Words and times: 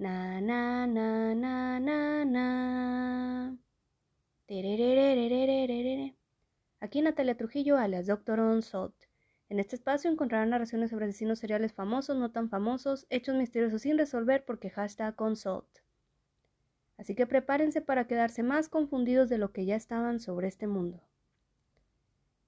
Na, 0.00 0.40
na, 0.40 0.86
na, 0.86 1.34
na, 1.34 1.78
na, 1.78 2.24
na. 2.24 3.56
Aquí 6.80 7.02
Natalia 7.02 7.36
Trujillo, 7.36 7.76
alias 7.76 8.06
Doctor 8.06 8.40
Unsolved. 8.40 8.96
En 9.50 9.60
este 9.60 9.76
espacio 9.76 10.10
encontrarán 10.10 10.48
narraciones 10.48 10.88
sobre 10.88 11.04
asesinos 11.04 11.38
seriales 11.38 11.74
famosos, 11.74 12.16
no 12.16 12.30
tan 12.30 12.48
famosos, 12.48 13.06
hechos 13.10 13.36
misteriosos 13.36 13.82
sin 13.82 13.98
resolver 13.98 14.42
porque 14.46 14.70
hashtag 14.70 15.20
Unsolved. 15.20 15.82
Así 16.96 17.14
que 17.14 17.26
prepárense 17.26 17.82
para 17.82 18.06
quedarse 18.06 18.42
más 18.42 18.70
confundidos 18.70 19.28
de 19.28 19.36
lo 19.36 19.52
que 19.52 19.66
ya 19.66 19.76
estaban 19.76 20.18
sobre 20.18 20.48
este 20.48 20.66
mundo. 20.66 21.02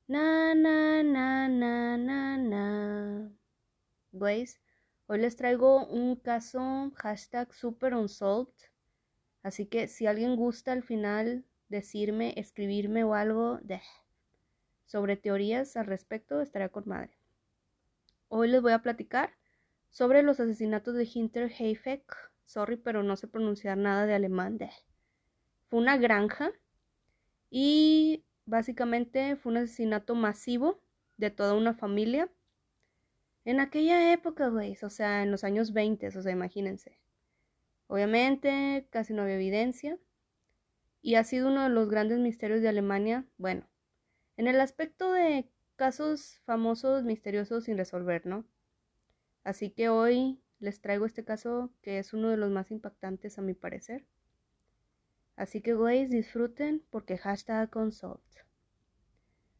Na, 0.08 0.54
na, 0.54 1.02
na, 1.02 1.48
na, 1.48 1.98
na, 1.98 2.38
na. 2.38 3.30
¿Veis? 4.10 4.58
Hoy 5.06 5.18
les 5.18 5.36
traigo 5.36 5.86
un 5.86 6.16
caso 6.16 6.92
hashtag 6.96 7.52
super. 7.52 7.94
Así 9.42 9.66
que 9.66 9.88
si 9.88 10.06
alguien 10.06 10.36
gusta 10.36 10.72
al 10.72 10.82
final 10.82 11.44
decirme, 11.68 12.34
escribirme 12.36 13.04
o 13.04 13.14
algo 13.14 13.58
de, 13.62 13.80
sobre 14.86 15.16
teorías 15.16 15.76
al 15.76 15.86
respecto, 15.86 16.40
estaría 16.40 16.68
con 16.68 16.84
madre. 16.86 17.16
Hoy 18.28 18.48
les 18.48 18.62
voy 18.62 18.72
a 18.72 18.82
platicar 18.82 19.34
sobre 19.90 20.22
los 20.22 20.40
asesinatos 20.40 20.94
de 20.94 21.08
Hinter 21.12 21.50
Heifek. 21.50 22.04
Sorry, 22.44 22.76
pero 22.76 23.02
no 23.02 23.16
sé 23.16 23.28
pronunciar 23.28 23.76
nada 23.78 24.06
de 24.06 24.14
alemán. 24.14 24.58
De. 24.58 24.70
Fue 25.68 25.80
una 25.80 25.96
granja 25.96 26.52
y 27.50 28.24
básicamente 28.46 29.36
fue 29.36 29.52
un 29.52 29.58
asesinato 29.58 30.14
masivo 30.14 30.80
de 31.16 31.30
toda 31.30 31.54
una 31.54 31.74
familia. 31.74 32.30
En 33.44 33.60
aquella 33.60 34.12
época, 34.12 34.48
güey, 34.48 34.76
o 34.82 34.90
sea, 34.90 35.22
en 35.22 35.30
los 35.30 35.42
años 35.42 35.72
20, 35.72 36.06
o 36.08 36.22
sea, 36.22 36.32
imagínense. 36.32 36.98
Obviamente, 37.88 38.86
casi 38.90 39.12
no 39.12 39.22
había 39.22 39.34
evidencia 39.34 39.98
y 41.02 41.16
ha 41.16 41.24
sido 41.24 41.48
uno 41.48 41.64
de 41.64 41.68
los 41.68 41.90
grandes 41.90 42.20
misterios 42.20 42.62
de 42.62 42.68
Alemania, 42.68 43.26
bueno, 43.36 43.68
en 44.36 44.46
el 44.46 44.60
aspecto 44.60 45.12
de 45.12 45.50
casos 45.76 46.40
famosos, 46.44 47.02
misteriosos 47.02 47.64
sin 47.64 47.76
resolver, 47.76 48.24
¿no? 48.26 48.46
Así 49.42 49.70
que 49.70 49.88
hoy 49.88 50.40
les 50.60 50.80
traigo 50.80 51.04
este 51.04 51.24
caso 51.24 51.72
que 51.82 51.98
es 51.98 52.12
uno 52.12 52.28
de 52.28 52.36
los 52.36 52.50
más 52.50 52.70
impactantes 52.70 53.38
a 53.38 53.42
mi 53.42 53.54
parecer. 53.54 54.06
Así 55.34 55.60
que, 55.60 55.74
güeyes, 55.74 56.10
disfruten 56.10 56.84
porque 56.90 57.18
hashtag 57.18 57.68
consult. 57.70 58.22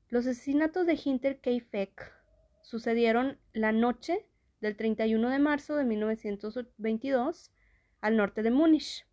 Los 0.08 0.26
asesinatos 0.26 0.86
de 0.86 1.00
Hinter 1.02 1.40
Feck 1.68 2.21
sucedieron 2.62 3.38
la 3.52 3.72
noche 3.72 4.26
del 4.60 4.76
31 4.76 5.28
de 5.28 5.38
marzo 5.38 5.76
de 5.76 5.84
1922 5.84 7.52
al 8.00 8.16
norte 8.16 8.42
de 8.42 8.50
Múnich. 8.50 9.06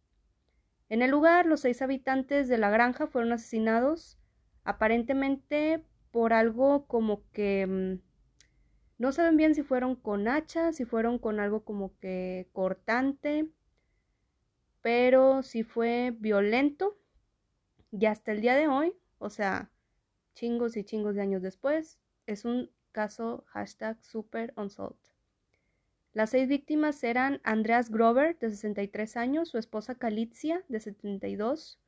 En 0.89 1.01
el 1.01 1.11
lugar, 1.11 1.45
los 1.45 1.61
seis 1.61 1.81
habitantes 1.81 2.47
de 2.47 2.57
la 2.57 2.69
granja 2.69 3.07
fueron 3.07 3.33
asesinados 3.33 4.17
aparentemente 4.63 5.83
por 6.11 6.33
algo 6.33 6.87
como 6.87 7.23
que 7.31 7.67
mm, 7.67 8.09
no 8.99 9.11
saben 9.11 9.37
bien 9.37 9.55
si 9.55 9.63
fueron 9.63 9.95
con 9.95 10.27
hacha, 10.27 10.73
si 10.73 10.85
fueron 10.85 11.19
con 11.19 11.39
algo 11.39 11.63
como 11.63 11.97
que 11.99 12.49
cortante, 12.51 13.49
pero 14.81 15.41
si 15.41 15.63
fue 15.63 16.15
violento. 16.19 16.97
Y 17.91 18.05
hasta 18.05 18.31
el 18.31 18.41
día 18.41 18.55
de 18.55 18.67
hoy, 18.67 18.93
o 19.17 19.29
sea, 19.29 19.71
chingos 20.33 20.77
y 20.77 20.83
chingos 20.83 21.15
de 21.15 21.21
años 21.21 21.41
después, 21.41 21.99
es 22.27 22.45
un 22.45 22.69
caso 22.91 23.43
hashtag 23.47 24.03
super. 24.03 24.53
Las 26.13 26.31
seis 26.31 26.47
víctimas 26.47 27.03
eran 27.03 27.39
Andreas 27.43 27.89
Grover, 27.89 28.37
de 28.39 28.49
63 28.49 29.17
años, 29.17 29.49
su 29.49 29.57
esposa 29.57 29.95
Kalitzia, 29.95 30.63
de 30.67 30.79
72, 30.79 31.79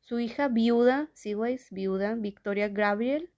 su 0.00 0.18
hija 0.18 0.48
viuda, 0.48 1.08
sí, 1.14 1.34
viuda, 1.70 2.14
Victoria 2.14 2.68
Gabriel, 2.68 3.30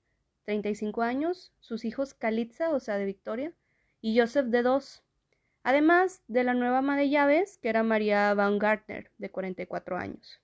35 0.44 1.02
años, 1.02 1.52
sus 1.60 1.84
hijos 1.84 2.14
Kalitza, 2.14 2.70
o 2.70 2.80
sea, 2.80 2.96
de 2.96 3.04
Victoria, 3.04 3.52
y 4.00 4.18
Joseph, 4.18 4.46
de 4.46 4.62
2, 4.62 5.02
además 5.62 6.22
de 6.28 6.44
la 6.44 6.54
nueva 6.54 6.78
ama 6.78 6.96
de 6.96 7.10
llaves, 7.10 7.58
que 7.58 7.68
era 7.68 7.82
María 7.82 8.34
Van 8.34 8.58
Gartner, 8.58 9.10
de 9.18 9.30
44 9.30 9.96
años. 9.96 10.40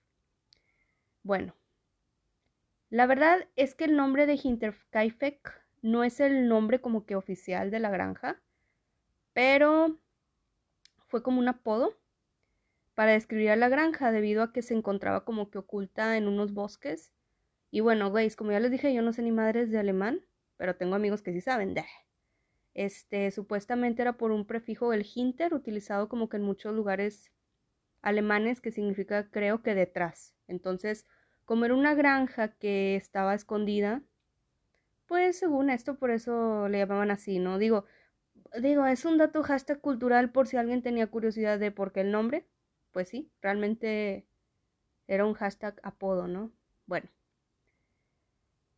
Bueno, 1.23 1.55
la 2.91 3.07
verdad 3.07 3.47
es 3.57 3.75
que 3.75 3.85
el 3.85 3.97
nombre 3.97 4.27
de 4.27 4.41
Hinterkaifeck 4.43 5.60
no 5.83 6.05
es 6.05 6.21
el 6.21 6.49
nombre 6.49 6.81
como 6.81 7.07
que 7.07 7.17
oficial 7.17 7.71
de 7.71 7.81
la 7.81 7.91
granja, 7.91 8.41
pero 9.33 9.99
fue 11.09 11.23
como 11.23 11.41
un 11.41 11.49
apodo 11.49 11.97
para 12.95 13.13
describir 13.13 13.51
a 13.51 13.57
la 13.57 13.69
granja 13.69 14.13
debido 14.13 14.43
a 14.43 14.53
que 14.53 14.63
se 14.63 14.75
encontraba 14.75 15.25
como 15.25 15.51
que 15.51 15.59
oculta 15.59 16.17
en 16.17 16.29
unos 16.29 16.53
bosques. 16.53 17.13
Y 17.71 17.81
bueno, 17.81 18.11
güeyes, 18.11 18.37
como 18.37 18.53
ya 18.53 18.61
les 18.61 18.71
dije, 18.71 18.93
yo 18.93 19.03
no 19.03 19.13
sé 19.13 19.23
ni 19.23 19.33
madres 19.33 19.71
de 19.71 19.79
alemán, 19.79 20.21
pero 20.57 20.77
tengo 20.77 20.97
amigos 20.97 21.23
que 21.23 21.33
sí 21.33 21.41
saben. 21.41 21.75
Este, 22.73 23.33
supuestamente 23.33 24.01
era 24.01 24.17
por 24.17 24.31
un 24.31 24.47
prefijo 24.47 24.91
del 24.91 25.05
hinter, 25.13 25.55
utilizado 25.55 26.09
como 26.09 26.29
que 26.29 26.37
en 26.37 26.45
muchos 26.45 26.73
lugares 26.73 27.33
alemanes, 28.01 28.61
que 28.61 28.71
significa 28.71 29.29
creo 29.29 29.61
que 29.61 29.75
detrás. 29.75 30.37
Entonces, 30.47 31.05
como 31.45 31.65
era 31.65 31.75
una 31.75 31.95
granja 31.95 32.49
que 32.49 32.95
estaba 32.95 33.35
escondida, 33.35 34.03
pues 35.11 35.41
según 35.41 35.71
esto, 35.71 35.97
por 35.97 36.13
eso 36.13 36.69
le 36.69 36.79
llamaban 36.79 37.11
así, 37.11 37.41
¿no? 37.41 37.59
Digo, 37.59 37.85
digo, 38.63 38.87
es 38.87 39.05
un 39.05 39.19
dato 39.19 39.43
hashtag 39.43 39.81
cultural 39.81 40.31
por 40.31 40.47
si 40.47 40.57
alguien 40.57 40.83
tenía 40.83 41.09
curiosidad 41.09 41.59
de 41.59 41.73
por 41.73 41.91
qué 41.91 42.03
el 42.03 42.13
nombre. 42.13 42.47
Pues 42.93 43.09
sí, 43.09 43.29
realmente 43.43 44.25
era 45.09 45.27
un 45.27 45.35
hashtag 45.35 45.81
apodo, 45.83 46.29
¿no? 46.29 46.53
Bueno. 46.87 47.09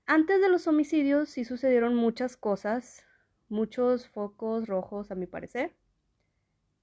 Antes 0.07 0.41
de 0.41 0.49
los 0.49 0.67
homicidios 0.67 1.29
sí 1.29 1.45
sucedieron 1.45 1.95
muchas 1.95 2.39
cosas, 2.39 3.05
muchos 3.51 4.09
focos 4.09 4.67
rojos 4.67 5.11
a 5.11 5.15
mi 5.15 5.27
parecer, 5.27 5.75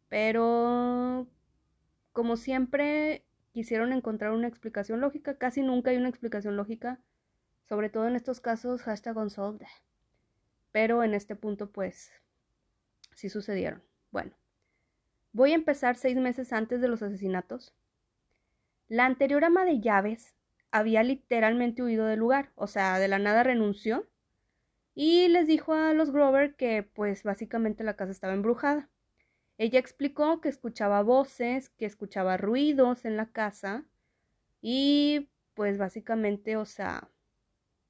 pero 0.09 1.25
como 2.13 2.37
siempre 2.37 3.25
quisieron 3.51 3.93
encontrar 3.93 4.31
una 4.31 4.47
explicación 4.47 5.01
lógica, 5.01 5.39
casi 5.39 5.63
nunca 5.63 5.89
hay 5.89 5.97
una 5.97 6.09
explicación 6.09 6.55
lógica, 6.55 6.99
sobre 7.69 7.91
todo 7.91 8.07
en 8.07 8.15
estos 8.15 8.41
casos 8.41 8.81
hashtag 8.81 9.15
unsolved, 9.15 9.65
pero 10.71 11.03
en 11.03 11.13
este 11.13 11.35
punto 11.35 11.71
pues 11.71 12.11
sí 13.13 13.29
sucedieron. 13.29 13.83
Bueno, 14.09 14.31
voy 15.33 15.51
a 15.51 15.55
empezar 15.55 15.95
seis 15.95 16.17
meses 16.17 16.51
antes 16.51 16.81
de 16.81 16.87
los 16.87 17.03
asesinatos. 17.03 17.75
La 18.87 19.05
anterior 19.05 19.45
ama 19.45 19.65
de 19.65 19.79
llaves 19.79 20.33
había 20.71 21.03
literalmente 21.03 21.83
huido 21.83 22.07
del 22.07 22.19
lugar, 22.19 22.51
o 22.55 22.65
sea, 22.65 22.97
de 22.97 23.07
la 23.07 23.19
nada 23.19 23.43
renunció 23.43 24.07
y 24.95 25.27
les 25.27 25.45
dijo 25.45 25.73
a 25.73 25.93
los 25.93 26.09
Grover 26.11 26.55
que 26.55 26.81
pues 26.81 27.21
básicamente 27.23 27.83
la 27.83 27.95
casa 27.95 28.11
estaba 28.11 28.33
embrujada. 28.33 28.89
Ella 29.59 29.77
explicó 29.77 30.41
que 30.41 30.49
escuchaba 30.49 31.03
voces, 31.03 31.69
que 31.69 31.85
escuchaba 31.85 32.37
ruidos 32.37 33.05
en 33.05 33.15
la 33.15 33.27
casa 33.27 33.85
y 34.59 35.29
pues 35.53 35.77
básicamente, 35.77 36.57
o 36.57 36.65
sea, 36.65 37.09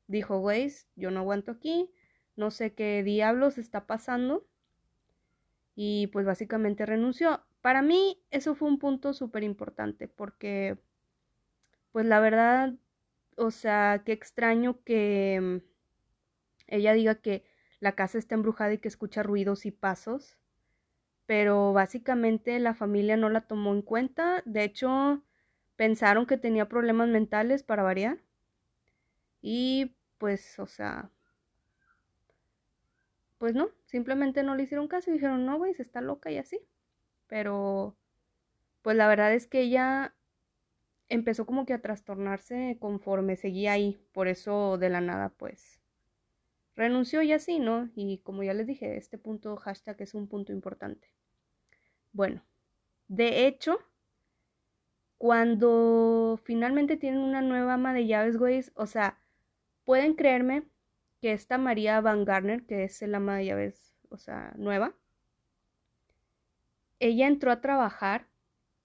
dijo, 0.10 0.40
güey, 0.40 0.72
yo 0.96 1.12
no 1.12 1.20
aguanto 1.20 1.52
aquí, 1.52 1.90
no 2.36 2.52
sé 2.52 2.74
qué 2.74 3.04
diablos 3.04 3.58
está 3.58 3.86
pasando 3.86 4.46
y 5.76 6.08
pues 6.08 6.26
básicamente 6.26 6.86
renunció. 6.86 7.44
Para 7.62 7.82
mí 7.82 8.22
eso 8.32 8.56
fue 8.56 8.68
un 8.68 8.80
punto 8.80 9.14
súper 9.14 9.44
importante 9.44 10.08
porque 10.08 10.78
pues 11.92 12.06
la 12.06 12.20
verdad, 12.20 12.74
o 13.38 13.52
sea, 13.52 14.02
qué 14.06 14.12
extraño 14.12 14.84
que 14.84 15.40
mm, 15.42 15.58
ella 16.68 16.94
diga 16.94 17.16
que 17.16 17.46
la 17.80 17.94
casa 17.94 18.18
está 18.18 18.36
embrujada 18.36 18.74
y 18.74 18.78
que 18.80 18.88
escucha 18.88 19.24
ruidos 19.24 19.66
y 19.66 19.72
pasos, 19.72 20.38
pero 21.28 21.72
básicamente 21.72 22.60
la 22.60 22.74
familia 22.74 23.16
no 23.16 23.30
la 23.30 23.42
tomó 23.42 23.74
en 23.74 23.84
cuenta, 23.84 24.42
de 24.46 24.64
hecho 24.64 25.24
pensaron 25.76 26.26
que 26.26 26.38
tenía 26.38 26.68
problemas 26.68 27.10
mentales 27.10 27.64
para 27.64 27.84
variar. 27.84 28.20
Y 29.42 29.96
pues, 30.20 30.60
o 30.60 30.68
sea, 30.68 31.10
pues 33.40 33.56
no, 33.56 33.70
simplemente 33.86 34.44
no 34.44 34.56
le 34.56 34.64
hicieron 34.64 34.88
caso 34.88 35.10
y 35.10 35.14
dijeron, 35.14 35.46
no, 35.46 35.58
güey, 35.58 35.74
se 35.74 35.82
está 35.82 36.02
loca 36.02 36.30
y 36.30 36.38
así. 36.38 36.60
Pero, 37.28 37.96
pues 38.84 38.98
la 38.98 39.08
verdad 39.08 39.34
es 39.34 39.48
que 39.48 39.62
ella 39.62 40.14
empezó 41.08 41.46
como 41.46 41.66
que 41.66 41.74
a 41.74 41.82
trastornarse 41.82 42.78
conforme 42.80 43.38
seguía 43.38 43.72
ahí. 43.74 44.00
Por 44.12 44.28
eso 44.28 44.78
de 44.78 44.90
la 44.90 45.02
nada, 45.02 45.30
pues, 45.30 45.80
renunció 46.76 47.22
y 47.22 47.32
así, 47.34 47.60
¿no? 47.60 47.90
Y 47.96 48.20
como 48.20 48.44
ya 48.44 48.54
les 48.54 48.68
dije, 48.68 48.98
este 48.98 49.18
punto 49.18 49.56
hashtag 49.58 50.02
es 50.02 50.14
un 50.14 50.28
punto 50.28 50.52
importante. 50.52 51.08
Bueno, 52.12 52.44
de 53.08 53.48
hecho, 53.48 53.80
cuando 55.18 56.40
finalmente 56.44 56.98
tienen 56.98 57.22
una 57.22 57.42
nueva 57.42 57.76
ama 57.76 57.94
de 57.94 58.08
llaves, 58.08 58.38
güey, 58.38 58.64
o 58.76 58.86
sea, 58.86 59.20
pueden 59.86 60.16
creerme 60.16 60.64
que 61.22 61.34
esta 61.34 61.58
María 61.58 62.02
Van 62.02 62.26
Garner, 62.26 62.66
que 62.66 62.84
es 62.84 63.02
el 63.02 63.16
ama 63.16 63.38
de 63.38 63.46
llaves, 63.46 63.96
o 64.10 64.18
sea, 64.18 64.54
nueva, 64.58 64.96
ella 67.00 67.28
entró 67.28 67.52
a 67.52 67.62
trabajar 67.62 68.28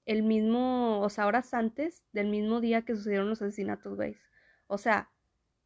el 0.07 0.23
mismo, 0.23 1.01
o 1.01 1.09
sea, 1.09 1.27
horas 1.27 1.55
antes 1.55 2.05
del 2.13 2.29
mismo 2.29 2.61
día 2.61 2.83
que 2.83 2.95
sucedieron 2.95 3.29
los 3.29 3.43
asesinatos, 3.43 3.97
güey. 3.97 4.17
O 4.67 4.79
sea, 4.79 5.11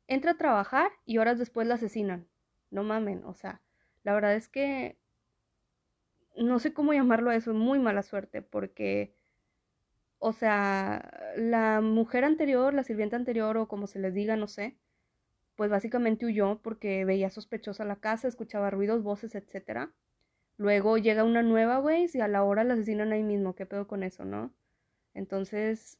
entra 0.06 0.32
a 0.32 0.36
trabajar 0.38 0.90
y 1.04 1.18
horas 1.18 1.38
después 1.38 1.66
la 1.66 1.74
asesinan. 1.74 2.28
No 2.70 2.82
mamen, 2.84 3.24
o 3.24 3.34
sea, 3.34 3.62
la 4.04 4.14
verdad 4.14 4.34
es 4.34 4.48
que 4.48 4.98
no 6.36 6.58
sé 6.58 6.72
cómo 6.72 6.92
llamarlo 6.92 7.30
a 7.30 7.36
eso, 7.36 7.52
muy 7.54 7.78
mala 7.78 8.02
suerte, 8.02 8.42
porque, 8.42 9.14
o 10.18 10.32
sea, 10.32 11.32
la 11.36 11.80
mujer 11.80 12.24
anterior, 12.24 12.74
la 12.74 12.84
sirvienta 12.84 13.16
anterior, 13.16 13.56
o 13.56 13.68
como 13.68 13.86
se 13.86 13.98
les 13.98 14.14
diga, 14.14 14.36
no 14.36 14.46
sé, 14.46 14.78
pues 15.58 15.72
básicamente 15.72 16.24
huyó 16.24 16.60
porque 16.62 17.04
veía 17.04 17.30
sospechosa 17.30 17.84
la 17.84 17.96
casa, 17.96 18.28
escuchaba 18.28 18.70
ruidos, 18.70 19.02
voces, 19.02 19.34
etcétera. 19.34 19.92
Luego 20.56 20.98
llega 20.98 21.24
una 21.24 21.42
nueva, 21.42 21.78
güey, 21.78 22.06
y 22.14 22.20
a 22.20 22.28
la 22.28 22.44
hora 22.44 22.62
la 22.62 22.74
asesinan 22.74 23.10
ahí 23.10 23.24
mismo. 23.24 23.56
¿Qué 23.56 23.66
pedo 23.66 23.88
con 23.88 24.04
eso, 24.04 24.24
no? 24.24 24.54
Entonces, 25.14 25.98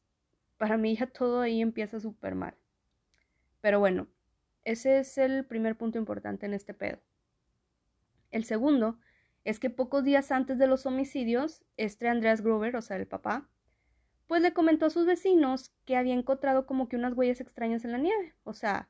para 0.59 0.77
mí 0.77 0.95
ya 0.95 1.09
todo 1.09 1.41
ahí 1.41 1.61
empieza 1.61 1.99
súper 1.99 2.37
mal. 2.37 2.55
Pero 3.61 3.81
bueno, 3.81 4.07
ese 4.63 5.01
es 5.01 5.19
el 5.19 5.45
primer 5.45 5.77
punto 5.77 5.99
importante 5.99 6.47
en 6.47 6.55
este 6.55 6.73
pedo. 6.73 7.01
El 8.31 8.45
segundo 8.45 9.01
es 9.43 9.59
que 9.59 9.71
pocos 9.71 10.05
días 10.05 10.31
antes 10.31 10.59
de 10.59 10.69
los 10.69 10.87
homicidios, 10.87 11.65
este 11.77 12.07
Andreas 12.07 12.43
Gruber, 12.43 12.77
o 12.77 12.81
sea, 12.81 12.97
el 12.97 13.09
papá, 13.09 13.49
pues 14.29 14.41
le 14.41 14.53
comentó 14.53 14.87
a 14.87 14.91
sus 14.91 15.05
vecinos 15.05 15.75
que 15.85 15.97
había 15.97 16.15
encontrado 16.15 16.65
como 16.65 16.89
que 16.89 16.95
unas 16.95 17.15
huellas 17.15 17.41
extrañas 17.41 17.85
en 17.85 17.91
la 17.91 17.99
nieve. 17.99 18.37
O 18.45 18.53
sea, 18.53 18.89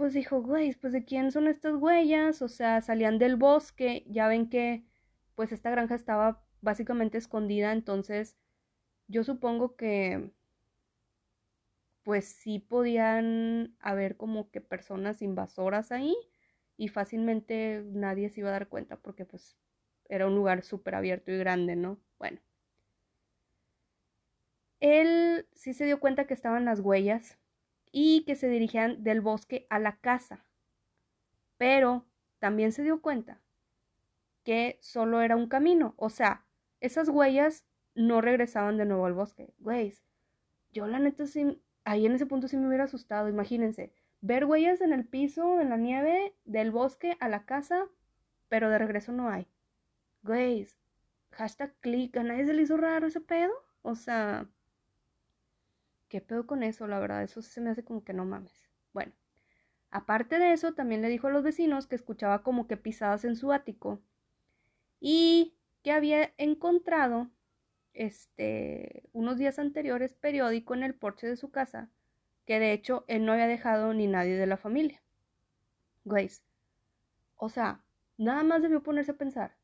pues 0.00 0.14
dijo, 0.14 0.40
güey, 0.40 0.74
pues 0.76 0.94
de 0.94 1.04
quién 1.04 1.30
son 1.30 1.46
estas 1.46 1.74
huellas, 1.74 2.40
o 2.40 2.48
sea, 2.48 2.80
salían 2.80 3.18
del 3.18 3.36
bosque, 3.36 4.02
ya 4.08 4.28
ven 4.28 4.48
que 4.48 4.82
pues 5.34 5.52
esta 5.52 5.70
granja 5.70 5.94
estaba 5.94 6.42
básicamente 6.62 7.18
escondida, 7.18 7.72
entonces 7.72 8.38
yo 9.08 9.24
supongo 9.24 9.76
que 9.76 10.32
pues 12.02 12.24
sí 12.24 12.60
podían 12.60 13.76
haber 13.78 14.16
como 14.16 14.50
que 14.50 14.62
personas 14.62 15.20
invasoras 15.20 15.92
ahí 15.92 16.16
y 16.78 16.88
fácilmente 16.88 17.84
nadie 17.86 18.30
se 18.30 18.40
iba 18.40 18.48
a 18.48 18.52
dar 18.52 18.68
cuenta 18.68 18.96
porque 18.96 19.26
pues 19.26 19.58
era 20.08 20.26
un 20.26 20.34
lugar 20.34 20.62
súper 20.62 20.94
abierto 20.94 21.30
y 21.30 21.36
grande, 21.36 21.76
¿no? 21.76 22.00
Bueno. 22.18 22.40
Él 24.80 25.46
sí 25.52 25.74
se 25.74 25.84
dio 25.84 26.00
cuenta 26.00 26.26
que 26.26 26.32
estaban 26.32 26.64
las 26.64 26.80
huellas 26.80 27.39
y 27.92 28.24
que 28.24 28.36
se 28.36 28.48
dirigían 28.48 29.02
del 29.02 29.20
bosque 29.20 29.66
a 29.70 29.78
la 29.78 29.96
casa. 29.96 30.44
Pero 31.56 32.06
también 32.38 32.72
se 32.72 32.82
dio 32.82 33.00
cuenta 33.02 33.40
que 34.44 34.78
solo 34.80 35.20
era 35.20 35.36
un 35.36 35.48
camino, 35.48 35.94
o 35.96 36.08
sea, 36.08 36.46
esas 36.80 37.08
huellas 37.08 37.64
no 37.94 38.20
regresaban 38.20 38.78
de 38.78 38.86
nuevo 38.86 39.06
al 39.06 39.12
bosque. 39.12 39.52
Güey, 39.58 39.92
yo 40.72 40.86
la 40.86 40.98
neta 40.98 41.26
sí, 41.26 41.62
ahí 41.84 42.06
en 42.06 42.12
ese 42.12 42.26
punto 42.26 42.48
sí 42.48 42.56
me 42.56 42.66
hubiera 42.66 42.84
asustado, 42.84 43.28
imagínense, 43.28 43.92
ver 44.20 44.44
huellas 44.44 44.80
en 44.80 44.92
el 44.92 45.06
piso, 45.06 45.60
en 45.60 45.70
la 45.70 45.76
nieve, 45.76 46.34
del 46.44 46.70
bosque 46.70 47.16
a 47.20 47.28
la 47.28 47.44
casa, 47.44 47.86
pero 48.48 48.70
de 48.70 48.78
regreso 48.78 49.12
no 49.12 49.28
hay. 49.28 49.46
Güey, 50.22 50.66
hashtag 51.32 51.74
click, 51.80 52.16
¿a 52.16 52.22
nadie 52.22 52.46
se 52.46 52.54
le 52.54 52.62
hizo 52.62 52.76
raro 52.76 53.06
ese 53.06 53.20
pedo? 53.20 53.52
O 53.82 53.94
sea, 53.94 54.48
¿Qué 56.10 56.20
pedo 56.20 56.44
con 56.44 56.64
eso? 56.64 56.88
La 56.88 56.98
verdad, 56.98 57.22
eso 57.22 57.40
se 57.40 57.60
me 57.60 57.70
hace 57.70 57.84
como 57.84 58.02
que 58.04 58.12
no 58.12 58.24
mames. 58.26 58.68
Bueno, 58.92 59.12
aparte 59.90 60.40
de 60.40 60.52
eso, 60.52 60.74
también 60.74 61.02
le 61.02 61.08
dijo 61.08 61.28
a 61.28 61.30
los 61.30 61.44
vecinos 61.44 61.86
que 61.86 61.94
escuchaba 61.94 62.42
como 62.42 62.66
que 62.66 62.76
pisadas 62.76 63.24
en 63.24 63.36
su 63.36 63.52
ático 63.52 64.02
y 64.98 65.54
que 65.82 65.92
había 65.92 66.34
encontrado 66.36 67.30
este 67.94 69.08
unos 69.12 69.38
días 69.38 69.58
anteriores 69.58 70.14
periódico 70.14 70.74
en 70.74 70.82
el 70.82 70.94
porche 70.94 71.26
de 71.26 71.36
su 71.36 71.50
casa 71.50 71.90
que 72.44 72.60
de 72.60 72.72
hecho 72.72 73.04
él 73.08 73.24
no 73.24 73.32
había 73.32 73.46
dejado 73.46 73.94
ni 73.94 74.06
nadie 74.06 74.36
de 74.36 74.46
la 74.46 74.56
familia. 74.56 75.02
Grace. 76.04 76.42
O 77.36 77.48
sea, 77.48 77.82
nada 78.18 78.42
más 78.42 78.62
debió 78.62 78.82
ponerse 78.82 79.12
a 79.12 79.16
pensar 79.16 79.56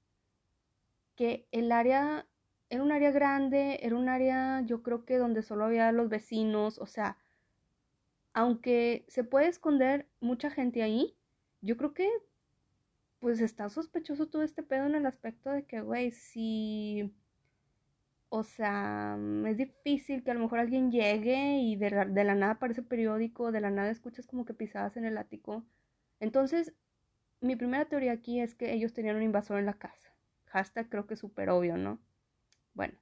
que 1.16 1.48
el 1.50 1.72
área 1.72 2.26
era 2.70 2.82
un 2.82 2.92
área 2.92 3.10
grande, 3.10 3.78
era 3.82 3.96
un 3.96 4.08
área 4.08 4.62
yo 4.62 4.82
creo 4.82 5.04
que 5.04 5.18
donde 5.18 5.42
solo 5.42 5.64
había 5.64 5.92
los 5.92 6.08
vecinos, 6.08 6.78
o 6.78 6.86
sea, 6.86 7.16
aunque 8.32 9.04
se 9.08 9.24
puede 9.24 9.48
esconder 9.48 10.08
mucha 10.20 10.50
gente 10.50 10.82
ahí, 10.82 11.16
yo 11.62 11.76
creo 11.76 11.94
que 11.94 12.08
pues 13.18 13.40
está 13.40 13.68
sospechoso 13.68 14.28
todo 14.28 14.42
este 14.42 14.62
pedo 14.62 14.86
en 14.86 14.94
el 14.94 15.06
aspecto 15.06 15.50
de 15.50 15.64
que, 15.64 15.80
güey, 15.80 16.10
si... 16.10 17.12
O 18.28 18.42
sea, 18.42 19.16
es 19.46 19.56
difícil 19.56 20.22
que 20.22 20.32
a 20.32 20.34
lo 20.34 20.40
mejor 20.40 20.58
alguien 20.58 20.90
llegue 20.90 21.58
y 21.58 21.76
de 21.76 21.90
la, 21.90 22.04
de 22.04 22.24
la 22.24 22.34
nada 22.34 22.52
aparece 22.54 22.82
periódico, 22.82 23.52
de 23.52 23.60
la 23.60 23.70
nada 23.70 23.90
escuchas 23.90 24.26
como 24.26 24.44
que 24.44 24.52
pisadas 24.52 24.96
en 24.96 25.04
el 25.04 25.16
ático. 25.16 25.64
Entonces, 26.20 26.74
mi 27.40 27.56
primera 27.56 27.86
teoría 27.86 28.12
aquí 28.12 28.40
es 28.40 28.54
que 28.54 28.72
ellos 28.72 28.92
tenían 28.92 29.16
un 29.16 29.22
invasor 29.22 29.58
en 29.58 29.66
la 29.66 29.74
casa. 29.74 30.10
Hashtag 30.46 30.88
creo 30.88 31.06
que 31.06 31.16
súper 31.16 31.50
obvio, 31.50 31.76
¿no? 31.76 32.00
Bueno. 32.76 32.98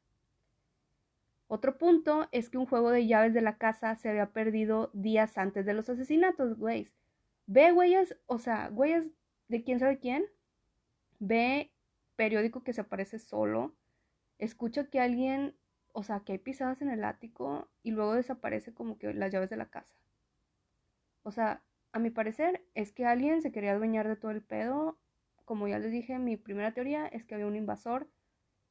Otro 1.49 1.77
punto 1.77 2.29
es 2.33 2.49
que 2.49 2.59
un 2.59 2.67
juego 2.67 2.91
de 2.91 3.07
llaves 3.07 3.35
de 3.35 3.43
la 3.43 3.59
casa 3.59 3.97
se 3.97 4.09
había 4.09 4.31
perdido 4.31 4.91
días 4.95 5.37
antes 5.37 5.67
de 5.67 5.75
los 5.75 5.91
asesinatos, 5.91 6.57
güey. 6.57 6.89
Ve 7.47 7.73
huellas, 7.73 8.17
o 8.27 8.39
sea, 8.39 8.71
huellas 8.73 9.07
de 9.49 9.63
quién 9.63 9.81
sabe 9.81 9.99
quién. 9.99 10.25
Ve 11.19 11.73
periódico 12.17 12.63
que 12.63 12.73
se 12.73 12.81
aparece 12.83 13.19
solo. 13.19 13.75
Escucha 14.39 14.89
que 14.89 15.01
alguien, 15.01 15.55
o 15.93 16.03
sea, 16.05 16.21
que 16.21 16.33
hay 16.33 16.39
pisadas 16.39 16.81
en 16.81 16.89
el 16.89 17.05
ático 17.05 17.69
y 17.83 17.91
luego 17.91 18.15
desaparece 18.15 18.73
como 18.73 18.97
que 18.97 19.13
las 19.13 19.33
llaves 19.33 19.51
de 19.51 19.57
la 19.57 19.67
casa. 19.67 19.93
O 21.25 21.33
sea, 21.33 21.63
a 21.93 21.99
mi 21.99 22.11
parecer 22.11 22.65
es 22.75 22.93
que 22.93 23.07
alguien 23.07 23.43
se 23.43 23.53
quería 23.53 23.73
adueñar 23.73 24.07
de 24.09 24.17
todo 24.17 24.31
el 24.31 24.43
pedo. 24.43 24.99
Como 25.45 25.69
ya 25.69 25.79
les 25.79 25.91
dije, 25.91 26.19
mi 26.19 26.37
primera 26.37 26.73
teoría 26.73 27.07
es 27.09 27.25
que 27.25 27.35
había 27.35 27.47
un 27.47 27.57
invasor 27.57 28.09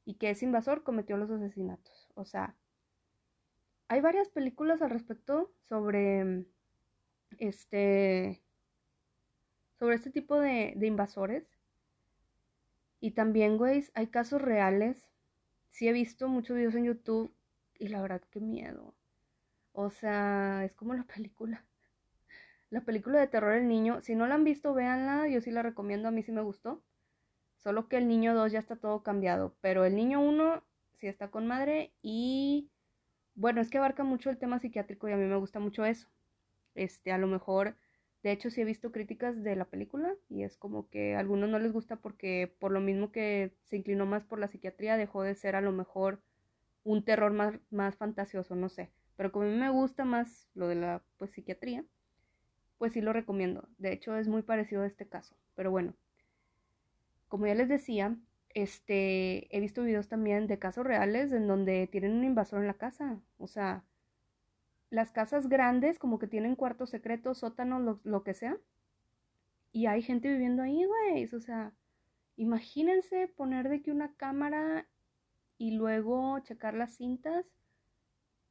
y 0.04 0.14
que 0.14 0.30
ese 0.30 0.44
invasor 0.44 0.82
cometió 0.82 1.16
los 1.16 1.30
asesinatos. 1.30 2.08
O 2.14 2.24
sea, 2.24 2.56
hay 3.88 4.00
varias 4.00 4.28
películas 4.28 4.82
al 4.82 4.90
respecto 4.90 5.52
sobre 5.68 6.46
este 7.38 8.42
sobre 9.78 9.96
este 9.96 10.10
tipo 10.10 10.38
de, 10.38 10.74
de 10.76 10.86
invasores. 10.86 11.46
Y 13.00 13.10
también, 13.12 13.58
güey, 13.58 13.84
hay 13.94 14.06
casos 14.06 14.40
reales. 14.40 15.08
Sí 15.70 15.88
he 15.88 15.92
visto 15.92 16.28
muchos 16.28 16.56
videos 16.56 16.74
en 16.74 16.84
YouTube 16.84 17.34
y 17.78 17.88
la 17.88 18.00
verdad 18.00 18.22
qué 18.30 18.40
miedo. 18.40 18.94
O 19.72 19.90
sea, 19.90 20.64
es 20.64 20.72
como 20.74 20.94
la 20.94 21.04
película. 21.04 21.64
La 22.70 22.80
película 22.80 23.20
de 23.20 23.28
terror 23.28 23.52
El 23.52 23.68
Niño. 23.68 24.00
Si 24.02 24.14
no 24.16 24.26
la 24.26 24.34
han 24.34 24.44
visto, 24.44 24.74
véanla. 24.74 25.28
Yo 25.28 25.40
sí 25.40 25.50
la 25.50 25.62
recomiendo. 25.62 26.08
A 26.08 26.10
mí 26.10 26.22
sí 26.22 26.32
me 26.32 26.40
gustó. 26.42 26.82
Solo 27.58 27.88
que 27.88 27.96
el 27.96 28.08
niño 28.08 28.34
2 28.34 28.52
ya 28.52 28.58
está 28.58 28.76
todo 28.76 29.02
cambiado. 29.02 29.54
Pero 29.60 29.84
el 29.84 29.96
niño 29.96 30.20
1 30.20 30.62
sí 30.98 31.06
está 31.06 31.30
con 31.30 31.46
madre. 31.46 31.92
Y 32.02 32.70
bueno, 33.34 33.60
es 33.60 33.70
que 33.70 33.78
abarca 33.78 34.04
mucho 34.04 34.30
el 34.30 34.38
tema 34.38 34.58
psiquiátrico 34.58 35.08
y 35.08 35.12
a 35.12 35.16
mí 35.16 35.24
me 35.24 35.36
gusta 35.36 35.60
mucho 35.60 35.84
eso. 35.84 36.08
Este, 36.74 37.12
a 37.12 37.18
lo 37.18 37.26
mejor, 37.26 37.76
de 38.22 38.32
hecho, 38.32 38.50
sí 38.50 38.60
he 38.60 38.64
visto 38.64 38.92
críticas 38.92 39.42
de 39.42 39.56
la 39.56 39.64
película 39.64 40.14
y 40.28 40.42
es 40.42 40.56
como 40.56 40.88
que 40.88 41.14
a 41.14 41.20
algunos 41.20 41.48
no 41.48 41.58
les 41.58 41.72
gusta 41.72 41.96
porque 41.96 42.54
por 42.58 42.72
lo 42.72 42.80
mismo 42.80 43.12
que 43.12 43.54
se 43.64 43.76
inclinó 43.76 44.06
más 44.06 44.24
por 44.24 44.38
la 44.38 44.48
psiquiatría, 44.48 44.96
dejó 44.96 45.22
de 45.22 45.34
ser 45.34 45.56
a 45.56 45.60
lo 45.60 45.72
mejor 45.72 46.20
un 46.84 47.04
terror 47.04 47.32
más, 47.32 47.54
más 47.70 47.96
fantasioso, 47.96 48.54
no 48.54 48.68
sé. 48.68 48.90
Pero 49.16 49.32
como 49.32 49.46
a 49.46 49.48
mí 49.48 49.56
me 49.56 49.70
gusta 49.70 50.04
más 50.04 50.48
lo 50.54 50.68
de 50.68 50.76
la 50.76 51.02
pues, 51.18 51.30
psiquiatría, 51.32 51.84
pues 52.78 52.92
sí 52.92 53.00
lo 53.00 53.12
recomiendo. 53.12 53.68
De 53.78 53.92
hecho, 53.92 54.16
es 54.16 54.28
muy 54.28 54.42
parecido 54.42 54.82
a 54.82 54.86
este 54.86 55.08
caso. 55.08 55.36
Pero 55.54 55.70
bueno, 55.70 55.94
como 57.28 57.46
ya 57.46 57.54
les 57.54 57.68
decía, 57.68 58.16
este, 58.50 59.54
he 59.56 59.60
visto 59.60 59.82
videos 59.82 60.08
también 60.08 60.46
de 60.46 60.58
casos 60.58 60.86
reales 60.86 61.32
en 61.32 61.46
donde 61.48 61.88
tienen 61.88 62.12
un 62.12 62.24
invasor 62.24 62.60
en 62.60 62.68
la 62.68 62.74
casa. 62.74 63.20
O 63.38 63.46
sea, 63.46 63.84
las 64.90 65.10
casas 65.12 65.48
grandes 65.48 65.98
como 65.98 66.18
que 66.18 66.26
tienen 66.28 66.56
cuartos 66.56 66.90
secretos, 66.90 67.38
sótanos, 67.38 67.82
lo, 67.82 68.00
lo 68.04 68.22
que 68.22 68.34
sea. 68.34 68.56
Y 69.72 69.86
hay 69.86 70.02
gente 70.02 70.28
viviendo 70.28 70.62
ahí, 70.62 70.84
güey. 70.84 71.24
O 71.34 71.40
sea, 71.40 71.72
imagínense 72.36 73.28
poner 73.28 73.68
de 73.68 73.82
que 73.82 73.90
una 73.90 74.14
cámara 74.14 74.86
y 75.58 75.72
luego 75.72 76.38
checar 76.40 76.74
las 76.74 76.96
cintas 76.96 77.46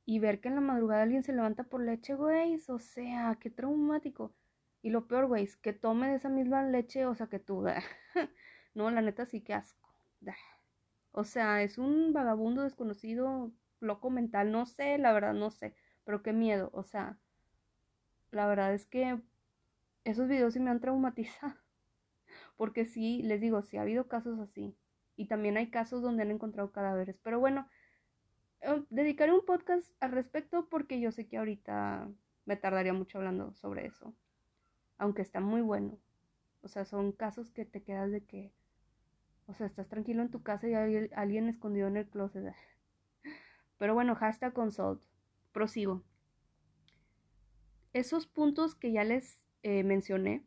y 0.06 0.20
ver 0.20 0.42
que 0.42 0.50
en 0.50 0.56
la 0.56 0.62
madrugada 0.62 1.04
alguien 1.04 1.24
se 1.24 1.34
levanta 1.34 1.64
por 1.64 1.82
leche, 1.82 2.14
güey. 2.16 2.60
O 2.68 2.80
sea, 2.80 3.38
qué 3.40 3.50
traumático. 3.50 4.34
Y 4.82 4.90
lo 4.90 5.08
peor, 5.08 5.28
güey, 5.28 5.46
es 5.46 5.56
que 5.56 5.72
tome 5.74 6.10
de 6.10 6.16
esa 6.16 6.30
misma 6.30 6.64
leche, 6.64 7.06
o 7.06 7.16
sea, 7.16 7.28
que 7.28 7.40
tú, 7.40 7.64
No, 8.74 8.90
la 8.92 9.02
neta 9.02 9.26
sí 9.26 9.42
que 9.42 9.54
asco. 9.54 9.90
O 11.12 11.24
sea, 11.24 11.62
es 11.62 11.78
un 11.78 12.12
vagabundo 12.12 12.64
desconocido, 12.64 13.52
loco 13.80 14.10
mental, 14.10 14.52
no 14.52 14.66
sé, 14.66 14.98
la 14.98 15.14
verdad 15.14 15.34
no 15.34 15.52
sé, 15.52 15.76
pero 16.06 16.24
qué 16.24 16.34
miedo, 16.34 16.72
o 16.74 16.84
sea, 16.84 17.20
la 18.32 18.48
verdad 18.48 18.74
es 18.74 18.88
que 18.88 19.22
esos 20.06 20.28
videos 20.28 20.54
sí 20.54 20.60
me 20.60 20.72
han 20.72 20.80
traumatizado, 20.80 21.54
porque 22.58 22.86
sí, 22.86 23.22
les 23.22 23.42
digo, 23.42 23.62
sí 23.62 23.78
ha 23.78 23.84
habido 23.84 24.08
casos 24.08 24.40
así, 24.40 24.76
y 25.16 25.28
también 25.28 25.58
hay 25.58 25.70
casos 25.70 26.02
donde 26.02 26.24
han 26.24 26.32
encontrado 26.32 26.72
cadáveres, 26.72 27.20
pero 27.22 27.40
bueno, 27.40 27.68
dedicaré 28.90 29.32
un 29.32 29.46
podcast 29.46 29.92
al 30.00 30.12
respecto 30.12 30.68
porque 30.70 31.00
yo 31.00 31.12
sé 31.12 31.28
que 31.28 31.38
ahorita 31.38 32.10
me 32.46 32.56
tardaría 32.56 32.94
mucho 32.94 33.18
hablando 33.18 33.54
sobre 33.54 33.86
eso. 33.86 34.14
Aunque 34.98 35.22
está 35.22 35.40
muy 35.40 35.62
bueno. 35.62 36.00
O 36.62 36.68
sea, 36.68 36.86
son 36.86 37.12
casos 37.12 37.52
que 37.52 37.66
te 37.66 37.84
quedas 37.84 38.12
de 38.12 38.24
que, 38.24 38.54
o 39.48 39.54
sea, 39.54 39.68
estás 39.68 39.88
tranquilo 39.88 40.22
en 40.22 40.32
tu 40.32 40.44
casa 40.44 40.68
y 40.68 40.74
hay 40.74 41.10
alguien 41.16 41.50
escondido 41.50 41.88
en 41.88 41.98
el 41.98 42.10
closet. 42.10 42.54
Pero 43.78 43.94
bueno, 43.94 44.16
hashtag 44.16 44.54
consult. 44.54 45.04
Prosigo. 45.52 46.04
Esos 47.94 48.26
puntos 48.26 48.76
que 48.76 48.92
ya 48.92 49.04
les 49.04 49.44
eh, 49.62 49.84
mencioné, 49.84 50.46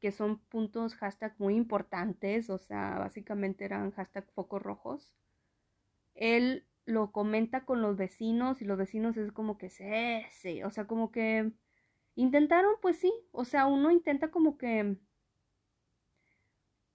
que 0.00 0.12
son 0.12 0.38
puntos 0.38 0.94
hashtag 0.94 1.34
muy 1.38 1.54
importantes, 1.56 2.50
o 2.50 2.58
sea, 2.58 2.98
básicamente 2.98 3.64
eran 3.64 3.90
hashtag 3.92 4.30
focos 4.32 4.62
rojos. 4.62 5.14
Él 6.14 6.66
lo 6.84 7.12
comenta 7.12 7.64
con 7.64 7.82
los 7.82 7.96
vecinos 7.96 8.62
y 8.62 8.64
los 8.64 8.78
vecinos 8.78 9.16
es 9.16 9.32
como 9.32 9.58
que 9.58 9.70
sí, 9.70 9.84
sí, 10.30 10.62
o 10.62 10.70
sea, 10.70 10.86
como 10.86 11.10
que 11.10 11.52
intentaron, 12.14 12.74
pues 12.80 12.98
sí, 12.98 13.12
o 13.30 13.44
sea, 13.44 13.66
uno 13.66 13.90
intenta 13.90 14.30
como 14.30 14.56
que, 14.58 14.96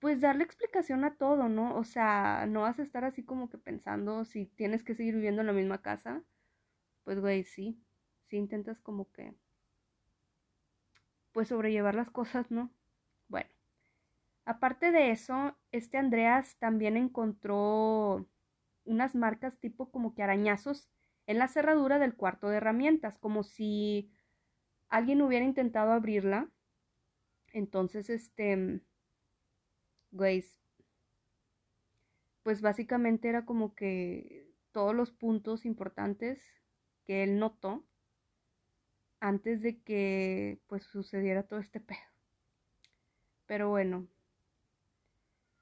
pues 0.03 0.19
darle 0.19 0.43
explicación 0.43 1.05
a 1.05 1.15
todo, 1.15 1.47
¿no? 1.47 1.77
O 1.77 1.85
sea, 1.85 2.45
no 2.45 2.63
vas 2.63 2.77
a 2.77 2.83
estar 2.83 3.05
así 3.05 3.23
como 3.23 3.49
que 3.49 3.57
pensando 3.57 4.25
si 4.25 4.45
tienes 4.47 4.83
que 4.83 4.95
seguir 4.95 5.15
viviendo 5.15 5.39
en 5.39 5.47
la 5.47 5.53
misma 5.53 5.81
casa, 5.81 6.21
pues 7.05 7.21
güey, 7.21 7.45
sí, 7.45 7.81
sí 8.27 8.35
intentas 8.35 8.81
como 8.81 9.09
que, 9.13 9.33
pues 11.31 11.47
sobrellevar 11.47 11.95
las 11.95 12.11
cosas, 12.11 12.51
¿no? 12.51 12.69
Bueno, 13.29 13.49
aparte 14.43 14.91
de 14.91 15.11
eso, 15.11 15.55
este 15.71 15.97
Andreas 15.97 16.57
también 16.57 16.97
encontró 16.97 18.27
unas 18.83 19.15
marcas 19.15 19.57
tipo 19.57 19.89
como 19.89 20.13
que 20.15 20.23
arañazos 20.23 20.89
en 21.27 21.39
la 21.39 21.47
cerradura 21.47 21.97
del 21.97 22.15
cuarto 22.15 22.49
de 22.49 22.57
herramientas, 22.57 23.17
como 23.17 23.43
si 23.43 24.11
alguien 24.89 25.21
hubiera 25.21 25.45
intentado 25.45 25.93
abrirla. 25.93 26.49
Entonces, 27.53 28.09
este, 28.09 28.81
güey, 30.13 30.45
pues 32.43 32.61
básicamente 32.61 33.27
era 33.29 33.45
como 33.45 33.75
que 33.75 34.47
todos 34.71 34.95
los 34.95 35.11
puntos 35.11 35.65
importantes 35.65 36.41
que 37.05 37.23
él 37.23 37.39
notó 37.39 37.83
antes 39.19 39.61
de 39.61 39.81
que 39.81 40.59
pues 40.67 40.83
sucediera 40.83 41.43
todo 41.43 41.59
este 41.59 41.79
pedo. 41.79 41.99
Pero 43.47 43.69
bueno, 43.69 44.07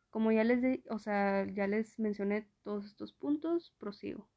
como 0.09 0.31
ya 0.31 0.43
les, 0.43 0.81
o 0.89 0.99
sea, 0.99 1.47
ya 1.51 1.67
les 1.67 1.97
mencioné 1.99 2.47
todos 2.63 2.85
estos 2.85 3.13
puntos, 3.13 3.73
prosigo. 3.79 4.27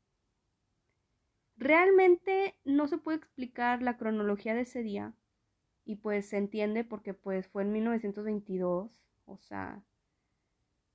Realmente 1.56 2.56
no 2.64 2.86
se 2.86 2.98
puede 2.98 3.18
explicar 3.18 3.82
la 3.82 3.96
cronología 3.96 4.54
de 4.54 4.62
ese 4.62 4.82
día 4.82 5.14
y 5.84 5.96
pues 5.96 6.28
se 6.28 6.36
entiende 6.36 6.84
porque 6.84 7.14
pues 7.14 7.48
fue 7.48 7.62
en 7.62 7.72
1922, 7.72 8.90
o 9.26 9.38
sea, 9.38 9.82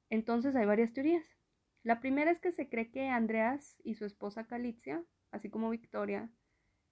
entonces 0.10 0.56
hay 0.56 0.66
varias 0.66 0.94
teorías. 0.94 1.26
La 1.84 2.00
primera 2.00 2.32
es 2.32 2.40
que 2.40 2.52
se 2.52 2.70
cree 2.70 2.92
que 2.92 3.10
Andreas 3.10 3.78
y 3.84 3.96
su 3.96 4.06
esposa 4.06 4.46
Calicia, 4.46 5.04
así 5.32 5.50
como 5.50 5.70
Victoria, 5.70 6.30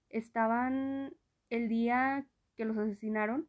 estaban 0.08 1.14
el 1.50 1.68
día 1.68 2.26
que 2.56 2.64
los 2.64 2.76
asesinaron, 2.76 3.48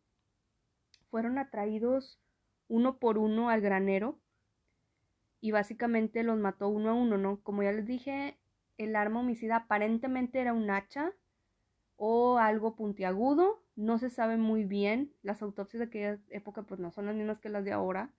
fueron 1.10 1.38
atraídos 1.38 2.20
uno 2.68 2.98
por 2.98 3.18
uno 3.18 3.50
al 3.50 3.62
granero 3.62 4.20
y 5.42 5.52
básicamente 5.52 6.24
los 6.24 6.38
mató 6.38 6.68
uno 6.68 6.90
a 6.90 6.94
uno, 6.94 7.18
¿no? 7.18 7.42
Como 7.42 7.64
ya 7.64 7.72
les 7.72 7.88
dije, 7.88 8.38
el 8.78 8.96
arma 8.96 9.22
homicida 9.22 9.56
aparentemente 9.56 10.40
era 10.40 10.54
un 10.54 10.70
hacha 10.70 11.14
o 11.96 12.38
algo 12.38 12.76
puntiagudo, 12.76 13.62
no 13.76 13.98
se 13.98 14.10
sabe 14.10 14.38
muy 14.38 14.64
bien, 14.64 15.14
las 15.22 15.42
autopsias 15.42 15.80
de 15.80 15.86
aquella 15.86 16.20
época 16.30 16.64
pues 16.64 16.80
no 16.80 16.92
son 16.92 17.06
las 17.06 17.16
mismas 17.16 17.40
que 17.40 17.50
las 17.50 17.66
de 17.66 17.72
ahora, 17.72 18.12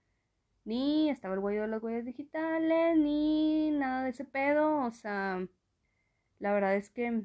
ni 0.65 1.11
estaba 1.11 1.35
el 1.35 1.41
huello 1.41 1.63
de 1.63 1.69
las 1.69 1.83
huellas 1.83 2.05
digitales, 2.05 2.97
ni 2.99 3.71
nada 3.71 4.05
de 4.05 4.11
ese 4.11 4.25
pedo, 4.25 4.85
o 4.85 4.91
sea, 4.93 5.47
la 6.39 6.53
verdad 6.53 6.77
es 6.77 6.91
que, 6.91 7.25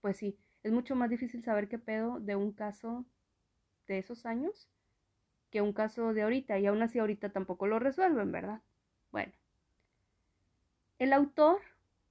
pues 0.00 0.16
sí, 0.16 0.38
es 0.62 0.72
mucho 0.72 0.96
más 0.96 1.10
difícil 1.10 1.42
saber 1.42 1.68
qué 1.68 1.78
pedo 1.78 2.20
de 2.20 2.36
un 2.36 2.52
caso 2.52 3.04
de 3.86 3.98
esos 3.98 4.26
años 4.26 4.68
que 5.50 5.62
un 5.62 5.72
caso 5.72 6.12
de 6.12 6.22
ahorita, 6.22 6.58
y 6.58 6.66
aún 6.66 6.82
así 6.82 6.98
ahorita 6.98 7.28
tampoco 7.28 7.68
lo 7.68 7.78
resuelven, 7.78 8.32
¿verdad? 8.32 8.60
Bueno, 9.12 9.32
el 10.98 11.12
autor 11.12 11.60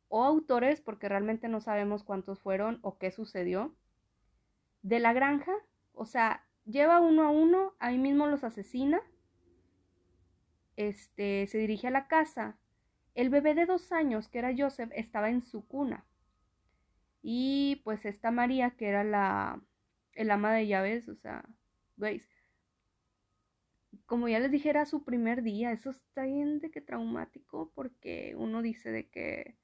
o 0.08 0.24
autores, 0.24 0.79
porque 0.79 1.10
realmente 1.10 1.50
no 1.50 1.60
sabemos 1.60 2.05
cuántos 2.05 2.39
fueron 2.39 2.79
o 2.84 2.98
qué 2.98 3.12
sucedió, 3.12 3.75
de 4.82 5.00
la 5.00 5.12
granja, 5.12 5.51
o 5.93 6.05
sea, 6.05 6.46
lleva 6.65 7.01
uno 7.01 7.24
a 7.24 7.32
uno, 7.32 7.74
ahí 7.79 7.98
mismo 7.98 8.27
los 8.27 8.46
asesina, 8.46 9.01
este, 10.75 11.48
se 11.48 11.58
dirige 11.58 11.88
a 11.88 11.92
la 11.92 12.08
casa. 12.08 12.58
El 13.15 13.30
bebé 13.30 13.53
de 13.53 13.65
dos 13.65 13.92
años, 13.92 14.27
que 14.27 14.39
era 14.39 14.56
Joseph, 14.58 14.92
estaba 14.94 15.30
en 15.30 15.44
su 15.44 15.65
cuna. 15.68 16.06
Y 17.22 17.82
pues 17.84 18.06
esta 18.06 18.32
María, 18.32 18.72
que 18.72 18.89
era 18.89 19.03
la, 19.03 19.62
el 20.13 20.32
ama 20.32 20.53
de 20.53 20.68
llaves, 20.68 21.08
o 21.10 21.15
sea, 21.15 21.46
veis, 21.96 22.27
como 24.06 24.27
ya 24.27 24.39
les 24.39 24.51
dije, 24.51 24.70
era 24.70 24.86
su 24.86 25.03
primer 25.03 25.44
día. 25.44 25.72
Eso 25.72 25.92
está 25.92 26.24
bien 26.24 26.60
de 26.60 26.72
que 26.72 26.82
traumático 26.82 27.72
porque 27.75 28.36
uno 28.38 28.62
dice 28.62 28.92
de 28.92 29.08
que... 29.08 29.56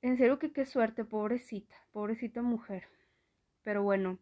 En 0.00 0.16
serio 0.16 0.38
que 0.38 0.52
qué 0.52 0.64
suerte, 0.64 1.04
pobrecita, 1.04 1.74
pobrecita 1.92 2.40
mujer. 2.40 2.88
Pero 3.64 3.82
bueno, 3.82 4.18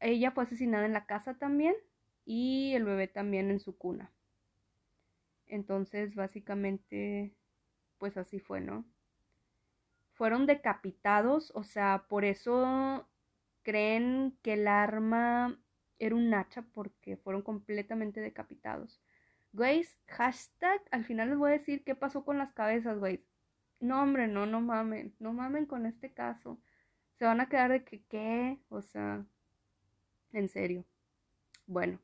ella 0.00 0.32
fue 0.32 0.44
asesinada 0.44 0.84
en 0.84 0.92
la 0.92 1.06
casa 1.06 1.34
también 1.34 1.74
y 2.24 2.74
el 2.74 2.84
bebé 2.84 3.08
también 3.08 3.50
en 3.50 3.60
su 3.60 3.76
cuna. 3.76 4.12
Entonces, 5.46 6.14
básicamente, 6.14 7.34
pues 7.98 8.16
así 8.16 8.38
fue, 8.40 8.60
¿no? 8.60 8.84
Fueron 10.14 10.46
decapitados, 10.46 11.52
o 11.54 11.64
sea, 11.64 12.06
por 12.08 12.24
eso 12.24 13.08
creen 13.62 14.38
que 14.42 14.54
el 14.54 14.68
arma 14.68 15.58
era 15.98 16.14
un 16.14 16.32
hacha 16.34 16.62
porque 16.62 17.16
fueron 17.16 17.42
completamente 17.42 18.20
decapitados. 18.20 19.00
Güeyes, 19.52 19.98
hashtag, 20.08 20.82
al 20.90 21.04
final 21.04 21.30
les 21.30 21.38
voy 21.38 21.50
a 21.50 21.52
decir 21.54 21.84
qué 21.84 21.94
pasó 21.94 22.24
con 22.24 22.38
las 22.38 22.52
cabezas, 22.52 22.98
güeyes. 22.98 23.24
No, 23.80 24.02
hombre, 24.02 24.28
no, 24.28 24.46
no 24.46 24.60
mamen, 24.60 25.14
no 25.18 25.32
mamen 25.32 25.66
con 25.66 25.86
este 25.86 26.12
caso. 26.12 26.60
Se 27.18 27.24
van 27.24 27.40
a 27.40 27.48
quedar 27.48 27.70
de 27.70 27.84
que, 27.84 28.02
¿qué? 28.06 28.58
O 28.68 28.82
sea, 28.82 29.24
en 30.32 30.48
serio. 30.48 30.84
Bueno. 31.66 31.98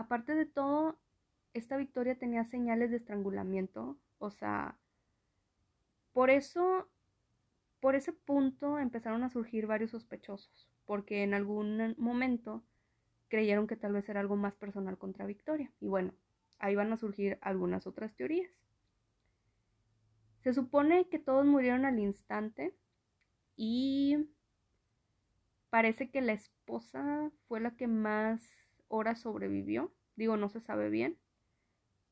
Aparte 0.00 0.34
de 0.34 0.46
todo, 0.46 0.98
esta 1.52 1.76
victoria 1.76 2.18
tenía 2.18 2.44
señales 2.44 2.90
de 2.90 2.96
estrangulamiento. 2.96 3.98
O 4.16 4.30
sea, 4.30 4.78
por 6.14 6.30
eso, 6.30 6.88
por 7.80 7.96
ese 7.96 8.14
punto 8.14 8.78
empezaron 8.78 9.24
a 9.24 9.28
surgir 9.28 9.66
varios 9.66 9.90
sospechosos 9.90 10.70
porque 10.86 11.22
en 11.22 11.34
algún 11.34 11.94
momento 11.98 12.64
creyeron 13.28 13.66
que 13.66 13.76
tal 13.76 13.92
vez 13.92 14.08
era 14.08 14.20
algo 14.20 14.36
más 14.36 14.54
personal 14.56 14.96
contra 14.96 15.26
Victoria. 15.26 15.70
Y 15.80 15.88
bueno, 15.88 16.14
ahí 16.58 16.74
van 16.74 16.94
a 16.94 16.96
surgir 16.96 17.36
algunas 17.42 17.86
otras 17.86 18.14
teorías. 18.14 18.50
Se 20.42 20.54
supone 20.54 21.10
que 21.10 21.18
todos 21.18 21.44
murieron 21.44 21.84
al 21.84 21.98
instante 21.98 22.74
y 23.54 24.30
parece 25.68 26.10
que 26.10 26.22
la 26.22 26.32
esposa 26.32 27.30
fue 27.46 27.60
la 27.60 27.76
que 27.76 27.86
más 27.86 28.40
horas 28.90 29.20
sobrevivió. 29.20 29.90
Digo, 30.16 30.36
no 30.36 30.50
se 30.50 30.60
sabe 30.60 30.90
bien. 30.90 31.16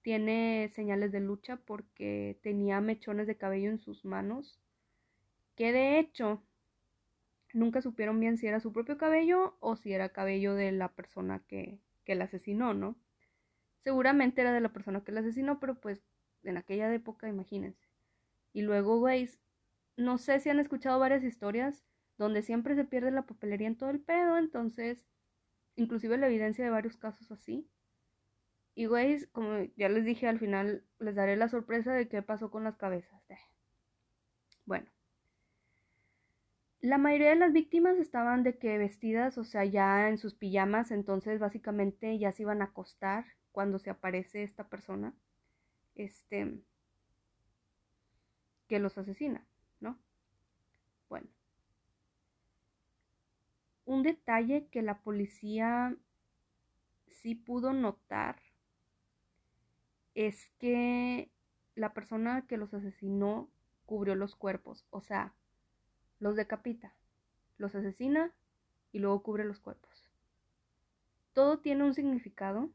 Tiene 0.01 0.71
señales 0.75 1.13
de 1.13 1.21
lucha 1.21 1.57
porque 1.57 2.39
tenía 2.43 2.81
mechones 2.81 3.27
de 3.27 3.37
cabello 3.37 3.69
en 3.69 3.79
sus 3.79 4.07
manos, 4.07 4.59
que 5.57 5.73
de 5.73 5.99
hecho 5.99 6.43
nunca 7.53 7.83
supieron 7.83 8.19
bien 8.21 8.39
si 8.39 8.47
era 8.47 8.61
su 8.61 8.73
propio 8.73 8.97
cabello 8.97 9.57
o 9.61 9.77
si 9.77 9.93
era 9.93 10.09
cabello 10.11 10.55
de 10.55 10.73
la 10.73 10.89
persona 10.89 11.43
que, 11.47 11.81
que 12.05 12.15
la 12.15 12.25
asesinó, 12.25 12.73
¿no? 12.73 12.97
Seguramente 13.81 14.41
era 14.41 14.53
de 14.53 14.61
la 14.61 14.73
persona 14.73 15.03
que 15.03 15.13
la 15.13 15.21
asesinó, 15.21 15.61
pero 15.61 15.75
pues 15.75 16.01
en 16.45 16.57
aquella 16.57 16.93
época, 16.95 17.29
imagínense. 17.29 17.87
Y 18.53 18.63
luego, 18.63 18.99
güey, 18.99 19.29
no 19.97 20.19
sé 20.19 20.41
si 20.41 20.49
han 20.49 20.61
escuchado 20.61 20.99
varias 20.99 21.25
historias 21.25 21.85
donde 22.17 22.43
siempre 22.43 22.75
se 22.75 22.85
pierde 22.85 23.11
la 23.11 23.27
papelería 23.27 23.69
en 23.69 23.77
todo 23.77 23.91
el 23.91 24.01
pedo, 24.01 24.39
entonces, 24.39 25.05
inclusive 25.79 26.19
la 26.19 26.27
evidencia 26.27 26.65
de 26.65 26.71
varios 26.71 26.97
casos 26.97 27.31
así. 27.31 27.67
Y, 28.75 28.87
güey, 28.87 29.25
como 29.33 29.65
ya 29.77 29.89
les 29.89 30.05
dije, 30.05 30.29
al 30.29 30.39
final 30.39 30.85
les 30.99 31.17
daré 31.17 31.37
la 31.37 31.49
sorpresa 31.49 31.95
de 31.95 32.09
qué 32.09 32.23
pasó 32.23 32.51
con 32.51 32.65
las 32.65 32.77
cabezas. 32.77 33.23
Bueno, 34.67 34.87
la 36.81 36.99
mayoría 36.99 37.31
de 37.31 37.37
las 37.37 37.55
víctimas 37.55 37.97
estaban 37.97 38.43
de 38.43 38.59
que 38.59 38.77
vestidas, 38.77 39.39
o 39.39 39.45
sea, 39.45 39.65
ya 39.65 40.11
en 40.11 40.19
sus 40.19 40.35
pijamas, 40.35 40.91
entonces 40.91 41.41
básicamente 41.41 42.19
ya 42.19 42.33
se 42.33 42.43
iban 42.43 42.61
a 42.61 42.67
acostar 42.67 43.25
cuando 43.51 43.79
se 43.79 43.89
aparece 43.89 44.43
esta 44.43 44.69
persona. 44.69 45.15
Este, 45.95 46.61
que 48.69 48.79
los 48.79 48.97
asesina, 48.99 49.45
¿no? 49.81 49.99
Bueno. 51.09 51.29
Un 53.89 54.03
detalle 54.03 54.67
que 54.67 54.83
la 54.83 54.99
policía 54.99 55.97
sí 57.07 57.35
pudo 57.35 57.73
notar 57.73 58.37
es 60.15 60.51
que 60.59 61.31
la 61.75 61.95
persona 61.95 62.47
que 62.47 62.59
los 62.59 62.75
asesinó 62.75 63.49
cubrió 63.87 64.15
los 64.15 64.37
cuerpos, 64.37 64.85
o 64.91 65.01
sea, 65.01 65.33
los 66.21 66.37
decapita, 66.37 66.93
los 67.57 67.75
asesina 67.75 68.31
y 68.93 68.99
luego 68.99 69.23
cubre 69.23 69.47
los 69.47 69.59
cuerpos. 69.59 70.11
Todo 71.33 71.61
tiene 71.61 71.85
un 71.85 71.95
significado. 71.95 72.69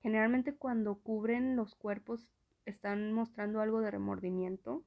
Generalmente 0.00 0.54
cuando 0.54 0.94
cubren 0.94 1.56
los 1.56 1.74
cuerpos 1.74 2.30
están 2.66 3.12
mostrando 3.12 3.60
algo 3.60 3.80
de 3.80 3.90
remordimiento, 3.90 4.84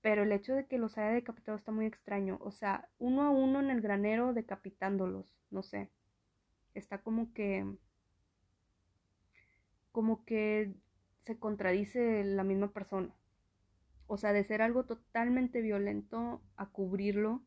pero 0.00 0.22
el 0.22 0.32
hecho 0.32 0.54
de 0.54 0.66
que 0.66 0.78
los 0.78 0.98
haya 0.98 1.10
decapitado 1.10 1.56
está 1.56 1.72
muy 1.72 1.86
extraño, 1.86 2.38
o 2.40 2.50
sea, 2.50 2.88
uno 2.98 3.22
a 3.22 3.30
uno 3.30 3.60
en 3.60 3.70
el 3.70 3.80
granero 3.80 4.32
decapitándolos, 4.32 5.26
no 5.50 5.62
sé. 5.62 5.90
Está 6.74 7.02
como 7.02 7.32
que 7.32 7.66
como 9.92 10.24
que 10.24 10.74
se 11.22 11.38
contradice 11.38 12.24
la 12.24 12.44
misma 12.44 12.72
persona. 12.72 13.14
O 14.06 14.16
sea, 14.16 14.32
de 14.32 14.44
ser 14.44 14.62
algo 14.62 14.84
totalmente 14.84 15.60
violento 15.60 16.40
a 16.56 16.70
cubrirlo, 16.70 17.42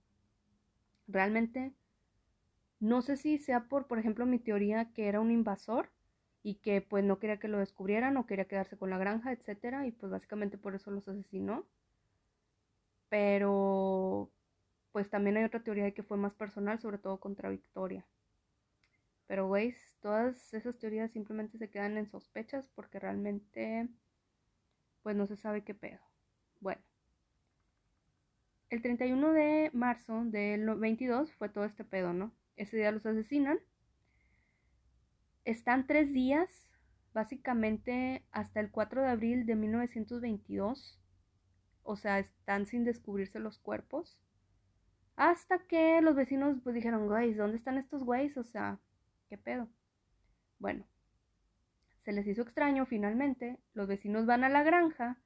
realmente 1.08 1.74
no 2.80 3.02
sé 3.02 3.16
si 3.16 3.38
sea 3.38 3.66
por, 3.70 3.88
por 3.88 4.00
ejemplo, 4.00 4.26
mi 4.26 4.40
teoría 4.40 4.92
que 4.94 5.08
era 5.08 5.22
un 5.22 5.32
invasor 5.32 5.92
y 6.44 6.56
que 6.56 6.82
pues 6.82 7.04
no 7.04 7.20
quería 7.20 7.40
que 7.40 7.48
lo 7.48 7.60
descubrieran 7.60 8.18
o 8.18 8.26
quería 8.26 8.46
quedarse 8.46 8.78
con 8.78 8.90
la 8.90 8.98
granja, 8.98 9.32
etcétera, 9.32 9.86
y 9.88 9.92
pues 9.92 10.12
básicamente 10.12 10.58
por 10.58 10.76
eso 10.76 10.92
los 10.92 11.08
asesinó. 11.08 11.66
Pero 13.12 14.32
pues 14.94 15.10
también 15.10 15.36
hay 15.36 15.44
otra 15.44 15.62
teoría 15.62 15.84
de 15.84 15.94
que 15.94 16.02
fue 16.02 16.16
más 16.16 16.34
personal, 16.34 16.80
sobre 16.80 16.98
todo 16.98 17.20
contra 17.20 17.50
Victoria. 17.50 18.06
Pero, 19.28 19.48
güey, 19.48 19.76
todas 20.00 20.54
esas 20.54 20.80
teorías 20.80 21.12
simplemente 21.12 21.58
se 21.58 21.70
quedan 21.70 21.98
en 21.98 22.10
sospechas 22.10 22.70
porque 22.74 23.00
realmente, 23.00 23.90
pues 25.04 25.18
no 25.18 25.28
se 25.28 25.36
sabe 25.36 25.66
qué 25.66 25.74
pedo. 25.74 26.00
Bueno, 26.62 26.82
el 28.70 28.82
31 28.82 29.34
de 29.34 29.72
marzo 29.74 30.24
del 30.24 30.74
22 30.76 31.34
fue 31.34 31.50
todo 31.50 31.66
este 31.66 31.84
pedo, 31.84 32.14
¿no? 32.14 32.32
Ese 32.56 32.78
día 32.78 32.94
los 32.94 33.06
asesinan. 33.06 33.60
Están 35.44 35.86
tres 35.86 36.14
días, 36.14 36.70
básicamente 37.14 38.24
hasta 38.32 38.62
el 38.62 38.72
4 38.72 39.02
de 39.02 39.10
abril 39.10 39.46
de 39.46 39.56
1922. 39.56 41.01
O 41.84 41.96
sea, 41.96 42.20
están 42.20 42.66
sin 42.66 42.84
descubrirse 42.84 43.40
los 43.40 43.60
cuerpos. 43.60 44.20
Hasta 45.16 45.60
que 45.68 46.02
los 46.02 46.16
vecinos 46.16 46.58
pues 46.64 46.76
dijeron, 46.76 47.08
güey, 47.08 47.34
¿dónde 47.34 47.58
están 47.58 47.78
estos 47.78 48.04
güeyes? 48.04 48.38
O 48.38 48.44
sea, 48.44 48.80
¿Qué 49.32 49.38
pedo? 49.38 49.70
Bueno, 50.60 50.86
se 52.04 52.12
les 52.12 52.28
hizo 52.28 52.42
extraño 52.42 52.86
finalmente, 52.86 53.58
los 53.74 53.88
vecinos 53.88 54.26
van 54.26 54.44
a 54.44 54.50
la 54.50 54.62
granja 54.62 55.22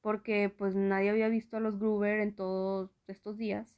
porque 0.00 0.48
pues 0.48 0.74
nadie 0.74 1.10
había 1.10 1.28
visto 1.28 1.58
a 1.58 1.60
los 1.60 1.78
Gruber 1.78 2.20
en 2.20 2.34
todos 2.34 2.90
estos 3.08 3.36
días. 3.36 3.76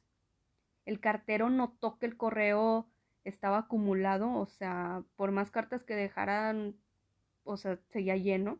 El 0.85 1.01
cartero 1.01 1.49
notó 1.49 1.99
que 1.99 2.05
el 2.05 2.15
correo 2.15 2.87
estaba 3.25 3.57
acumulado, 3.57 4.33
o 4.33 4.45
sea, 4.45 5.03
por 5.17 5.31
más 5.31 5.51
cartas 5.51 5.83
que 5.83 5.95
dejaran, 5.95 6.77
o 7.43 7.57
sea, 7.57 7.77
seguía 7.89 8.15
lleno. 8.15 8.59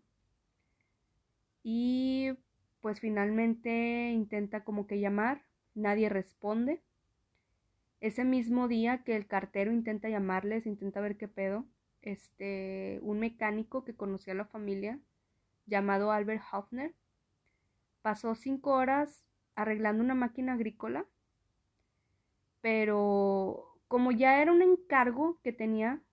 Y 1.64 2.38
pues 2.86 3.00
finalmente 3.00 4.12
intenta 4.12 4.64
como 4.64 4.86
que 4.86 5.00
llamar, 5.00 5.42
nadie 5.74 6.08
responde. 6.08 6.84
Ese 8.00 8.24
mismo 8.24 8.68
día 8.68 9.04
que 9.04 9.16
el 9.16 9.26
cartero 9.26 9.72
intenta 9.72 10.08
llamarles, 10.08 10.68
intenta 10.68 11.02
ver 11.02 11.18
qué 11.18 11.28
pedo, 11.28 11.66
este, 12.04 13.00
un 13.02 13.18
mecánico 13.18 13.86
que 13.86 13.96
conocía 13.96 14.34
a 14.34 14.36
la 14.36 14.46
familia, 14.46 15.00
llamado 15.66 16.12
Albert 16.12 16.44
Hoffner, 16.52 16.94
pasó 18.04 18.36
cinco 18.36 18.74
horas 18.74 19.26
arreglando 19.56 20.04
una 20.04 20.14
máquina 20.14 20.54
agrícola, 20.54 21.08
pero 22.62 23.80
como 23.88 24.12
ya 24.12 24.44
era 24.44 24.52
un 24.52 24.62
encargo 24.62 25.40
que 25.42 25.54
tenía, 25.54 26.04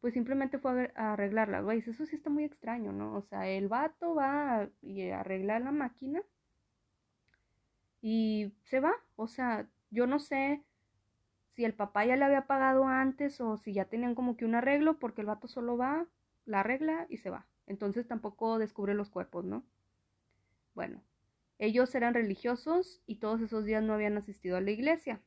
pues 0.00 0.14
simplemente 0.14 0.58
fue 0.58 0.92
a 0.94 1.12
arreglarla, 1.12 1.60
güey, 1.60 1.80
eso 1.80 2.06
sí 2.06 2.16
está 2.16 2.30
muy 2.30 2.44
extraño, 2.44 2.92
¿no? 2.92 3.16
O 3.16 3.22
sea, 3.22 3.46
el 3.48 3.68
vato 3.68 4.14
va 4.14 4.62
a, 4.62 4.68
arreglar 5.18 5.62
la 5.62 5.72
máquina 5.72 6.22
y 8.00 8.52
se 8.64 8.80
va, 8.80 8.92
o 9.16 9.28
sea, 9.28 9.68
yo 9.90 10.06
no 10.06 10.18
sé 10.18 10.62
si 11.50 11.64
el 11.64 11.74
papá 11.74 12.06
ya 12.06 12.16
le 12.16 12.24
había 12.24 12.46
pagado 12.46 12.86
antes 12.86 13.40
o 13.40 13.58
si 13.58 13.74
ya 13.74 13.84
tenían 13.84 14.14
como 14.14 14.36
que 14.36 14.46
un 14.46 14.54
arreglo, 14.54 14.98
porque 14.98 15.20
el 15.20 15.26
vato 15.26 15.48
solo 15.48 15.76
va, 15.76 16.06
la 16.46 16.60
arregla 16.60 17.06
y 17.10 17.18
se 17.18 17.30
va. 17.30 17.46
Entonces 17.66 18.08
tampoco 18.08 18.58
descubre 18.58 18.94
los 18.94 19.10
cuerpos, 19.10 19.44
¿no? 19.44 19.64
Bueno, 20.74 21.02
ellos 21.58 21.94
eran 21.94 22.14
religiosos 22.14 23.02
y 23.06 23.16
todos 23.16 23.40
esos 23.42 23.64
días 23.66 23.82
no 23.82 23.92
habían 23.92 24.16
asistido 24.16 24.56
a 24.56 24.60
la 24.62 24.70
iglesia. 24.70 25.20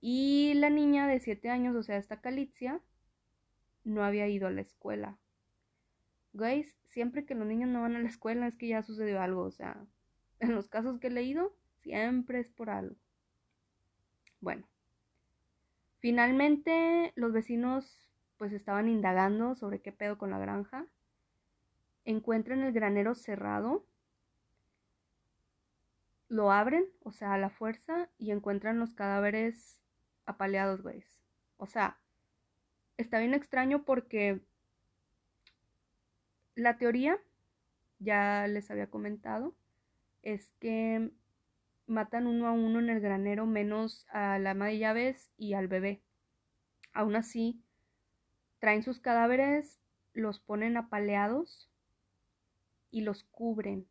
Y 0.00 0.52
la 0.54 0.68
niña 0.68 1.06
de 1.06 1.20
siete 1.20 1.48
años, 1.48 1.76
o 1.76 1.82
sea, 1.82 1.96
esta 1.96 2.20
Calicia, 2.20 2.80
no 3.84 4.02
había 4.02 4.28
ido 4.28 4.46
a 4.46 4.50
la 4.50 4.62
escuela. 4.62 5.18
Guys, 6.32 6.76
siempre 6.88 7.24
que 7.24 7.34
los 7.34 7.46
niños 7.46 7.70
no 7.70 7.82
van 7.82 7.96
a 7.96 8.00
la 8.00 8.08
escuela 8.08 8.46
es 8.46 8.56
que 8.56 8.68
ya 8.68 8.82
sucedió 8.82 9.20
algo, 9.20 9.42
o 9.42 9.50
sea, 9.50 9.84
en 10.40 10.54
los 10.54 10.68
casos 10.68 10.98
que 10.98 11.06
he 11.06 11.10
leído, 11.10 11.54
siempre 11.82 12.40
es 12.40 12.50
por 12.50 12.70
algo. 12.70 12.96
Bueno, 14.40 14.66
finalmente 16.00 17.12
los 17.14 17.32
vecinos 17.32 18.10
pues 18.36 18.52
estaban 18.52 18.88
indagando 18.88 19.54
sobre 19.54 19.80
qué 19.80 19.92
pedo 19.92 20.18
con 20.18 20.30
la 20.30 20.38
granja. 20.38 20.86
Encuentran 22.04 22.60
el 22.62 22.72
granero 22.72 23.14
cerrado. 23.14 23.86
Lo 26.28 26.50
abren, 26.50 26.86
o 27.04 27.12
sea, 27.12 27.34
a 27.34 27.38
la 27.38 27.48
fuerza, 27.48 28.10
y 28.18 28.32
encuentran 28.32 28.80
los 28.80 28.92
cadáveres 28.92 29.80
apaleados, 30.26 30.82
güey. 30.82 31.04
O 31.58 31.66
sea, 31.66 31.98
está 32.96 33.18
bien 33.18 33.34
extraño 33.34 33.84
porque 33.84 34.40
la 36.54 36.76
teoría, 36.76 37.18
ya 37.98 38.46
les 38.46 38.70
había 38.70 38.88
comentado, 38.88 39.54
es 40.22 40.52
que 40.60 41.10
matan 41.86 42.26
uno 42.26 42.46
a 42.46 42.52
uno 42.52 42.78
en 42.78 42.90
el 42.90 43.00
granero 43.00 43.46
menos 43.46 44.06
a 44.10 44.38
la 44.38 44.52
ama 44.52 44.66
de 44.66 44.78
llaves 44.78 45.30
y 45.36 45.54
al 45.54 45.68
bebé. 45.68 46.00
Aún 46.92 47.16
así, 47.16 47.60
traen 48.58 48.82
sus 48.82 49.00
cadáveres, 49.00 49.80
los 50.12 50.38
ponen 50.38 50.76
apaleados 50.76 51.68
y 52.90 53.02
los 53.02 53.24
cubren. 53.24 53.86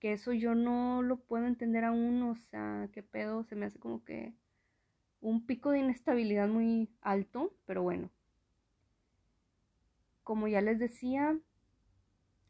Que 0.00 0.12
eso 0.12 0.32
yo 0.32 0.54
no 0.54 1.02
lo 1.02 1.18
puedo 1.18 1.46
entender 1.46 1.84
aún, 1.84 2.22
o 2.22 2.34
sea, 2.50 2.88
qué 2.92 3.02
pedo, 3.02 3.44
se 3.44 3.54
me 3.54 3.66
hace 3.66 3.78
como 3.78 4.04
que 4.04 4.32
un 5.20 5.46
pico 5.46 5.70
de 5.70 5.78
inestabilidad 5.78 6.48
muy 6.48 6.90
alto, 7.02 7.54
pero 7.66 7.82
bueno. 7.82 8.10
Como 10.22 10.48
ya 10.48 10.60
les 10.60 10.78
decía, 10.78 11.38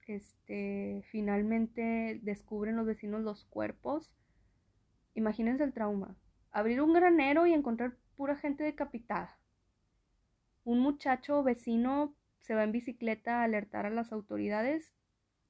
este, 0.06 1.04
finalmente 1.10 2.20
descubren 2.22 2.76
los 2.76 2.86
vecinos 2.86 3.22
los 3.22 3.44
cuerpos 3.44 4.12
Imagínense 5.14 5.64
el 5.64 5.72
trauma. 5.72 6.16
Abrir 6.50 6.80
un 6.80 6.92
granero 6.92 7.46
y 7.46 7.52
encontrar 7.52 7.96
pura 8.16 8.36
gente 8.36 8.64
decapitada. 8.64 9.38
Un 10.64 10.80
muchacho 10.80 11.42
vecino 11.42 12.14
se 12.40 12.54
va 12.54 12.64
en 12.64 12.72
bicicleta 12.72 13.40
a 13.40 13.44
alertar 13.44 13.86
a 13.86 13.90
las 13.90 14.12
autoridades 14.12 14.92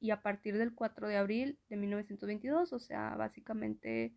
y 0.00 0.10
a 0.10 0.22
partir 0.22 0.58
del 0.58 0.74
4 0.74 1.08
de 1.08 1.16
abril 1.16 1.58
de 1.68 1.76
1922, 1.76 2.72
o 2.72 2.78
sea, 2.80 3.14
básicamente 3.14 4.14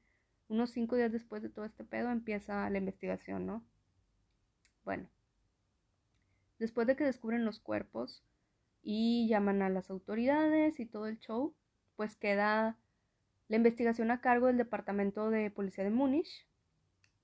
unos 0.47 0.71
cinco 0.71 0.95
días 0.95 1.11
después 1.11 1.43
de 1.43 1.49
todo 1.49 1.65
este 1.65 1.83
pedo, 1.83 2.09
empieza 2.09 2.69
la 2.69 2.77
investigación, 2.77 3.45
¿no? 3.45 3.63
Bueno, 4.83 5.07
después 6.59 6.87
de 6.87 6.95
que 6.95 7.03
descubren 7.03 7.45
los 7.45 7.59
cuerpos 7.59 8.23
y 8.81 9.27
llaman 9.27 9.61
a 9.61 9.69
las 9.69 9.89
autoridades 9.89 10.79
y 10.79 10.85
todo 10.85 11.07
el 11.07 11.19
show, 11.19 11.53
pues 11.95 12.15
queda 12.15 12.77
la 13.47 13.57
investigación 13.57 14.11
a 14.11 14.21
cargo 14.21 14.47
del 14.47 14.57
Departamento 14.57 15.29
de 15.29 15.51
Policía 15.51 15.83
de 15.83 15.89
Múnich. 15.89 16.47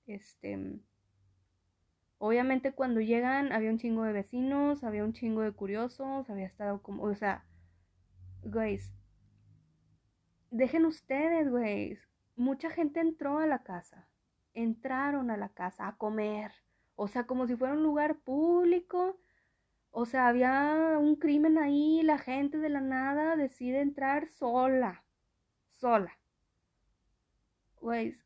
Este, 0.06 0.80
obviamente 2.18 2.72
cuando 2.72 3.00
llegan 3.00 3.52
había 3.52 3.70
un 3.70 3.78
chingo 3.78 4.04
de 4.04 4.12
vecinos, 4.12 4.84
había 4.84 5.04
un 5.04 5.12
chingo 5.12 5.42
de 5.42 5.52
curiosos, 5.52 6.28
había 6.28 6.46
estado 6.46 6.82
como, 6.82 7.04
o 7.04 7.14
sea, 7.14 7.44
güeyes, 8.42 8.92
dejen 10.50 10.84
ustedes, 10.84 11.48
güeyes, 11.50 12.00
mucha 12.36 12.70
gente 12.70 13.00
entró 13.00 13.38
a 13.38 13.46
la 13.46 13.62
casa, 13.62 14.08
entraron 14.54 15.30
a 15.30 15.36
la 15.36 15.48
casa 15.50 15.88
a 15.88 15.96
comer, 15.96 16.52
o 17.02 17.08
sea, 17.08 17.24
como 17.26 17.46
si 17.46 17.56
fuera 17.56 17.74
un 17.74 17.82
lugar 17.82 18.16
público, 18.16 19.18
o 19.90 20.06
sea, 20.06 20.28
había 20.28 20.96
un 21.00 21.16
crimen 21.16 21.58
ahí, 21.58 22.02
la 22.02 22.18
gente 22.18 22.58
de 22.58 22.68
la 22.68 22.80
nada 22.80 23.36
decide 23.36 23.80
entrar 23.80 24.28
sola 24.28 25.02
sola. 25.82 26.16
Güey, 27.80 28.16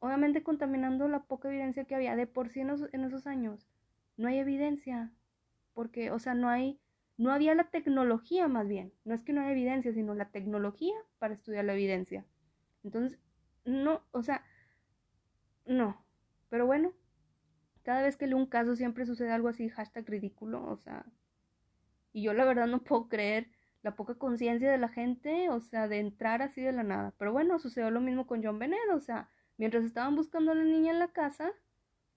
obviamente 0.00 0.42
contaminando 0.42 1.06
la 1.06 1.22
poca 1.22 1.48
evidencia 1.48 1.84
que 1.84 1.94
había 1.94 2.16
de 2.16 2.26
por 2.26 2.48
sí 2.48 2.60
en 2.60 2.70
esos, 2.70 2.92
en 2.92 3.04
esos 3.04 3.28
años. 3.28 3.68
No 4.16 4.26
hay 4.26 4.40
evidencia, 4.40 5.12
porque, 5.72 6.10
o 6.10 6.18
sea, 6.18 6.34
no 6.34 6.48
hay, 6.48 6.80
no 7.16 7.30
había 7.30 7.54
la 7.54 7.70
tecnología 7.70 8.48
más 8.48 8.66
bien. 8.66 8.92
No 9.04 9.14
es 9.14 9.22
que 9.22 9.32
no 9.32 9.42
hay 9.42 9.52
evidencia, 9.52 9.92
sino 9.92 10.16
la 10.16 10.30
tecnología 10.30 10.96
para 11.20 11.34
estudiar 11.34 11.64
la 11.64 11.74
evidencia. 11.74 12.26
Entonces, 12.82 13.20
no, 13.64 14.02
o 14.10 14.22
sea, 14.24 14.42
no. 15.64 16.04
Pero 16.48 16.66
bueno, 16.66 16.92
cada 17.86 18.02
vez 18.02 18.16
que 18.16 18.26
leo 18.26 18.36
un 18.36 18.46
caso 18.46 18.74
siempre 18.74 19.06
sucede 19.06 19.30
algo 19.30 19.46
así, 19.46 19.68
hashtag 19.68 20.08
ridículo, 20.08 20.60
o 20.68 20.76
sea, 20.76 21.06
y 22.12 22.22
yo 22.22 22.34
la 22.34 22.44
verdad 22.44 22.66
no 22.66 22.82
puedo 22.82 23.08
creer 23.08 23.48
la 23.82 23.94
poca 23.94 24.16
conciencia 24.16 24.68
de 24.72 24.76
la 24.76 24.88
gente, 24.88 25.50
o 25.50 25.60
sea, 25.60 25.86
de 25.86 26.00
entrar 26.00 26.42
así 26.42 26.60
de 26.62 26.72
la 26.72 26.82
nada. 26.82 27.14
Pero 27.16 27.32
bueno, 27.32 27.60
sucedió 27.60 27.92
lo 27.92 28.00
mismo 28.00 28.26
con 28.26 28.42
John 28.42 28.58
Bennett, 28.58 28.90
o 28.92 28.98
sea, 28.98 29.30
mientras 29.56 29.84
estaban 29.84 30.16
buscando 30.16 30.50
a 30.50 30.56
la 30.56 30.64
niña 30.64 30.90
en 30.90 30.98
la 30.98 31.12
casa, 31.12 31.52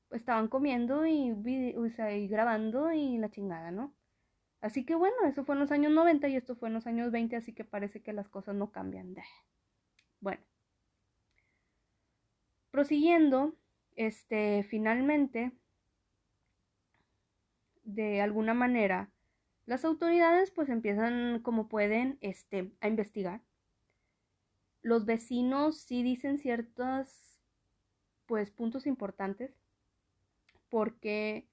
estaban 0.09 0.47
comiendo 0.47 1.05
y, 1.05 1.75
o 1.77 1.87
sea, 1.91 2.17
y 2.17 2.27
grabando 2.27 2.91
y 2.91 3.19
la 3.19 3.29
chingada, 3.29 3.69
¿no? 3.69 3.93
Así 4.61 4.85
que 4.87 4.95
bueno, 4.95 5.17
eso 5.27 5.45
fue 5.45 5.53
en 5.53 5.61
los 5.61 5.71
años 5.71 5.91
90 5.91 6.27
y 6.29 6.35
esto 6.35 6.55
fue 6.55 6.69
en 6.69 6.73
los 6.73 6.87
años 6.87 7.11
20, 7.11 7.35
así 7.35 7.53
que 7.53 7.63
parece 7.63 8.01
que 8.01 8.11
las 8.11 8.27
cosas 8.27 8.55
no 8.55 8.71
cambian. 8.71 9.13
Bueno. 10.19 10.41
Prosiguiendo, 12.71 13.55
este, 13.95 14.63
finalmente, 14.63 15.51
de 17.93 18.21
alguna 18.21 18.53
manera, 18.53 19.11
las 19.65 19.85
autoridades 19.85 20.51
pues 20.51 20.69
empiezan 20.69 21.41
como 21.41 21.67
pueden 21.67 22.17
este, 22.21 22.71
a 22.81 22.87
investigar. 22.87 23.41
Los 24.81 25.05
vecinos 25.05 25.77
sí 25.77 26.03
dicen 26.03 26.37
ciertos 26.37 27.41
pues 28.25 28.51
puntos 28.51 28.85
importantes 28.85 29.51
porque 30.69 31.47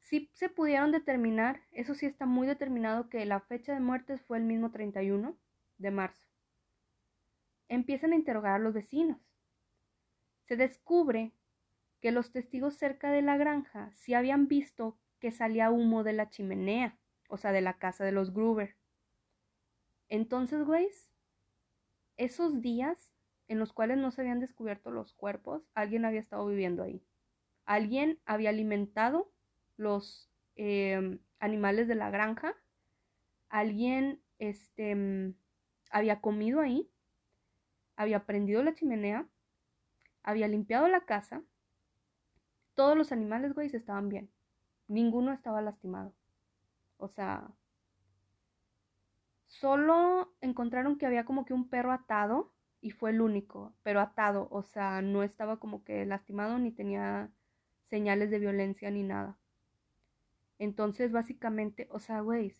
sí 0.00 0.30
se 0.34 0.48
pudieron 0.48 0.92
determinar, 0.92 1.62
eso 1.72 1.94
sí 1.94 2.06
está 2.06 2.26
muy 2.26 2.46
determinado 2.46 3.08
que 3.08 3.24
la 3.24 3.40
fecha 3.40 3.72
de 3.72 3.80
muertes 3.80 4.22
fue 4.22 4.38
el 4.38 4.44
mismo 4.44 4.70
31 4.70 5.36
de 5.78 5.90
marzo. 5.90 6.26
Empiezan 7.68 8.12
a 8.12 8.16
interrogar 8.16 8.54
a 8.54 8.58
los 8.58 8.74
vecinos. 8.74 9.18
Se 10.44 10.56
descubre 10.56 11.32
que 12.00 12.12
los 12.12 12.32
testigos 12.32 12.74
cerca 12.74 13.10
de 13.10 13.22
la 13.22 13.36
granja 13.36 13.90
sí 13.94 14.14
habían 14.14 14.46
visto 14.46 14.98
que 15.20 15.30
salía 15.30 15.70
humo 15.70 16.04
de 16.04 16.12
la 16.12 16.30
chimenea, 16.30 16.98
o 17.28 17.36
sea, 17.36 17.52
de 17.52 17.60
la 17.60 17.78
casa 17.78 18.04
de 18.04 18.12
los 18.12 18.32
Gruber. 18.32 18.76
Entonces, 20.08 20.64
güeyes, 20.64 21.10
esos 22.16 22.60
días 22.60 23.12
en 23.48 23.58
los 23.58 23.72
cuales 23.72 23.98
no 23.98 24.10
se 24.10 24.20
habían 24.20 24.40
descubierto 24.40 24.90
los 24.90 25.14
cuerpos, 25.14 25.62
alguien 25.74 26.04
había 26.04 26.20
estado 26.20 26.46
viviendo 26.46 26.82
ahí. 26.82 27.02
Alguien 27.64 28.18
había 28.24 28.50
alimentado 28.50 29.30
los 29.76 30.30
em, 30.56 31.18
animales 31.38 31.88
de 31.88 31.94
la 31.94 32.10
granja. 32.10 32.54
Alguien 33.48 34.22
este, 34.38 34.94
mm, 34.94 35.34
había 35.90 36.20
comido 36.20 36.60
ahí. 36.60 36.90
Había 37.96 38.24
prendido 38.24 38.62
la 38.62 38.74
chimenea. 38.74 39.26
Había 40.22 40.48
limpiado 40.48 40.88
la 40.88 41.02
casa. 41.02 41.42
Todos 42.74 42.96
los 42.96 43.12
animales, 43.12 43.54
güey, 43.54 43.68
estaban 43.74 44.08
bien. 44.08 44.30
Ninguno 44.88 45.32
estaba 45.32 45.62
lastimado. 45.62 46.14
O 46.98 47.08
sea, 47.08 47.50
solo 49.46 50.32
encontraron 50.40 50.98
que 50.98 51.06
había 51.06 51.24
como 51.24 51.44
que 51.44 51.54
un 51.54 51.68
perro 51.68 51.92
atado 51.92 52.52
y 52.80 52.90
fue 52.90 53.10
el 53.10 53.20
único, 53.20 53.74
pero 53.82 54.00
atado, 54.00 54.48
o 54.50 54.62
sea, 54.62 55.02
no 55.02 55.22
estaba 55.22 55.58
como 55.58 55.84
que 55.84 56.06
lastimado 56.06 56.58
ni 56.58 56.70
tenía 56.72 57.30
señales 57.84 58.30
de 58.30 58.38
violencia 58.38 58.90
ni 58.90 59.02
nada. 59.02 59.36
Entonces, 60.58 61.12
básicamente, 61.12 61.88
o 61.90 62.00
sea, 62.00 62.20
güey, 62.20 62.54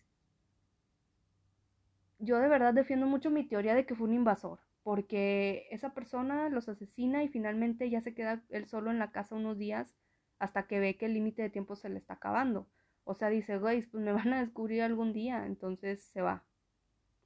yo 2.19 2.37
de 2.39 2.47
verdad 2.49 2.73
defiendo 2.73 3.05
mucho 3.07 3.29
mi 3.29 3.45
teoría 3.45 3.75
de 3.75 3.85
que 3.85 3.95
fue 3.95 4.07
un 4.07 4.13
invasor, 4.13 4.59
porque 4.83 5.67
esa 5.71 5.93
persona 5.93 6.49
los 6.49 6.69
asesina 6.69 7.23
y 7.23 7.29
finalmente 7.29 7.89
ya 7.89 8.01
se 8.01 8.13
queda 8.13 8.43
él 8.49 8.67
solo 8.67 8.91
en 8.91 8.99
la 8.99 9.11
casa 9.11 9.35
unos 9.35 9.57
días 9.57 9.95
hasta 10.39 10.67
que 10.67 10.79
ve 10.79 10.97
que 10.97 11.05
el 11.05 11.13
límite 11.13 11.41
de 11.41 11.49
tiempo 11.49 11.75
se 11.75 11.89
le 11.89 11.99
está 11.99 12.15
acabando. 12.15 12.67
O 13.03 13.13
sea, 13.15 13.29
dice, 13.29 13.57
güey, 13.57 13.81
pues 13.83 14.03
me 14.03 14.11
van 14.13 14.33
a 14.33 14.41
descubrir 14.41 14.81
algún 14.81 15.13
día, 15.13 15.45
entonces 15.45 16.01
se 16.13 16.21
va. 16.21 16.43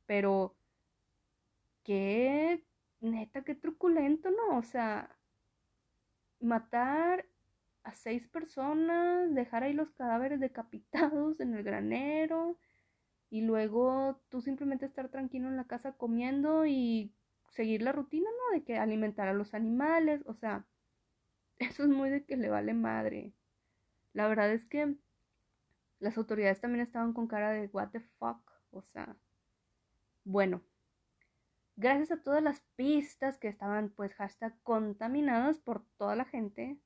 Pero, 0.06 0.56
qué, 1.84 2.64
neta, 3.02 3.44
qué 3.44 3.56
truculento, 3.56 4.30
¿no? 4.32 4.58
O 4.58 4.64
sea, 4.64 5.10
matar 6.40 7.26
a 7.84 7.94
seis 7.94 8.28
personas, 8.28 9.34
dejar 9.34 9.64
ahí 9.64 9.74
los 9.74 9.92
cadáveres 9.92 10.40
decapitados 10.40 11.40
en 11.40 11.54
el 11.54 11.64
granero 11.64 12.58
y 13.30 13.42
luego 13.42 14.20
tú 14.30 14.42
simplemente 14.42 14.86
estar 14.86 15.10
tranquilo 15.10 15.48
en 15.48 15.58
la 15.58 15.66
casa 15.66 15.94
comiendo 15.94 16.66
y 16.66 17.12
seguir 17.50 17.82
la 17.82 17.92
rutina, 17.92 18.30
¿no? 18.30 18.58
De 18.58 18.64
que 18.64 18.78
alimentar 18.78 19.28
a 19.28 19.34
los 19.34 19.54
animales, 19.54 20.22
o 20.26 20.34
sea, 20.34 20.66
eso 21.60 21.84
es 21.84 21.90
muy 21.90 22.10
de 22.10 22.26
que 22.26 22.38
le 22.38 22.50
vale 22.50 22.74
madre. 22.74 23.34
La 24.14 24.28
verdad 24.28 24.52
es 24.52 24.66
que 24.66 24.96
las 26.00 26.18
autoridades 26.18 26.62
también 26.62 26.82
estaban 26.82 27.14
con 27.14 27.28
cara 27.28 27.52
de 27.52 27.68
what 27.68 27.90
the 27.90 28.02
fuck, 28.20 28.52
o 28.72 28.82
sea, 28.82 29.16
bueno, 30.26 30.62
gracias 31.76 32.12
a 32.12 32.22
todas 32.22 32.44
las 32.44 32.62
pistas 32.76 33.38
que 33.38 33.48
estaban 33.48 33.90
pues 33.90 34.14
hashtag 34.16 34.58
contaminadas 34.64 35.60
por 35.60 35.86
toda 35.98 36.16
la 36.16 36.26
gente, 36.26 36.78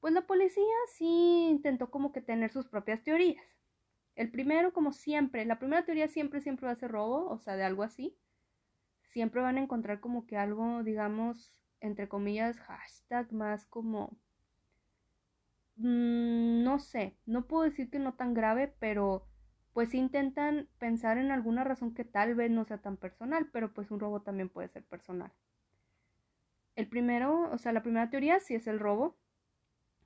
pues 0.00 0.12
la 0.12 0.26
policía 0.26 0.74
sí 0.94 1.46
intentó 1.48 1.90
como 1.90 2.12
que 2.12 2.20
tener 2.20 2.50
sus 2.50 2.66
propias 2.66 3.02
teorías. 3.04 3.44
El 4.16 4.30
primero, 4.30 4.72
como 4.72 4.92
siempre, 4.92 5.44
la 5.44 5.58
primera 5.58 5.84
teoría 5.84 6.08
siempre, 6.08 6.40
siempre 6.40 6.66
va 6.66 6.72
a 6.72 6.76
ser 6.76 6.90
robo, 6.90 7.28
o 7.28 7.38
sea, 7.38 7.56
de 7.56 7.64
algo 7.64 7.82
así. 7.82 8.18
Siempre 9.04 9.40
van 9.40 9.58
a 9.58 9.62
encontrar 9.62 10.00
como 10.00 10.26
que 10.26 10.36
algo, 10.36 10.82
digamos, 10.82 11.61
entre 11.82 12.08
comillas, 12.08 12.58
hashtag 12.60 13.32
más 13.32 13.66
como... 13.66 14.16
Mm, 15.76 16.62
no 16.64 16.78
sé, 16.78 17.16
no 17.26 17.46
puedo 17.46 17.64
decir 17.64 17.90
que 17.90 17.98
no 17.98 18.14
tan 18.14 18.34
grave, 18.34 18.74
pero 18.78 19.26
pues 19.72 19.94
intentan 19.94 20.68
pensar 20.78 21.18
en 21.18 21.30
alguna 21.30 21.64
razón 21.64 21.94
que 21.94 22.04
tal 22.04 22.34
vez 22.34 22.50
no 22.50 22.64
sea 22.64 22.78
tan 22.78 22.96
personal, 22.96 23.48
pero 23.52 23.72
pues 23.72 23.90
un 23.90 24.00
robo 24.00 24.22
también 24.22 24.48
puede 24.48 24.68
ser 24.68 24.84
personal. 24.84 25.32
El 26.76 26.88
primero, 26.88 27.50
o 27.50 27.58
sea, 27.58 27.72
la 27.72 27.82
primera 27.82 28.10
teoría 28.10 28.38
sí 28.40 28.54
es 28.54 28.66
el 28.66 28.78
robo, 28.78 29.16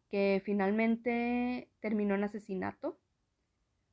que 0.08 0.40
finalmente 0.44 1.70
terminó 1.80 2.14
en 2.14 2.24
asesinato, 2.24 2.98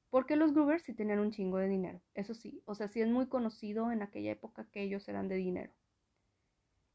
porque 0.09 0.35
los 0.35 0.53
Gruber 0.53 0.79
sí 0.79 0.93
tenían 0.93 1.19
un 1.19 1.31
chingo 1.31 1.57
de 1.57 1.67
dinero, 1.67 2.01
eso 2.13 2.35
sí, 2.35 2.61
o 2.65 2.75
sea, 2.75 2.87
sí 2.87 3.01
es 3.01 3.09
muy 3.09 3.27
conocido 3.27 3.91
en 3.91 4.03
aquella 4.03 4.31
época 4.31 4.67
que 4.71 4.83
ellos 4.83 5.07
eran 5.09 5.27
de 5.27 5.35
dinero. 5.35 5.73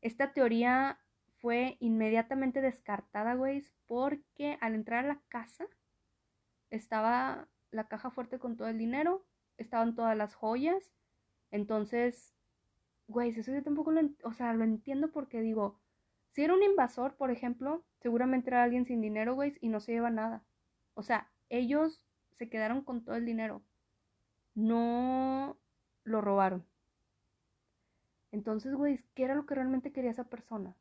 Esta 0.01 0.33
teoría 0.33 0.99
fue 1.41 1.77
inmediatamente 1.81 2.61
descartada, 2.61 3.35
güey, 3.35 3.65
porque 3.87 4.59
al 4.61 4.75
entrar 4.75 5.05
a 5.05 5.09
la 5.09 5.21
casa 5.29 5.67
estaba 6.71 7.49
la 7.71 7.89
caja 7.89 8.11
fuerte 8.11 8.39
con 8.39 8.57
todo 8.57 8.69
el 8.69 8.79
dinero, 8.79 9.25
estaban 9.57 9.95
todas 9.95 10.17
las 10.17 10.35
joyas, 10.35 10.93
entonces, 11.51 12.35
güey, 13.07 13.31
eso 13.31 13.53
yo 13.53 13.63
tampoco 13.63 13.93
lo, 13.93 14.01
o 14.25 14.33
sea, 14.33 14.53
lo 14.53 14.65
entiendo 14.65 15.11
porque 15.11 15.41
digo, 15.41 15.81
si 16.31 16.45
era 16.45 16.55
un 16.55 16.63
invasor, 16.63 17.17
por 17.17 17.31
ejemplo, 17.31 17.85
seguramente 18.01 18.51
era 18.51 18.63
alguien 18.63 18.87
sin 18.87 19.01
dinero, 19.01 19.35
güey, 19.35 19.57
y 19.61 19.69
no 19.69 19.81
se 19.81 19.93
lleva 19.93 20.11
nada. 20.11 20.45
O 20.95 21.03
sea, 21.03 21.31
ellos 21.49 22.03
se 22.33 22.49
quedaron 22.49 22.83
con 22.83 23.05
todo 23.05 23.17
el 23.17 23.25
dinero. 23.25 23.63
No 24.55 25.59
lo 26.05 26.21
robaron. 26.21 26.65
Entonces, 28.33 28.75
güey, 28.75 29.01
¿qué 29.15 29.25
era 29.25 29.35
lo 29.35 29.47
que 29.47 29.55
realmente 29.55 29.93
quería 29.93 30.11
esa 30.11 30.25
persona? 30.25 30.77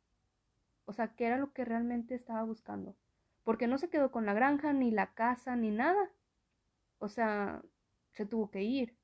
O 0.86 0.93
sea, 0.93 1.15
¿qué 1.15 1.25
era 1.25 1.38
lo 1.38 1.53
que 1.53 1.65
realmente 1.65 2.15
estaba 2.15 2.43
buscando? 2.43 2.95
Porque 3.43 3.67
no 3.67 3.77
se 3.77 3.89
quedó 3.89 4.12
con 4.12 4.25
la 4.25 4.33
granja, 4.33 4.73
ni 4.73 4.91
la 4.91 5.13
casa, 5.13 5.55
ni 5.55 5.71
nada. 5.71 6.10
O 6.99 7.07
sea, 7.07 7.62
se 8.12 8.25
tuvo 8.25 8.49
que 8.51 8.63
ir. 8.63 8.95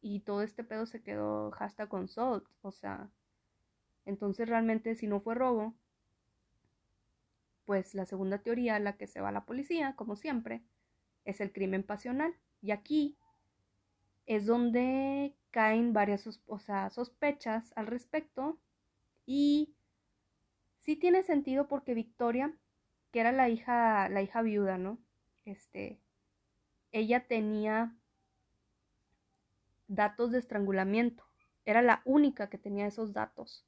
Y 0.00 0.20
todo 0.20 0.42
este 0.42 0.62
pedo 0.62 0.86
se 0.86 1.02
quedó 1.02 1.52
hasta 1.58 1.88
con 1.88 2.08
Salt. 2.08 2.44
O 2.62 2.70
sea, 2.70 3.10
entonces 4.04 4.48
realmente 4.48 4.94
si 4.94 5.06
no 5.06 5.20
fue 5.20 5.34
robo, 5.34 5.74
pues 7.64 7.94
la 7.94 8.06
segunda 8.06 8.38
teoría, 8.38 8.78
la 8.78 8.96
que 8.96 9.08
se 9.08 9.20
va 9.20 9.30
a 9.30 9.32
la 9.32 9.44
policía, 9.44 9.96
como 9.96 10.16
siempre, 10.16 10.62
es 11.24 11.40
el 11.40 11.52
crimen 11.52 11.82
pasional. 11.82 12.34
Y 12.62 12.70
aquí 12.70 13.16
es 14.26 14.46
donde 14.46 15.34
caen 15.50 15.92
varias 15.92 16.22
sospechas 16.90 17.72
al 17.76 17.86
respecto 17.86 18.58
y 19.24 19.74
sí 20.80 20.96
tiene 20.96 21.22
sentido 21.22 21.68
porque 21.68 21.94
Victoria, 21.94 22.54
que 23.12 23.20
era 23.20 23.32
la 23.32 23.48
hija, 23.48 24.08
la 24.08 24.22
hija 24.22 24.42
viuda, 24.42 24.78
¿no? 24.78 24.98
Este, 25.44 26.00
ella 26.92 27.26
tenía 27.26 27.96
datos 29.88 30.32
de 30.32 30.38
estrangulamiento 30.38 31.26
era 31.66 31.82
la 31.82 32.00
única 32.04 32.48
que 32.48 32.58
tenía 32.58 32.86
esos 32.86 33.12
datos. 33.12 33.66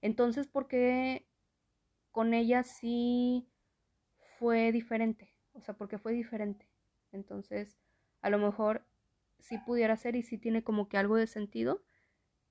Entonces, 0.00 0.46
¿por 0.46 0.68
qué 0.68 1.26
con 2.12 2.32
ella 2.32 2.62
sí 2.62 3.46
fue 4.38 4.72
diferente? 4.72 5.34
O 5.52 5.60
sea, 5.60 5.74
¿por 5.74 5.88
qué 5.88 5.98
fue 5.98 6.12
diferente? 6.12 6.66
Entonces, 7.12 7.76
a 8.22 8.30
lo 8.30 8.38
mejor 8.38 8.86
sí 9.44 9.58
pudiera 9.58 9.96
ser 9.96 10.16
y 10.16 10.22
sí 10.22 10.38
tiene 10.38 10.64
como 10.64 10.88
que 10.88 10.96
algo 10.96 11.16
de 11.16 11.26
sentido 11.26 11.82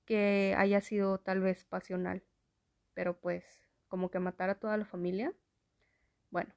que 0.04 0.54
haya 0.56 0.80
sido 0.80 1.18
tal 1.18 1.40
vez 1.40 1.64
pasional. 1.64 2.22
Pero 2.94 3.18
pues, 3.18 3.44
como 3.88 4.10
que 4.10 4.20
matar 4.20 4.50
a 4.50 4.60
toda 4.60 4.76
la 4.76 4.84
familia. 4.84 5.34
Bueno. 6.30 6.54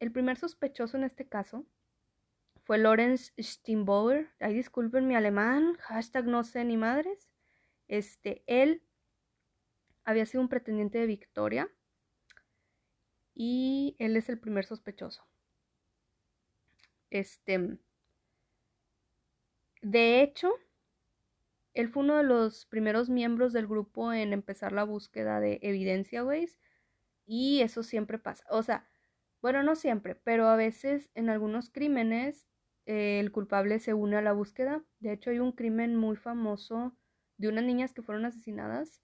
El 0.00 0.12
primer 0.12 0.38
sospechoso 0.38 0.96
en 0.96 1.04
este 1.04 1.28
caso 1.28 1.66
fue 2.64 2.78
Lorenz 2.78 3.34
Steinbauer. 3.38 4.30
Ay, 4.40 4.54
disculpen 4.54 5.06
mi 5.06 5.14
alemán. 5.14 5.74
Hashtag 5.80 6.26
no 6.26 6.42
sé 6.42 6.64
ni 6.64 6.76
madres. 6.76 7.28
Este, 7.86 8.44
él 8.46 8.82
había 10.04 10.24
sido 10.24 10.40
un 10.40 10.48
pretendiente 10.48 10.98
de 10.98 11.06
Victoria. 11.06 11.68
Y 13.34 13.94
él 13.98 14.16
es 14.16 14.28
el 14.30 14.38
primer 14.38 14.64
sospechoso. 14.64 15.26
Este. 17.10 17.78
De 19.82 20.22
hecho, 20.22 20.52
él 21.74 21.88
fue 21.88 22.02
uno 22.02 22.16
de 22.16 22.24
los 22.24 22.66
primeros 22.66 23.08
miembros 23.08 23.52
del 23.52 23.66
grupo 23.66 24.12
en 24.12 24.32
empezar 24.32 24.72
la 24.72 24.84
búsqueda 24.84 25.40
de 25.40 25.60
evidencia, 25.62 26.22
güey. 26.22 26.48
Y 27.26 27.60
eso 27.60 27.82
siempre 27.82 28.18
pasa. 28.18 28.44
O 28.50 28.62
sea, 28.62 28.88
bueno, 29.40 29.62
no 29.62 29.76
siempre, 29.76 30.16
pero 30.16 30.48
a 30.48 30.56
veces 30.56 31.10
en 31.14 31.30
algunos 31.30 31.70
crímenes 31.70 32.46
eh, 32.86 33.20
el 33.20 33.30
culpable 33.30 33.78
se 33.78 33.94
une 33.94 34.16
a 34.16 34.22
la 34.22 34.32
búsqueda. 34.32 34.82
De 34.98 35.12
hecho, 35.12 35.30
hay 35.30 35.38
un 35.38 35.52
crimen 35.52 35.94
muy 35.94 36.16
famoso 36.16 36.96
de 37.36 37.48
unas 37.48 37.64
niñas 37.64 37.92
que 37.94 38.02
fueron 38.02 38.24
asesinadas 38.24 39.00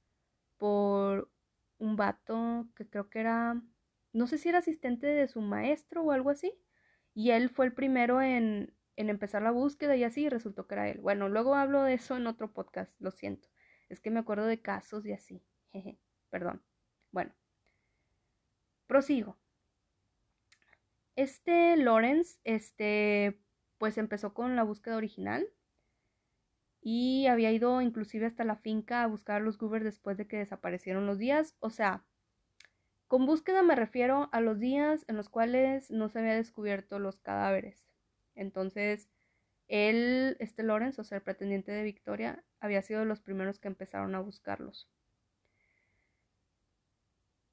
por 0.59 1.31
un 1.79 1.97
vato 1.97 2.67
que 2.77 2.89
creo 2.89 3.11
que 3.11 3.21
era, 3.21 3.63
no 4.13 4.27
sé 4.27 4.39
si 4.39 4.49
era 4.49 4.59
asistente 4.59 5.07
de 5.07 5.29
su 5.29 5.41
maestro 5.41 6.03
o 6.03 6.11
algo 6.13 6.31
así. 6.31 6.53
Y 7.15 7.31
él 7.31 7.51
fue 7.51 7.67
el 7.67 7.75
primero 7.75 8.21
en, 8.23 8.75
en 8.97 9.11
empezar 9.11 9.43
la 9.43 9.51
búsqueda 9.51 9.97
y 9.97 10.05
así 10.05 10.29
resultó 10.29 10.67
que 10.67 10.75
era 10.75 10.89
él. 10.89 11.01
Bueno, 11.01 11.29
luego 11.29 11.55
hablo 11.55 11.83
de 11.83 11.95
eso 11.95 12.17
en 12.17 12.27
otro 12.27 12.53
podcast, 12.53 12.93
lo 13.01 13.11
siento. 13.11 13.49
Es 13.89 14.01
que 14.01 14.11
me 14.11 14.21
acuerdo 14.21 14.47
de 14.47 14.61
casos 14.61 15.07
y 15.07 15.13
así. 15.13 15.43
Jeje, 15.73 15.99
perdón. 16.31 16.63
Bueno, 17.11 17.33
prosigo. 18.87 19.39
Este 21.17 21.77
Lawrence, 21.77 22.39
este, 22.45 23.39
pues 23.79 23.99
empezó 23.99 24.35
con 24.35 24.57
la 24.57 24.65
búsqueda 24.65 24.97
original 24.97 25.49
y 26.81 27.27
había 27.29 27.53
ido 27.53 27.81
inclusive 27.81 28.27
hasta 28.27 28.45
la 28.45 28.57
finca 28.57 29.03
a 29.03 29.07
buscar 29.07 29.37
a 29.37 29.45
los 29.45 29.59
Goober 29.59 29.85
después 29.85 30.17
de 30.19 30.27
que 30.27 30.39
desaparecieron 30.39 31.07
los 31.07 31.19
días. 31.19 31.57
O 31.61 31.71
sea, 31.71 32.05
con 33.07 33.27
búsqueda 33.27 33.63
me 33.63 33.77
refiero 33.77 34.29
a 34.33 34.41
los 34.41 34.59
días 34.59 35.05
en 35.09 35.17
los 35.17 35.29
cuales 35.29 35.91
no 35.91 36.09
se 36.09 36.19
había 36.19 36.35
descubierto 36.35 36.99
los 36.99 37.21
cadáveres. 37.21 37.87
Entonces, 38.35 39.09
él, 39.69 40.37
este 40.41 40.63
Lawrence, 40.63 41.01
o 41.01 41.05
sea, 41.05 41.19
el 41.19 41.25
pretendiente 41.25 41.73
de 41.73 41.83
Victoria, 41.83 42.45
había 42.61 42.83
sido 42.83 43.01
de 43.01 43.07
los 43.07 43.21
primeros 43.21 43.59
que 43.59 43.69
empezaron 43.69 44.15
a 44.15 44.21
buscarlos. 44.21 44.89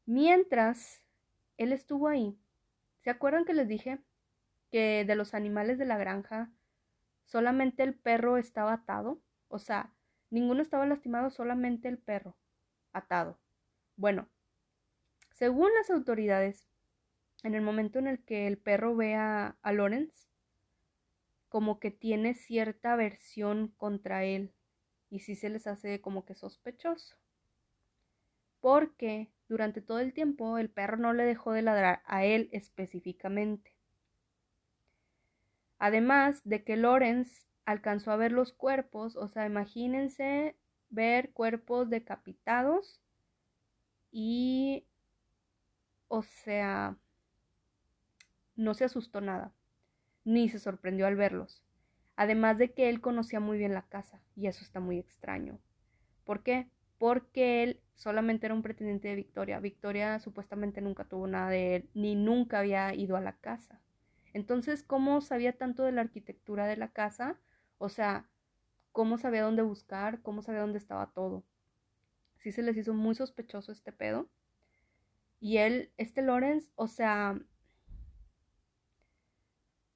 Mientras 0.05 1.03
él 1.57 1.71
estuvo 1.71 2.07
ahí, 2.07 2.37
¿se 2.99 3.09
acuerdan 3.09 3.45
que 3.45 3.53
les 3.53 3.67
dije 3.67 3.99
que 4.71 5.05
de 5.05 5.15
los 5.15 5.33
animales 5.33 5.77
de 5.77 5.85
la 5.85 5.97
granja 5.97 6.51
solamente 7.25 7.83
el 7.83 7.93
perro 7.93 8.37
estaba 8.37 8.73
atado? 8.73 9.21
O 9.47 9.59
sea, 9.59 9.93
ninguno 10.29 10.61
estaba 10.61 10.85
lastimado, 10.85 11.29
solamente 11.29 11.87
el 11.87 11.97
perro 11.97 12.35
atado. 12.93 13.39
Bueno, 13.95 14.27
según 15.33 15.69
las 15.75 15.89
autoridades, 15.89 16.67
en 17.43 17.55
el 17.55 17.61
momento 17.61 17.99
en 17.99 18.07
el 18.07 18.23
que 18.23 18.47
el 18.47 18.57
perro 18.57 18.95
ve 18.95 19.15
a, 19.15 19.57
a 19.61 19.73
Lawrence, 19.73 20.30
como 21.51 21.81
que 21.81 21.91
tiene 21.91 22.33
cierta 22.33 22.93
aversión 22.93 23.73
contra 23.75 24.23
él 24.23 24.53
y 25.09 25.19
sí 25.19 25.35
se 25.35 25.49
les 25.49 25.67
hace 25.67 25.99
como 25.99 26.23
que 26.23 26.33
sospechoso. 26.33 27.17
Porque 28.61 29.29
durante 29.49 29.81
todo 29.81 29.99
el 29.99 30.13
tiempo 30.13 30.57
el 30.57 30.69
perro 30.69 30.95
no 30.95 31.11
le 31.11 31.25
dejó 31.25 31.51
de 31.51 31.61
ladrar 31.61 32.03
a 32.05 32.23
él 32.23 32.47
específicamente. 32.53 33.75
Además 35.77 36.39
de 36.45 36.63
que 36.63 36.77
Lorenz 36.77 37.45
alcanzó 37.65 38.11
a 38.11 38.15
ver 38.15 38.31
los 38.31 38.53
cuerpos, 38.53 39.17
o 39.17 39.27
sea, 39.27 39.45
imagínense 39.45 40.55
ver 40.89 41.33
cuerpos 41.33 41.89
decapitados 41.89 43.01
y, 44.09 44.85
o 46.07 46.23
sea, 46.23 46.95
no 48.55 48.73
se 48.73 48.85
asustó 48.85 49.19
nada 49.19 49.51
ni 50.23 50.49
se 50.49 50.59
sorprendió 50.59 51.07
al 51.07 51.15
verlos. 51.15 51.63
Además 52.15 52.57
de 52.57 52.71
que 52.73 52.89
él 52.89 53.01
conocía 53.01 53.39
muy 53.39 53.57
bien 53.57 53.73
la 53.73 53.87
casa, 53.87 54.21
y 54.35 54.47
eso 54.47 54.63
está 54.63 54.79
muy 54.79 54.99
extraño. 54.99 55.59
¿Por 56.23 56.43
qué? 56.43 56.69
Porque 56.97 57.63
él 57.63 57.81
solamente 57.95 58.45
era 58.45 58.55
un 58.55 58.61
pretendiente 58.61 59.07
de 59.07 59.15
Victoria. 59.15 59.59
Victoria 59.59 60.19
supuestamente 60.19 60.81
nunca 60.81 61.05
tuvo 61.05 61.27
nada 61.27 61.49
de 61.49 61.75
él, 61.75 61.89
ni 61.93 62.15
nunca 62.15 62.59
había 62.59 62.93
ido 62.93 63.15
a 63.17 63.21
la 63.21 63.37
casa. 63.37 63.81
Entonces, 64.33 64.83
¿cómo 64.83 65.21
sabía 65.21 65.57
tanto 65.57 65.83
de 65.83 65.91
la 65.91 66.01
arquitectura 66.01 66.67
de 66.67 66.77
la 66.77 66.89
casa? 66.89 67.39
O 67.77 67.89
sea, 67.89 68.29
¿cómo 68.91 69.17
sabía 69.17 69.43
dónde 69.43 69.61
buscar? 69.61 70.21
¿Cómo 70.21 70.41
sabía 70.41 70.61
dónde 70.61 70.77
estaba 70.77 71.11
todo? 71.11 71.43
Sí 72.37 72.51
se 72.51 72.61
les 72.61 72.77
hizo 72.77 72.93
muy 72.93 73.15
sospechoso 73.15 73.71
este 73.71 73.91
pedo. 73.91 74.29
Y 75.39 75.57
él, 75.57 75.91
este 75.97 76.21
Lawrence, 76.21 76.71
o 76.75 76.87
sea, 76.87 77.39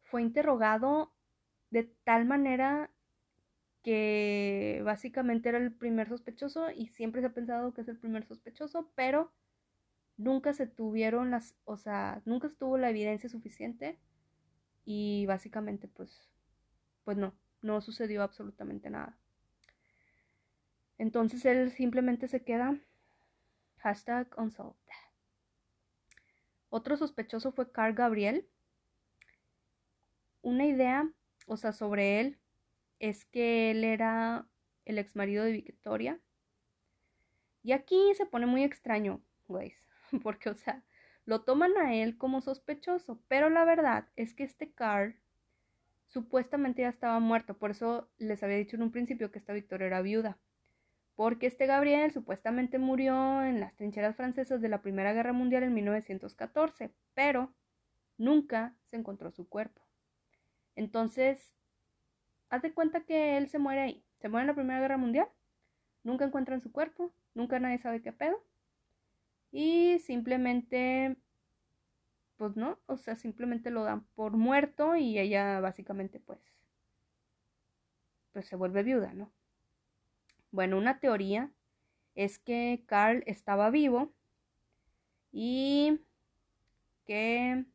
fue 0.06 0.22
interrogado 0.22 1.13
de 1.70 1.84
tal 2.04 2.26
manera 2.26 2.91
que 3.84 4.82
básicamente 4.84 5.50
era 5.50 5.60
el 5.60 5.72
primer 5.72 6.08
sospechoso 6.08 6.72
y 6.72 6.88
siempre 6.88 7.22
se 7.22 7.28
ha 7.28 7.34
pensado 7.34 7.74
que 7.74 7.82
es 7.82 7.88
el 7.88 8.00
primer 8.00 8.26
sospechoso, 8.26 8.91
pero 8.96 9.32
nunca 10.18 10.54
se 10.54 10.68
tuvieron 10.68 11.30
las, 11.32 11.56
o 11.65 11.78
sea, 11.78 12.22
nunca 12.26 12.50
se 12.50 12.56
tuvo 12.56 12.78
la 12.78 12.89
evidencia 12.89 13.30
suficiente 13.30 14.00
y 14.86 15.26
básicamente 15.28 15.88
pues, 15.88 16.30
pues 17.04 17.18
no, 17.18 17.36
no 17.62 17.82
sucedió 17.82 18.24
absolutamente 18.24 18.89
nada. 18.89 19.18
Entonces 20.98 21.46
él 21.46 21.72
simplemente 21.72 22.28
se 22.28 22.44
queda 22.44 22.80
hashtag 23.78 24.28
unsolved. 24.38 24.76
Otro 26.70 26.98
sospechoso 26.98 27.52
fue 27.52 27.72
Carl 27.72 27.94
Gabriel, 27.94 28.48
una 30.45 30.67
idea, 30.67 31.10
o 31.47 31.58
sea, 31.58 31.73
sobre 31.73 32.19
él 32.19 32.38
es 32.99 33.25
que 33.25 33.71
él 33.71 33.84
era 33.84 34.47
el 34.86 34.99
ex 34.99 35.15
marido 35.15 35.43
de 35.43 35.51
Victoria. 35.51 36.19
Y 37.63 37.71
aquí 37.71 38.13
se 38.15 38.27
pone 38.27 38.45
muy 38.45 38.63
extraño, 38.63 39.21
güey, 39.47 39.73
porque, 40.23 40.51
o 40.51 40.53
sea, 40.53 40.84
lo 41.25 41.41
toman 41.41 41.75
a 41.77 41.95
él 41.95 42.15
como 42.15 42.41
sospechoso, 42.41 43.19
pero 43.27 43.49
la 43.49 43.65
verdad 43.65 44.08
es 44.15 44.36
que 44.36 44.43
este 44.43 44.71
Carl 44.71 45.15
supuestamente 46.08 46.84
ya 46.84 46.89
estaba 46.89 47.19
muerto, 47.19 47.58
por 47.58 47.71
eso 47.71 48.08
les 48.19 48.43
había 48.43 48.58
dicho 48.58 48.75
en 48.75 48.84
un 48.84 48.91
principio 48.91 49.31
que 49.31 49.39
esta 49.39 49.51
Victoria 49.51 49.88
era 49.88 50.03
viuda, 50.03 50.38
porque 51.15 51.47
este 51.47 51.65
Gabriel 51.65 52.12
supuestamente 52.12 52.77
murió 52.77 53.41
en 53.41 53.60
las 53.60 53.75
trincheras 53.75 54.15
francesas 54.15 54.62
de 54.62 54.69
la 54.69 54.84
Primera 54.84 55.12
Guerra 55.12 55.34
Mundial 55.34 55.63
en 55.63 55.73
1914, 55.73 56.91
pero 57.15 57.51
nunca 58.19 58.75
se 58.86 58.97
encontró 58.97 59.31
su 59.31 59.49
cuerpo. 59.49 59.85
Entonces, 60.76 61.54
haz 62.50 62.62
de 62.62 62.74
cuenta 62.74 63.02
que 63.06 63.38
él 63.38 63.50
se 63.50 63.60
muere 63.60 63.82
ahí. 63.82 64.04
Se 64.20 64.30
muere 64.30 64.44
en 64.44 64.48
la 64.48 64.56
Primera 64.56 64.80
Guerra 64.80 64.98
Mundial. 64.98 65.28
Nunca 66.04 66.26
encuentran 66.26 66.62
su 66.62 66.72
cuerpo. 66.72 67.14
Nunca 67.34 67.60
nadie 67.60 67.78
sabe 67.78 68.02
qué 68.02 68.12
pedo. 68.12 68.42
Y 69.52 70.00
simplemente, 70.00 71.16
pues 72.38 72.56
no, 72.58 72.80
o 72.88 72.98
sea, 72.98 73.16
simplemente 73.16 73.72
lo 73.72 73.84
dan 73.84 74.06
por 74.16 74.34
muerto 74.34 74.96
y 74.96 75.18
ella 75.18 75.60
básicamente 75.62 76.20
pues, 76.20 76.40
pues 78.34 78.48
se 78.48 78.58
vuelve 78.58 78.84
viuda, 78.84 79.14
¿no? 79.14 79.32
Bueno, 80.52 80.78
una 80.78 81.00
teoría 81.00 81.52
es 82.16 82.40
que 82.40 82.84
Carl 82.86 83.24
estaba 83.28 83.70
vivo 83.70 84.14
y 85.32 86.02
que 87.06 87.66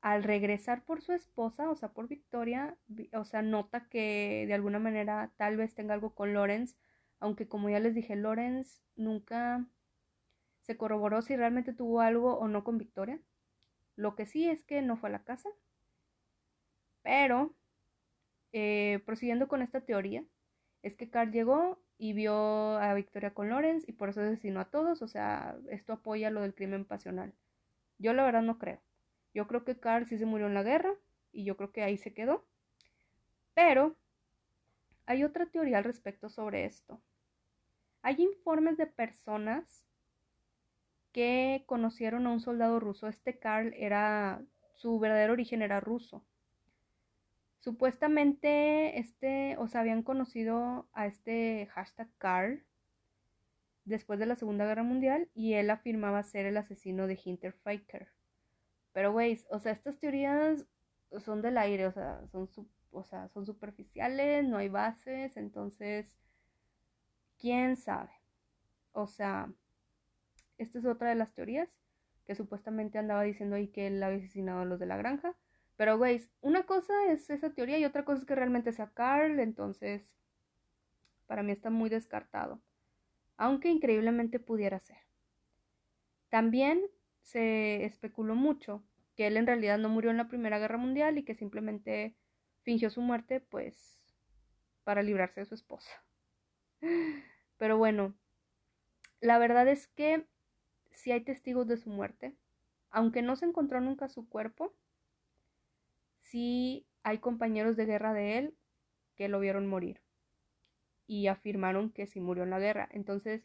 al 0.00 0.22
regresar 0.22 0.84
por 0.84 1.02
su 1.02 1.12
esposa, 1.12 1.70
o 1.70 1.76
sea, 1.76 1.90
por 1.90 2.08
Victoria, 2.08 2.76
o 3.12 3.24
sea, 3.24 3.42
nota 3.42 3.88
que 3.88 4.44
de 4.46 4.54
alguna 4.54 4.78
manera 4.78 5.30
tal 5.36 5.56
vez 5.56 5.74
tenga 5.74 5.94
algo 5.94 6.14
con 6.14 6.32
Lorenz, 6.32 6.76
aunque 7.18 7.48
como 7.48 7.68
ya 7.68 7.80
les 7.80 7.94
dije, 7.94 8.16
Lorenz 8.16 8.82
nunca 8.96 9.66
se 10.62 10.76
corroboró 10.76 11.22
si 11.22 11.36
realmente 11.36 11.72
tuvo 11.74 12.00
algo 12.00 12.38
o 12.38 12.48
no 12.48 12.64
con 12.64 12.78
Victoria. 12.78 13.20
Lo 13.96 14.14
que 14.14 14.26
sí 14.26 14.48
es 14.48 14.64
que 14.64 14.82
no 14.82 14.96
fue 14.96 15.10
a 15.10 15.12
la 15.12 15.24
casa. 15.24 15.50
Pero, 17.02 17.54
eh, 18.52 19.00
prosiguiendo 19.04 19.48
con 19.48 19.62
esta 19.62 19.80
teoría, 19.82 20.24
es 20.82 20.96
que 20.96 21.10
Carl 21.10 21.32
llegó 21.32 21.78
y 21.98 22.14
vio 22.14 22.78
a 22.78 22.94
Victoria 22.94 23.34
con 23.34 23.50
Lawrence 23.50 23.84
y 23.88 23.92
por 23.92 24.08
eso 24.08 24.22
asesinó 24.22 24.60
a 24.60 24.70
todos, 24.70 25.02
o 25.02 25.08
sea, 25.08 25.56
esto 25.70 25.92
apoya 25.92 26.30
lo 26.30 26.40
del 26.42 26.54
crimen 26.54 26.86
pasional. 26.86 27.34
Yo 27.98 28.14
la 28.14 28.24
verdad 28.24 28.42
no 28.42 28.58
creo. 28.58 28.80
Yo 29.34 29.46
creo 29.46 29.64
que 29.64 29.78
Carl 29.78 30.06
sí 30.06 30.18
se 30.18 30.26
murió 30.26 30.46
en 30.46 30.54
la 30.54 30.62
guerra 30.62 30.94
y 31.32 31.44
yo 31.44 31.56
creo 31.56 31.72
que 31.72 31.82
ahí 31.82 31.96
se 31.98 32.12
quedó. 32.12 32.44
Pero 33.54 33.96
hay 35.06 35.24
otra 35.24 35.46
teoría 35.46 35.78
al 35.78 35.84
respecto 35.84 36.28
sobre 36.28 36.64
esto. 36.64 37.00
Hay 38.02 38.22
informes 38.22 38.76
de 38.76 38.86
personas 38.86 39.84
que 41.12 41.64
conocieron 41.66 42.26
a 42.26 42.30
un 42.30 42.40
soldado 42.40 42.80
ruso. 42.80 43.08
Este 43.08 43.38
Carl 43.38 43.74
era, 43.76 44.42
su 44.74 44.98
verdadero 44.98 45.32
origen 45.32 45.62
era 45.62 45.80
ruso. 45.80 46.24
Supuestamente, 47.58 48.98
este, 48.98 49.56
o 49.58 49.68
sea, 49.68 49.82
habían 49.82 50.02
conocido 50.02 50.88
a 50.92 51.06
este 51.06 51.66
hashtag 51.74 52.08
Carl 52.16 52.64
después 53.84 54.18
de 54.18 54.26
la 54.26 54.36
Segunda 54.36 54.64
Guerra 54.64 54.82
Mundial 54.82 55.28
y 55.34 55.54
él 55.54 55.68
afirmaba 55.70 56.22
ser 56.22 56.46
el 56.46 56.56
asesino 56.56 57.06
de 57.06 57.18
Hinterfecker. 57.22 58.08
Pero, 58.92 59.12
güey, 59.12 59.40
o 59.50 59.58
sea, 59.58 59.72
estas 59.72 59.98
teorías 59.98 60.66
son 61.24 61.42
del 61.42 61.58
aire, 61.58 61.86
o 61.86 61.92
sea, 61.92 62.26
son, 62.32 62.48
o 62.90 63.04
sea, 63.04 63.28
son 63.28 63.46
superficiales, 63.46 64.44
no 64.44 64.58
hay 64.58 64.68
bases, 64.68 65.36
entonces, 65.36 66.16
¿quién 67.38 67.76
sabe? 67.76 68.10
O 68.92 69.06
sea, 69.06 69.52
esta 70.58 70.78
es 70.78 70.84
otra 70.84 71.08
de 71.08 71.14
las 71.14 71.32
teorías 71.32 71.68
que 72.26 72.34
supuestamente 72.34 72.98
andaba 72.98 73.22
diciendo 73.22 73.56
ahí 73.56 73.68
que 73.68 73.86
él 73.86 74.02
había 74.02 74.18
asesinado 74.18 74.60
a 74.60 74.64
los 74.64 74.78
de 74.78 74.86
la 74.86 74.96
granja. 74.96 75.34
Pero, 75.76 75.96
güey, 75.98 76.28
una 76.42 76.64
cosa 76.64 76.92
es 77.10 77.30
esa 77.30 77.50
teoría 77.50 77.78
y 77.78 77.84
otra 77.84 78.04
cosa 78.04 78.20
es 78.20 78.26
que 78.26 78.34
realmente 78.34 78.72
sea 78.72 78.90
Carl, 78.92 79.40
entonces, 79.40 80.02
para 81.26 81.42
mí 81.42 81.52
está 81.52 81.70
muy 81.70 81.88
descartado. 81.88 82.60
Aunque 83.36 83.70
increíblemente 83.70 84.38
pudiera 84.38 84.78
ser. 84.80 84.98
También 86.28 86.82
se 87.22 87.84
especuló 87.84 88.34
mucho 88.34 88.82
que 89.16 89.26
él 89.26 89.36
en 89.36 89.46
realidad 89.46 89.78
no 89.78 89.88
murió 89.88 90.10
en 90.10 90.16
la 90.16 90.28
Primera 90.28 90.58
Guerra 90.58 90.78
Mundial 90.78 91.18
y 91.18 91.24
que 91.24 91.34
simplemente 91.34 92.16
fingió 92.62 92.90
su 92.90 93.00
muerte, 93.00 93.40
pues, 93.40 94.00
para 94.84 95.02
librarse 95.02 95.40
de 95.40 95.46
su 95.46 95.54
esposa. 95.54 96.02
Pero 97.58 97.78
bueno, 97.78 98.14
la 99.20 99.38
verdad 99.38 99.68
es 99.68 99.88
que 99.88 100.26
si 100.90 101.12
hay 101.12 101.22
testigos 101.22 101.66
de 101.66 101.76
su 101.76 101.90
muerte, 101.90 102.34
aunque 102.90 103.22
no 103.22 103.36
se 103.36 103.46
encontró 103.46 103.80
nunca 103.80 104.08
su 104.08 104.28
cuerpo, 104.28 104.74
sí 106.20 106.86
hay 107.02 107.18
compañeros 107.18 107.76
de 107.76 107.86
guerra 107.86 108.12
de 108.12 108.38
él 108.38 108.54
que 109.16 109.28
lo 109.28 109.40
vieron 109.40 109.66
morir 109.66 110.00
y 111.06 111.26
afirmaron 111.26 111.90
que 111.90 112.06
sí 112.06 112.20
murió 112.20 112.44
en 112.44 112.50
la 112.50 112.60
guerra. 112.60 112.88
Entonces, 112.92 113.42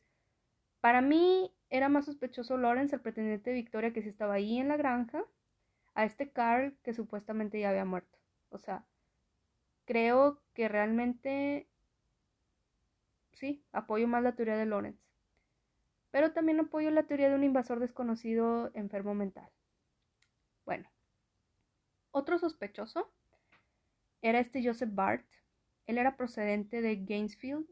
para 0.82 1.02
mí 1.02 1.55
era 1.70 1.90
más 1.90 2.06
sospechoso 2.06 2.58
Lawrence, 2.58 2.96
el 2.96 3.02
pretendiente 3.02 3.50
de 3.50 3.56
Victoria, 3.56 3.94
que 3.94 4.02
sí 4.02 4.10
estaba 4.10 4.36
ahí 4.36 4.60
en 4.60 4.68
la 4.68 4.78
granja, 4.78 5.24
a 5.94 6.06
este 6.06 6.32
Carl 6.32 6.76
que 6.84 6.94
supuestamente 6.94 7.60
ya 7.60 7.70
había 7.70 7.86
muerto. 7.86 8.18
O 8.50 8.58
sea, 8.58 8.86
creo 9.86 10.42
que 10.54 10.68
realmente 10.68 11.68
sí, 13.36 13.64
apoyo 13.72 14.08
más 14.08 14.24
la 14.24 14.36
teoría 14.36 14.58
de 14.58 14.66
Lawrence. 14.66 15.00
Pero 16.12 16.32
también 16.32 16.60
apoyo 16.60 16.90
la 16.92 17.04
teoría 17.04 17.30
de 17.30 17.36
un 17.36 17.44
invasor 17.44 17.80
desconocido 17.80 18.72
enfermo 18.74 19.14
mental. 19.14 19.50
Bueno, 20.66 20.90
otro 22.12 22.40
sospechoso 22.40 23.12
era 24.22 24.40
este 24.40 24.66
Joseph 24.66 24.94
Bart. 24.94 25.26
Él 25.86 25.98
era 25.98 26.18
procedente 26.18 26.82
de 26.82 26.96
Gainesfield. 26.96 27.68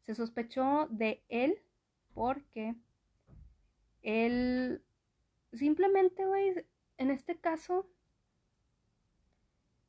Se 0.00 0.14
sospechó 0.14 0.88
de 0.90 1.22
él 1.28 1.62
porque 2.14 2.74
él 4.02 4.82
simplemente, 5.52 6.24
güey, 6.26 6.66
en 6.98 7.10
este 7.10 7.38
caso, 7.38 7.88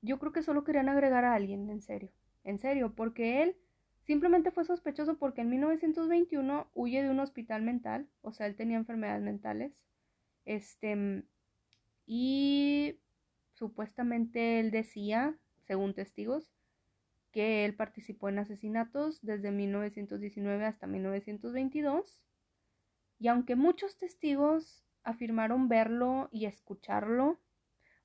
yo 0.02 0.20
creo 0.20 0.32
que 0.32 0.44
solo 0.44 0.64
querían 0.64 0.90
agregar 0.90 1.26
a 1.26 1.34
alguien, 1.34 1.70
en 1.70 1.82
serio. 1.82 2.12
En 2.44 2.60
serio, 2.60 2.94
porque 2.96 3.44
él 3.44 3.56
Simplemente 4.10 4.50
fue 4.50 4.66
sospechoso 4.66 5.20
porque 5.20 5.42
en 5.42 5.52
1921 5.52 6.72
huye 6.74 7.04
de 7.04 7.12
un 7.12 7.20
hospital 7.20 7.62
mental, 7.62 8.10
o 8.24 8.32
sea, 8.32 8.48
él 8.48 8.56
tenía 8.56 8.78
enfermedades 8.78 9.22
mentales. 9.22 9.86
Este, 10.46 11.24
y 12.08 13.00
supuestamente 13.54 14.60
él 14.60 14.72
decía, 14.72 15.38
según 15.68 15.94
testigos, 15.94 16.52
que 17.32 17.66
él 17.66 17.76
participó 17.76 18.30
en 18.30 18.40
asesinatos 18.40 19.22
desde 19.22 19.52
1919 19.52 20.66
hasta 20.66 20.88
1922. 20.88 22.20
Y 23.20 23.28
aunque 23.28 23.56
muchos 23.56 23.98
testigos 23.98 24.84
afirmaron 25.04 25.68
verlo 25.68 26.30
y 26.32 26.46
escucharlo, 26.46 27.40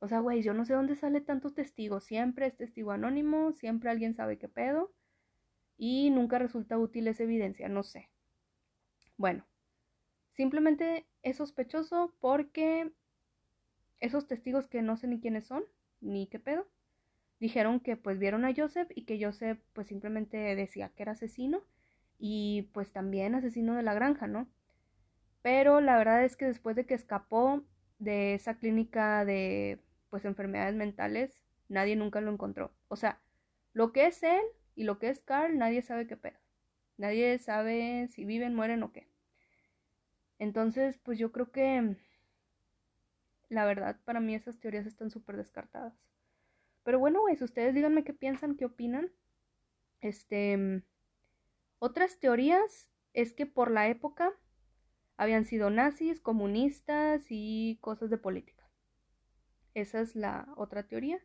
o 0.00 0.08
sea, 0.08 0.20
güey, 0.20 0.42
yo 0.42 0.52
no 0.52 0.64
sé 0.64 0.74
dónde 0.74 0.96
sale 0.96 1.20
tantos 1.20 1.54
testigos. 1.54 2.04
Siempre 2.04 2.46
es 2.46 2.56
testigo 2.56 2.90
anónimo, 2.92 3.52
siempre 3.52 3.90
alguien 3.90 4.14
sabe 4.14 4.38
qué 4.38 4.48
pedo 4.48 4.92
y 5.78 6.10
nunca 6.10 6.38
resulta 6.38 6.78
útil 6.78 7.08
esa 7.08 7.22
evidencia, 7.22 7.68
no 7.68 7.82
sé. 7.82 8.10
Bueno, 9.16 9.46
simplemente 10.32 11.06
es 11.22 11.36
sospechoso 11.36 12.14
porque 12.20 12.92
esos 14.00 14.26
testigos 14.26 14.66
que 14.66 14.82
no 14.82 14.96
sé 14.96 15.06
ni 15.06 15.20
quiénes 15.20 15.46
son, 15.46 15.64
ni 16.00 16.26
qué 16.26 16.38
pedo, 16.38 16.68
dijeron 17.40 17.80
que 17.80 17.96
pues 17.96 18.18
vieron 18.18 18.44
a 18.44 18.54
Joseph 18.54 18.90
y 18.94 19.04
que 19.04 19.22
Joseph 19.22 19.58
pues 19.72 19.86
simplemente 19.86 20.36
decía 20.54 20.90
que 20.90 21.02
era 21.02 21.12
asesino 21.12 21.62
y 22.18 22.68
pues 22.72 22.92
también 22.92 23.34
asesino 23.34 23.74
de 23.74 23.82
la 23.82 23.94
granja, 23.94 24.26
¿no? 24.26 24.48
Pero 25.44 25.82
la 25.82 25.98
verdad 25.98 26.24
es 26.24 26.38
que 26.38 26.46
después 26.46 26.74
de 26.74 26.86
que 26.86 26.94
escapó 26.94 27.62
de 27.98 28.32
esa 28.32 28.54
clínica 28.56 29.26
de 29.26 29.78
pues 30.08 30.24
enfermedades 30.24 30.74
mentales, 30.74 31.38
nadie 31.68 31.96
nunca 31.96 32.22
lo 32.22 32.32
encontró. 32.32 32.72
O 32.88 32.96
sea, 32.96 33.20
lo 33.74 33.92
que 33.92 34.06
es 34.06 34.22
él 34.22 34.40
y 34.74 34.84
lo 34.84 34.98
que 34.98 35.10
es 35.10 35.20
Carl, 35.20 35.58
nadie 35.58 35.82
sabe 35.82 36.06
qué 36.06 36.16
pedo. 36.16 36.38
Nadie 36.96 37.38
sabe 37.38 38.08
si 38.08 38.24
viven, 38.24 38.54
mueren 38.54 38.82
o 38.84 38.92
qué. 38.92 39.06
Entonces, 40.38 40.96
pues 41.02 41.18
yo 41.18 41.30
creo 41.30 41.52
que 41.52 41.94
la 43.50 43.66
verdad, 43.66 44.00
para 44.06 44.20
mí 44.20 44.34
esas 44.34 44.58
teorías 44.58 44.86
están 44.86 45.10
súper 45.10 45.36
descartadas. 45.36 45.92
Pero 46.84 46.98
bueno, 46.98 47.20
güey, 47.20 47.36
ustedes 47.42 47.74
díganme 47.74 48.02
qué 48.02 48.14
piensan, 48.14 48.56
qué 48.56 48.64
opinan. 48.64 49.12
Este. 50.00 50.82
Otras 51.80 52.18
teorías 52.18 52.88
es 53.12 53.34
que 53.34 53.44
por 53.44 53.70
la 53.70 53.88
época 53.88 54.32
habían 55.16 55.44
sido 55.44 55.70
nazis, 55.70 56.20
comunistas 56.20 57.26
y 57.30 57.78
cosas 57.80 58.10
de 58.10 58.18
política. 58.18 58.68
Esa 59.74 60.00
es 60.00 60.16
la 60.16 60.48
otra 60.56 60.84
teoría 60.84 61.20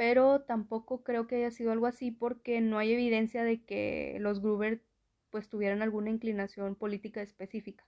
pero 0.00 0.40
tampoco 0.40 1.04
creo 1.04 1.26
que 1.26 1.36
haya 1.36 1.50
sido 1.50 1.72
algo 1.72 1.84
así 1.84 2.10
porque 2.10 2.62
no 2.62 2.78
hay 2.78 2.94
evidencia 2.94 3.44
de 3.44 3.62
que 3.62 4.16
los 4.18 4.40
Gruber 4.40 4.82
pues 5.28 5.50
tuvieran 5.50 5.82
alguna 5.82 6.08
inclinación 6.08 6.74
política 6.74 7.20
específica. 7.20 7.84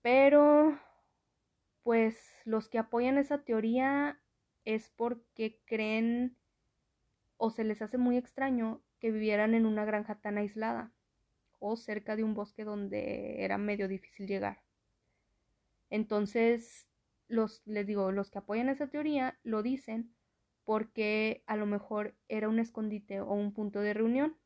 Pero 0.00 0.80
pues 1.82 2.18
los 2.46 2.70
que 2.70 2.78
apoyan 2.78 3.18
esa 3.18 3.44
teoría 3.44 4.18
es 4.64 4.88
porque 4.88 5.60
creen 5.66 6.34
o 7.36 7.50
se 7.50 7.64
les 7.64 7.82
hace 7.82 7.98
muy 7.98 8.16
extraño 8.16 8.80
que 9.00 9.10
vivieran 9.10 9.52
en 9.52 9.66
una 9.66 9.84
granja 9.84 10.14
tan 10.14 10.38
aislada 10.38 10.94
o 11.58 11.76
cerca 11.76 12.16
de 12.16 12.24
un 12.24 12.34
bosque 12.34 12.64
donde 12.64 13.44
era 13.44 13.58
medio 13.58 13.88
difícil 13.88 14.26
llegar. 14.26 14.62
Entonces, 15.90 16.86
los, 17.28 17.62
les 17.66 17.86
digo, 17.86 18.12
los 18.12 18.30
que 18.30 18.38
apoyan 18.38 18.68
esa 18.68 18.88
teoría 18.88 19.38
lo 19.42 19.62
dicen 19.62 20.14
porque 20.64 21.42
a 21.46 21.56
lo 21.56 21.66
mejor 21.66 22.16
era 22.28 22.48
un 22.48 22.58
escondite 22.58 23.20
o 23.20 23.32
un 23.32 23.52
punto 23.52 23.80
de 23.80 23.94
reunión 23.94 24.36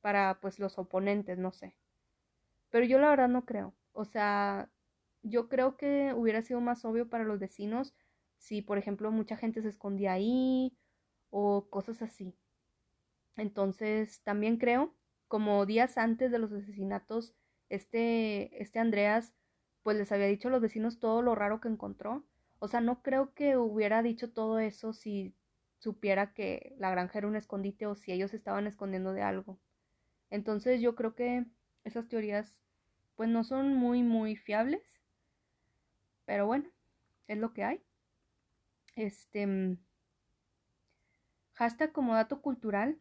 para 0.00 0.38
pues 0.40 0.58
los 0.58 0.78
oponentes, 0.78 1.38
no 1.38 1.52
sé. 1.52 1.74
Pero 2.70 2.86
yo 2.86 2.98
la 2.98 3.10
verdad 3.10 3.28
no 3.28 3.44
creo. 3.44 3.74
O 3.92 4.04
sea, 4.04 4.70
yo 5.22 5.48
creo 5.48 5.76
que 5.76 6.12
hubiera 6.14 6.42
sido 6.42 6.60
más 6.60 6.84
obvio 6.84 7.08
para 7.08 7.24
los 7.24 7.38
vecinos 7.38 7.94
si, 8.36 8.62
por 8.62 8.78
ejemplo, 8.78 9.10
mucha 9.12 9.36
gente 9.36 9.62
se 9.62 9.68
escondía 9.68 10.12
ahí 10.12 10.76
o 11.30 11.68
cosas 11.70 12.02
así. 12.02 12.34
Entonces, 13.36 14.20
también 14.22 14.56
creo, 14.58 14.94
como 15.32 15.64
días 15.64 15.96
antes 15.96 16.30
de 16.30 16.38
los 16.38 16.52
asesinatos, 16.52 17.34
este, 17.70 18.62
este 18.62 18.80
Andreas 18.80 19.32
pues 19.82 19.96
les 19.96 20.12
había 20.12 20.26
dicho 20.26 20.48
a 20.48 20.50
los 20.50 20.60
vecinos 20.60 21.00
todo 21.00 21.22
lo 21.22 21.34
raro 21.34 21.58
que 21.58 21.68
encontró. 21.68 22.22
O 22.58 22.68
sea, 22.68 22.82
no 22.82 23.02
creo 23.02 23.32
que 23.34 23.56
hubiera 23.56 24.02
dicho 24.02 24.30
todo 24.30 24.58
eso 24.58 24.92
si 24.92 25.34
supiera 25.78 26.34
que 26.34 26.74
la 26.78 26.90
granja 26.90 27.18
era 27.18 27.28
un 27.28 27.36
escondite 27.36 27.86
o 27.86 27.94
si 27.94 28.12
ellos 28.12 28.34
estaban 28.34 28.66
escondiendo 28.66 29.14
de 29.14 29.22
algo. 29.22 29.58
Entonces 30.30 30.82
yo 30.82 30.96
creo 30.96 31.14
que 31.14 31.46
esas 31.84 32.08
teorías 32.08 32.58
pues 33.16 33.30
no 33.30 33.44
son 33.44 33.74
muy 33.74 34.02
muy 34.02 34.36
fiables. 34.36 34.82
Pero 36.24 36.46
bueno, 36.46 36.68
es 37.28 37.38
lo 37.38 37.52
que 37.52 37.62
hay. 37.64 37.80
Este 38.96 39.46
hashtag 41.54 41.92
como 41.92 42.14
dato 42.14 42.42
cultural. 42.42 43.00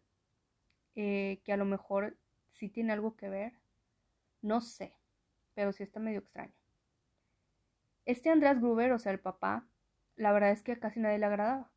eh, 0.95 1.41
que 1.45 1.53
a 1.53 1.57
lo 1.57 1.65
mejor 1.65 2.17
sí 2.51 2.69
tiene 2.69 2.93
algo 2.93 3.15
que 3.15 3.29
ver. 3.29 3.53
No 4.41 4.61
sé, 4.61 4.95
pero 5.53 5.71
sí 5.71 5.83
está 5.83 5.99
medio 5.99 6.19
extraño. 6.19 6.53
Este 8.05 8.29
Andrés 8.29 8.59
Gruber, 8.59 8.91
o 8.91 8.99
sea, 8.99 9.11
el 9.11 9.19
papá, 9.19 9.67
la 10.15 10.31
verdad 10.31 10.51
es 10.51 10.63
que 10.63 10.79
casi 10.79 10.99
nadie 10.99 11.19
le 11.19 11.25
agradaba. 11.25 11.71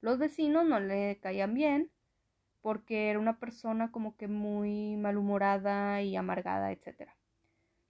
Los 0.00 0.18
vecinos 0.18 0.64
no 0.64 0.78
le 0.80 1.18
caían 1.20 1.54
bien 1.54 1.90
porque 2.60 3.10
era 3.10 3.18
una 3.18 3.38
persona 3.38 3.90
como 3.90 4.16
que 4.16 4.28
muy 4.28 4.96
malhumorada 4.96 6.02
y 6.02 6.16
amargada, 6.16 6.70
etc. 6.72 7.10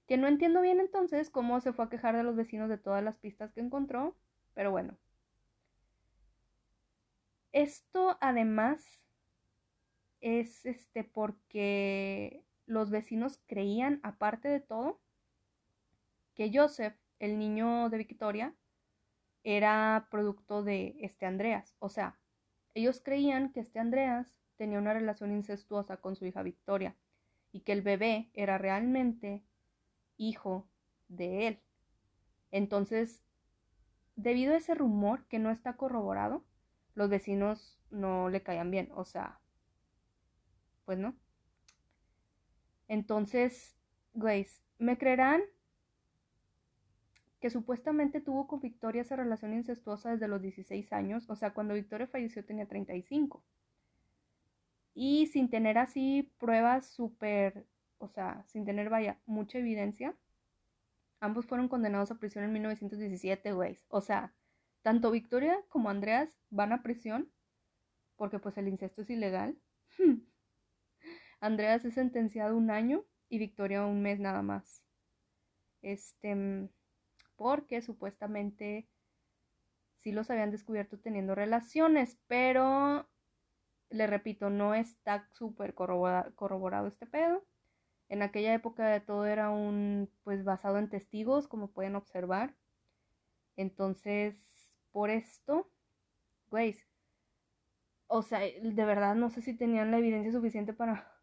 Que 0.07 0.17
no 0.17 0.27
entiendo 0.27 0.61
bien 0.61 0.81
entonces 0.81 1.31
cómo 1.31 1.61
se 1.61 1.73
fue 1.73 1.85
a 1.85 1.89
quejar 1.89 2.17
de 2.17 2.23
los 2.23 2.37
vecinos 2.37 2.69
de 2.69 2.79
todas 2.79 3.03
las 3.03 3.17
pistas 3.17 3.53
que 3.53 3.61
encontró, 3.61 4.17
pero 4.55 4.71
bueno. 4.71 4.97
Esto 7.53 8.19
además 8.21 9.08
es 10.21 10.67
este 10.67 11.05
porque 11.05 12.45
los 12.67 12.91
vecinos 12.91 13.41
creían, 13.47 14.01
aparte 14.03 14.49
de 14.49 14.61
todo, 14.61 15.01
que 16.35 16.51
Joseph, 16.53 16.95
el 17.19 17.39
niño 17.39 17.89
de 17.89 17.99
Victoria, 17.99 18.55
era 19.45 20.09
producto 20.11 20.63
de 20.63 20.97
este 21.01 21.27
Andreas. 21.27 21.75
O 21.79 21.89
sea, 21.89 22.19
ellos 22.75 23.01
creían 23.03 23.53
que 23.53 23.61
este 23.61 23.79
Andreas 23.79 24.39
tenía 24.57 24.79
una 24.79 24.93
relación 24.93 25.33
incestuosa 25.33 25.97
con 25.97 26.17
su 26.17 26.27
hija 26.27 26.43
Victoria 26.43 26.97
y 27.53 27.61
que 27.61 27.73
el 27.73 27.83
bebé 27.83 28.31
era 28.35 28.59
realmente 28.59 29.43
hijo 30.17 30.69
de 31.09 31.49
él. 31.49 31.61
Entonces, 32.51 33.23
debido 34.17 34.55
a 34.55 34.59
ese 34.59 34.75
rumor 34.75 35.27
que 35.27 35.39
no 35.39 35.51
está 35.51 35.77
corroborado, 35.77 36.45
los 36.95 37.09
vecinos 37.09 37.79
no 37.91 38.29
le 38.29 38.43
caían 38.43 38.71
bien. 38.71 38.91
O 38.95 39.05
sea, 39.05 39.41
pues 40.89 40.99
no. 40.99 41.15
Entonces, 42.89 43.77
Grace, 44.15 44.63
¿me 44.79 44.97
creerán 44.97 45.43
que 47.41 47.51
supuestamente 47.51 48.23
tuvo 48.23 48.47
con 48.47 48.61
Victoria 48.61 49.03
esa 49.03 49.15
relación 49.17 49.53
incestuosa 49.53 50.13
desde 50.13 50.29
los 50.29 50.41
16 50.41 50.91
años? 50.95 51.29
O 51.29 51.37
sea, 51.37 51.53
cuando 51.53 51.75
Victoria 51.75 52.07
falleció 52.07 52.43
tenía 52.43 52.67
35. 52.67 53.45
Y 54.95 55.27
sin 55.27 55.51
tener 55.51 55.77
así 55.77 56.33
pruebas 56.39 56.87
súper, 56.87 57.67
o 57.99 58.09
sea, 58.09 58.43
sin 58.47 58.65
tener, 58.65 58.89
vaya, 58.89 59.21
mucha 59.27 59.59
evidencia, 59.59 60.17
ambos 61.21 61.45
fueron 61.45 61.69
condenados 61.69 62.11
a 62.13 62.19
prisión 62.19 62.45
en 62.45 62.55
1917, 62.55 63.53
güey. 63.53 63.77
O 63.89 64.01
sea, 64.01 64.33
tanto 64.81 65.11
Victoria 65.11 65.61
como 65.69 65.91
Andreas 65.91 66.41
van 66.49 66.73
a 66.73 66.83
prisión 66.83 67.31
porque 68.17 68.39
pues 68.39 68.57
el 68.57 68.69
incesto 68.69 69.03
es 69.03 69.11
ilegal. 69.11 69.59
Andreas 71.41 71.85
es 71.85 71.95
sentenciado 71.95 72.57
un 72.57 72.71
año 72.71 73.05
y 73.29 73.39
Victoria 73.39 73.85
un 73.85 74.03
mes 74.03 74.19
nada 74.19 74.43
más. 74.43 74.83
Este, 75.83 76.69
porque 77.37 77.81
supuestamente 77.83 78.89
sí 79.99 80.13
los 80.13 80.31
habían 80.31 80.51
descubierto 80.51 80.99
teniendo 80.99 81.35
relaciones, 81.35 82.19
pero 82.27 83.09
le 83.91 84.07
repito, 84.07 84.51
no 84.51 84.75
está 84.75 85.29
súper 85.33 85.75
corroborado 85.75 86.89
este 86.89 87.07
pedo. 87.07 87.45
En 88.09 88.23
aquella 88.23 88.55
época 88.55 89.05
todo 89.05 89.27
era 89.27 89.51
un, 89.51 90.11
pues 90.25 90.45
basado 90.45 90.79
en 90.79 90.89
testigos, 90.89 91.47
como 91.47 91.71
pueden 91.71 91.95
observar. 91.95 92.55
Entonces, 93.57 94.37
por 94.93 95.11
esto, 95.11 95.71
güey, 96.51 96.77
o 98.07 98.23
sea, 98.23 98.41
de 98.41 98.85
verdad 98.85 99.15
no 99.15 99.31
sé 99.31 99.43
si 99.43 99.55
tenían 99.55 99.91
la 99.91 99.99
evidencia 99.99 100.33
suficiente 100.33 100.73
para 100.73 101.18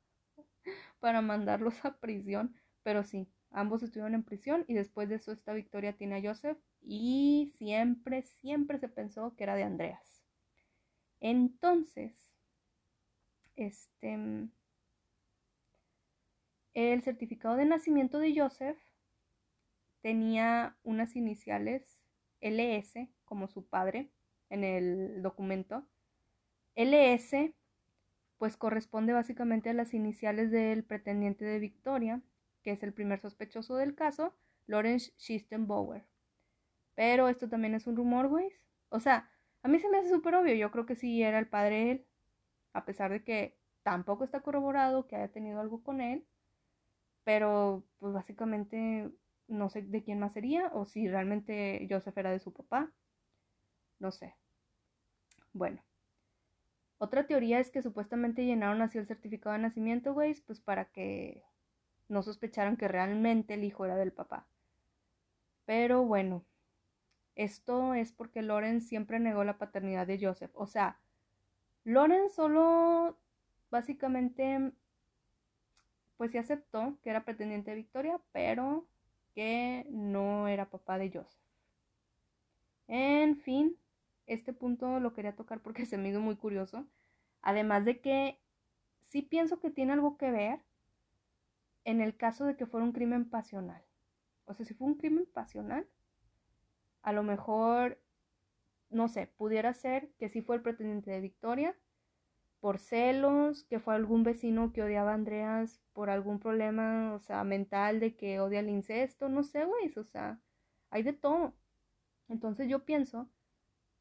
para 1.06 1.22
mandarlos 1.22 1.86
a 1.86 2.00
prisión, 2.00 2.56
pero 2.82 3.04
sí, 3.04 3.30
ambos 3.52 3.84
estuvieron 3.84 4.16
en 4.16 4.24
prisión 4.24 4.66
y 4.68 4.74
después 4.74 5.08
de 5.08 5.18
eso 5.18 5.32
esta 5.32 5.54
victoria 5.54 5.94
tiene 5.94 6.16
a 6.16 6.22
Joseph 6.28 6.58
y 6.82 7.54
siempre, 7.60 8.24
siempre 8.24 8.80
se 8.80 8.90
pensó 8.90 9.36
que 9.36 9.44
era 9.44 9.54
de 9.54 9.62
Andreas. 9.62 10.24
Entonces, 11.20 12.34
este, 13.56 14.18
el 16.74 17.04
certificado 17.04 17.56
de 17.56 17.66
nacimiento 17.66 18.18
de 18.18 18.36
Joseph 18.36 18.80
tenía 20.02 20.76
unas 20.82 21.16
iniciales 21.16 22.00
LS 22.42 23.12
como 23.26 23.48
su 23.48 23.68
padre 23.68 24.10
en 24.50 24.64
el 24.64 25.22
documento. 25.22 25.88
LS 26.74 27.54
pues 28.38 28.58
corresponde 28.58 29.14
básicamente 29.14 29.70
a 29.70 29.74
las 29.74 29.94
iniciales 29.94 30.52
del 30.52 30.84
pretendiente 30.84 31.46
de 31.46 31.60
Victoria, 31.60 32.22
que 32.64 32.72
es 32.72 32.84
el 32.84 32.94
primer 32.94 33.20
sospechoso 33.20 33.76
del 33.76 33.96
caso, 33.96 34.36
Lawrence 34.68 35.14
Schistenbauer. 35.18 36.06
Pero 36.96 37.30
esto 37.30 37.50
también 37.50 37.76
es 37.76 37.88
un 37.88 37.96
rumor, 37.96 38.28
güey. 38.28 38.52
O 38.90 39.00
sea, 39.00 39.30
a 39.64 39.68
mí 39.68 39.80
se 39.80 39.90
me 39.90 39.98
hace 39.98 40.10
súper 40.10 40.36
obvio. 40.36 40.56
Yo 40.56 40.72
creo 40.72 40.86
que 40.86 40.96
sí 40.96 41.22
era 41.24 41.40
el 41.40 41.48
padre 41.48 41.92
él, 41.92 42.08
a 42.74 42.86
pesar 42.86 43.12
de 43.12 43.24
que 43.24 43.58
tampoco 43.84 44.24
está 44.24 44.42
corroborado 44.42 45.08
que 45.08 45.16
haya 45.16 45.32
tenido 45.32 45.60
algo 45.60 45.84
con 45.84 46.02
él. 46.02 46.26
Pero, 47.24 47.84
pues 48.00 48.14
básicamente 48.14 49.12
no 49.48 49.70
sé 49.70 49.82
de 49.84 50.04
quién 50.04 50.20
más 50.20 50.34
sería 50.34 50.68
o 50.74 50.86
si 50.86 51.08
realmente 51.08 51.88
Joseph 51.90 52.18
era 52.18 52.32
de 52.32 52.40
su 52.40 52.54
papá. 52.54 52.92
No 54.00 54.12
sé. 54.12 54.36
Bueno. 55.54 55.84
Otra 56.98 57.28
teoría 57.28 57.60
es 57.60 57.72
que 57.72 57.82
supuestamente 57.82 58.46
llenaron 58.46 58.82
así 58.82 58.98
el 58.98 59.06
certificado 59.06 59.54
de 59.54 59.62
nacimiento, 59.62 60.14
güey, 60.14 60.34
pues 60.46 60.60
para 60.62 60.86
que 60.86 61.44
no 62.08 62.24
sospecharan 62.24 62.78
que 62.78 62.88
realmente 62.88 63.56
el 63.56 63.64
hijo 63.64 63.86
era 63.86 63.96
del 63.96 64.14
papá. 64.14 64.48
Pero 65.66 66.04
bueno, 66.04 66.46
esto 67.36 67.94
es 67.94 68.14
porque 68.14 68.42
Loren 68.42 68.82
siempre 68.82 69.20
negó 69.20 69.44
la 69.44 69.58
paternidad 69.58 70.08
de 70.08 70.20
Joseph. 70.20 70.52
O 70.54 70.68
sea, 70.68 71.00
Loren 71.84 72.30
solo 72.30 73.18
básicamente 73.72 74.72
pues 76.18 76.32
sí 76.32 76.38
aceptó 76.38 76.98
que 77.04 77.10
era 77.10 77.26
pretendiente 77.26 77.72
de 77.72 77.78
Victoria, 77.78 78.22
pero 78.32 78.86
que 79.34 79.86
no 79.90 80.48
era 80.48 80.70
papá 80.70 80.98
de 80.98 81.12
Joseph. 81.12 81.42
En 82.88 83.38
fin, 83.38 83.76
este 84.28 84.54
punto 84.54 85.00
lo 85.00 85.14
quería 85.14 85.36
tocar 85.36 85.62
porque 85.62 85.86
se 85.86 85.98
me 85.98 86.10
hizo 86.10 86.20
muy 86.20 86.36
curioso. 86.36 86.86
Además 87.42 87.86
de 87.86 88.00
que 88.02 88.40
sí 89.08 89.22
pienso 89.22 89.60
que 89.60 89.70
tiene 89.70 89.94
algo 89.94 90.18
que 90.18 90.32
ver 90.32 90.60
en 91.84 92.02
el 92.02 92.18
caso 92.18 92.46
de 92.46 92.56
que 92.56 92.66
fuera 92.66 92.86
un 92.86 92.92
crimen 92.92 93.30
pasional. 93.30 93.84
O 94.46 94.54
sea, 94.54 94.66
si 94.66 94.74
fue 94.74 94.88
un 94.88 94.96
crimen 94.96 95.28
pasional, 95.32 95.88
a 97.04 97.14
lo 97.14 97.24
mejor, 97.24 98.02
no 98.90 99.08
sé, 99.08 99.28
pudiera 99.28 99.74
ser 99.74 100.10
que 100.18 100.30
sí 100.30 100.42
fue 100.42 100.56
el 100.56 100.62
pretendiente 100.64 101.12
de 101.12 101.22
Victoria 101.22 101.76
por 102.60 102.80
celos, 102.80 103.64
que 103.66 103.80
fue 103.80 103.94
algún 103.94 104.24
vecino 104.24 104.74
que 104.74 104.82
odiaba 104.82 105.12
a 105.12 105.16
Andreas 105.16 105.82
por 105.94 106.10
algún 106.10 106.40
problema, 106.40 107.14
o 107.14 107.20
sea, 107.20 107.44
mental 107.44 108.00
de 108.00 108.16
que 108.16 108.40
odia 108.40 108.60
el 108.60 108.70
incesto, 108.70 109.30
no 109.30 109.44
sé, 109.44 109.66
güey, 109.66 109.94
o 109.96 110.04
sea, 110.04 110.40
hay 110.90 111.04
de 111.04 111.14
todo. 111.14 111.54
Entonces 112.28 112.68
yo 112.68 112.86
pienso 112.86 113.30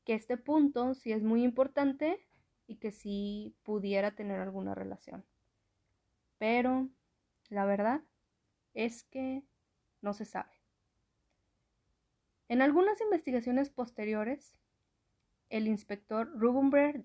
que 0.05 0.15
este 0.15 0.37
punto 0.37 0.95
sí 0.95 1.13
es 1.13 1.23
muy 1.23 1.43
importante 1.43 2.25
y 2.67 2.77
que 2.77 2.91
sí 2.91 3.55
pudiera 3.63 4.13
tener 4.15 4.41
alguna 4.41 4.75
relación. 4.75 5.25
Pero 6.39 6.89
la 7.49 7.65
verdad 7.65 8.03
es 8.75 9.05
que 9.05 9.45
no 10.01 10.13
se 10.13 10.25
sabe. 10.25 10.53
En 12.49 12.61
algunas 12.61 13.01
investigaciones 13.01 13.71
posteriores, 13.71 14.59
el 15.49 15.67
inspector 15.67 16.31
Rubenberg, 16.39 17.05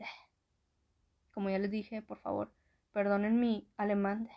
como 1.33 1.49
ya 1.49 1.59
les 1.59 1.71
dije, 1.71 2.01
por 2.01 2.19
favor, 2.19 2.51
perdonen 2.91 3.39
mi 3.39 3.67
alemán, 3.77 4.29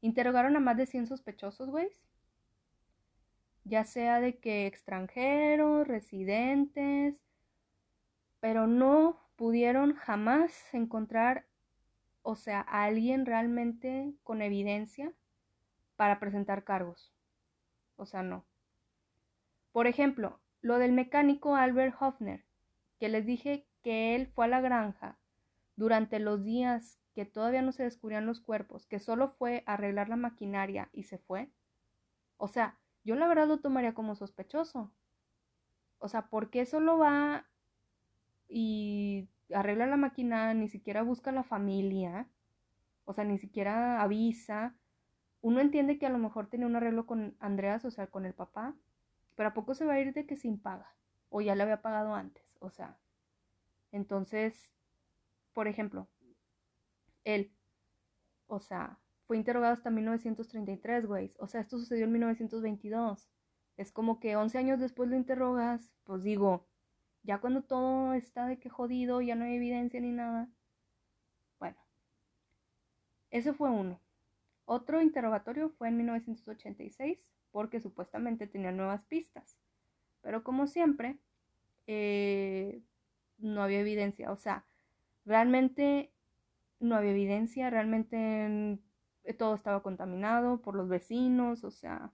interrogaron 0.00 0.56
a 0.56 0.60
más 0.60 0.76
de 0.76 0.86
100 0.86 1.06
sospechosos, 1.06 1.68
güey, 1.68 1.90
ya 3.64 3.84
sea 3.84 4.20
de 4.20 4.38
que 4.38 4.66
extranjeros, 4.66 5.86
residentes, 5.86 7.20
pero 8.40 8.66
no 8.66 9.20
pudieron 9.36 9.94
jamás 9.94 10.52
encontrar, 10.74 11.46
o 12.22 12.34
sea, 12.34 12.60
a 12.60 12.84
alguien 12.84 13.26
realmente 13.26 14.14
con 14.24 14.42
evidencia 14.42 15.12
para 15.96 16.18
presentar 16.18 16.64
cargos. 16.64 17.12
O 17.96 18.06
sea, 18.06 18.22
no. 18.22 18.44
Por 19.72 19.86
ejemplo, 19.86 20.40
lo 20.60 20.78
del 20.78 20.92
mecánico 20.92 21.56
Albert 21.56 21.96
Hoffner, 22.00 22.44
que 22.98 23.08
les 23.08 23.26
dije 23.26 23.66
que 23.82 24.14
él 24.14 24.26
fue 24.26 24.46
a 24.46 24.48
la 24.48 24.60
granja 24.60 25.18
durante 25.76 26.18
los 26.18 26.44
días 26.44 26.98
que 27.14 27.24
todavía 27.24 27.62
no 27.62 27.72
se 27.72 27.82
descubrían 27.82 28.26
los 28.26 28.40
cuerpos, 28.40 28.86
que 28.86 29.00
solo 29.00 29.30
fue 29.30 29.62
arreglar 29.66 30.08
la 30.08 30.16
maquinaria 30.16 30.88
y 30.92 31.04
se 31.04 31.18
fue. 31.18 31.50
O 32.36 32.48
sea, 32.48 32.78
yo 33.04 33.16
la 33.16 33.28
verdad 33.28 33.48
lo 33.48 33.60
tomaría 33.60 33.94
como 33.94 34.14
sospechoso. 34.14 34.92
O 35.98 36.08
sea, 36.08 36.28
¿por 36.28 36.50
qué 36.50 36.66
solo 36.66 36.98
va 36.98 37.46
y 38.48 39.28
arregla 39.54 39.86
la 39.86 39.96
máquina, 39.96 40.54
ni 40.54 40.68
siquiera 40.68 41.02
busca 41.02 41.30
a 41.30 41.34
la 41.34 41.42
familia, 41.42 42.28
o 43.04 43.12
sea, 43.12 43.24
ni 43.24 43.38
siquiera 43.38 44.02
avisa. 44.02 44.74
Uno 45.40 45.60
entiende 45.60 45.98
que 45.98 46.06
a 46.06 46.10
lo 46.10 46.18
mejor 46.18 46.48
tenía 46.48 46.66
un 46.66 46.76
arreglo 46.76 47.06
con 47.06 47.36
Andreas, 47.40 47.84
o 47.84 47.90
sea, 47.90 48.06
con 48.06 48.26
el 48.26 48.34
papá, 48.34 48.74
pero 49.34 49.48
¿a 49.48 49.54
poco 49.54 49.74
se 49.74 49.84
va 49.84 49.94
a 49.94 50.00
ir 50.00 50.12
de 50.12 50.26
que 50.26 50.36
sin 50.36 50.58
paga? 50.58 50.94
O 51.30 51.40
ya 51.40 51.54
le 51.54 51.62
había 51.62 51.82
pagado 51.82 52.14
antes, 52.14 52.44
o 52.60 52.70
sea. 52.70 52.96
Entonces, 53.90 54.74
por 55.52 55.68
ejemplo, 55.68 56.08
él, 57.24 57.52
o 58.46 58.60
sea, 58.60 58.98
fue 59.26 59.36
interrogado 59.36 59.72
hasta 59.72 59.90
1933, 59.90 61.06
güey. 61.06 61.32
O 61.38 61.46
sea, 61.46 61.60
esto 61.60 61.78
sucedió 61.78 62.04
en 62.04 62.12
1922. 62.12 63.28
Es 63.76 63.92
como 63.92 64.20
que 64.20 64.36
11 64.36 64.58
años 64.58 64.80
después 64.80 65.08
lo 65.08 65.16
interrogas, 65.16 65.92
pues 66.04 66.22
digo, 66.22 66.66
ya 67.22 67.40
cuando 67.40 67.62
todo 67.62 68.14
está 68.14 68.46
de 68.46 68.58
que 68.58 68.68
jodido, 68.68 69.20
ya 69.20 69.34
no 69.34 69.44
hay 69.44 69.56
evidencia 69.56 70.00
ni 70.00 70.12
nada. 70.12 70.48
Bueno, 71.58 71.78
ese 73.30 73.52
fue 73.52 73.70
uno. 73.70 74.00
Otro 74.64 75.00
interrogatorio 75.00 75.70
fue 75.70 75.88
en 75.88 75.96
1986 75.98 77.18
porque 77.50 77.80
supuestamente 77.80 78.46
tenía 78.46 78.72
nuevas 78.72 79.04
pistas. 79.04 79.58
Pero 80.22 80.42
como 80.44 80.66
siempre, 80.66 81.18
eh, 81.86 82.82
no 83.38 83.62
había 83.62 83.80
evidencia. 83.80 84.32
O 84.32 84.36
sea, 84.36 84.64
realmente 85.24 86.12
no 86.80 86.96
había 86.96 87.10
evidencia, 87.10 87.70
realmente 87.70 88.78
todo 89.38 89.54
estaba 89.54 89.82
contaminado 89.82 90.60
por 90.60 90.74
los 90.74 90.88
vecinos, 90.88 91.64
o 91.64 91.70
sea, 91.70 92.12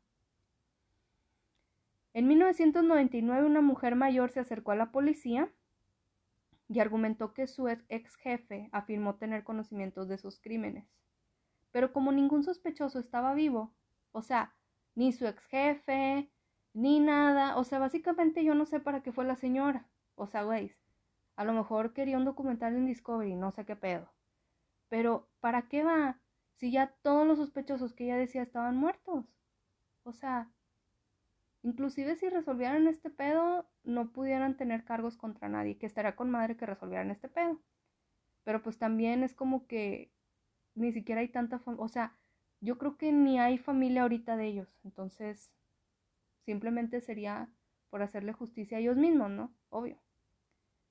en 2.15 2.27
1999 2.27 3.47
una 3.47 3.61
mujer 3.61 3.95
mayor 3.95 4.31
se 4.31 4.41
acercó 4.41 4.73
a 4.73 4.77
la 4.77 4.91
policía 4.91 5.53
y 6.69 6.81
argumentó 6.81 7.33
que 7.33 7.47
su 7.47 7.69
ex 7.69 8.17
jefe 8.17 8.69
afirmó 8.73 9.17
tener 9.17 9.45
conocimientos 9.45 10.09
de 10.09 10.17
esos 10.17 10.41
crímenes. 10.41 10.85
Pero 11.71 11.93
como 11.93 12.13
ningún 12.13 12.43
sospechoso 12.43 12.99
estaba 12.99 13.35
vivo, 13.35 13.73
o 14.13 14.23
sea, 14.23 14.55
ni 14.95 15.13
su 15.13 15.27
ex 15.27 15.45
jefe, 15.47 16.31
ni 16.75 17.01
nada, 17.01 17.57
o 17.57 17.65
sea, 17.65 17.79
básicamente 17.79 18.45
yo 18.45 18.55
no 18.55 18.67
sé 18.67 18.81
para 18.81 19.03
qué 19.03 19.13
fue 19.13 19.25
la 19.25 19.37
señora. 19.37 19.87
O 20.15 20.27
sea, 20.27 20.43
güey, 20.43 20.75
a 21.37 21.45
lo 21.45 21.53
mejor 21.53 21.93
quería 21.93 22.17
un 22.17 22.25
documental 22.25 22.75
en 22.75 22.87
Discovery, 22.87 23.37
no 23.37 23.53
sé 23.53 23.65
qué 23.65 23.77
pedo. 23.77 24.11
Pero, 24.89 25.29
¿para 25.41 25.69
qué 25.69 25.85
va? 25.85 26.19
Si 26.59 26.71
ya 26.71 26.95
todos 27.03 27.27
los 27.27 27.39
sospechosos 27.39 27.95
que 27.95 28.05
ella 28.05 28.17
decía 28.17 28.43
estaban 28.43 28.77
muertos. 28.77 29.25
O 30.05 30.13
sea, 30.13 30.51
Inclusive 31.63 32.17
si 32.17 32.29
resolvieran 32.29 32.87
este 32.87 33.11
pedo, 33.11 33.67
no 33.85 34.13
pudieran 34.13 34.57
tener 34.57 34.85
cargos 34.85 35.17
contra 35.17 35.49
nadie, 35.49 35.77
que 35.77 35.87
estaría 35.87 36.15
con 36.15 36.31
madre 36.31 36.57
que 36.57 36.67
resolvieran 36.67 37.11
este 37.11 37.29
pedo. 37.29 37.61
Pero 38.45 38.63
pues 38.63 38.79
también 38.79 39.23
es 39.25 39.35
como 39.35 39.67
que 39.67 40.13
ni 40.75 40.93
siquiera 40.93 41.21
hay 41.21 41.29
tanta 41.29 41.61
o 41.67 41.89
sea, 41.89 42.17
yo 42.61 42.79
creo 42.79 42.97
que 42.97 43.13
ni 43.13 43.39
hay 43.39 43.59
familia 43.59 44.03
ahorita 44.03 44.37
de 44.37 44.47
ellos, 44.47 44.79
entonces 44.85 45.51
simplemente 46.45 47.01
sería 47.01 47.49
por 47.91 48.03
hacerle 48.03 48.33
justicia 48.33 48.79
a 48.79 48.81
ellos 48.81 48.97
mismos, 48.97 49.31
¿no? 49.31 49.53
Obvio. 49.71 49.99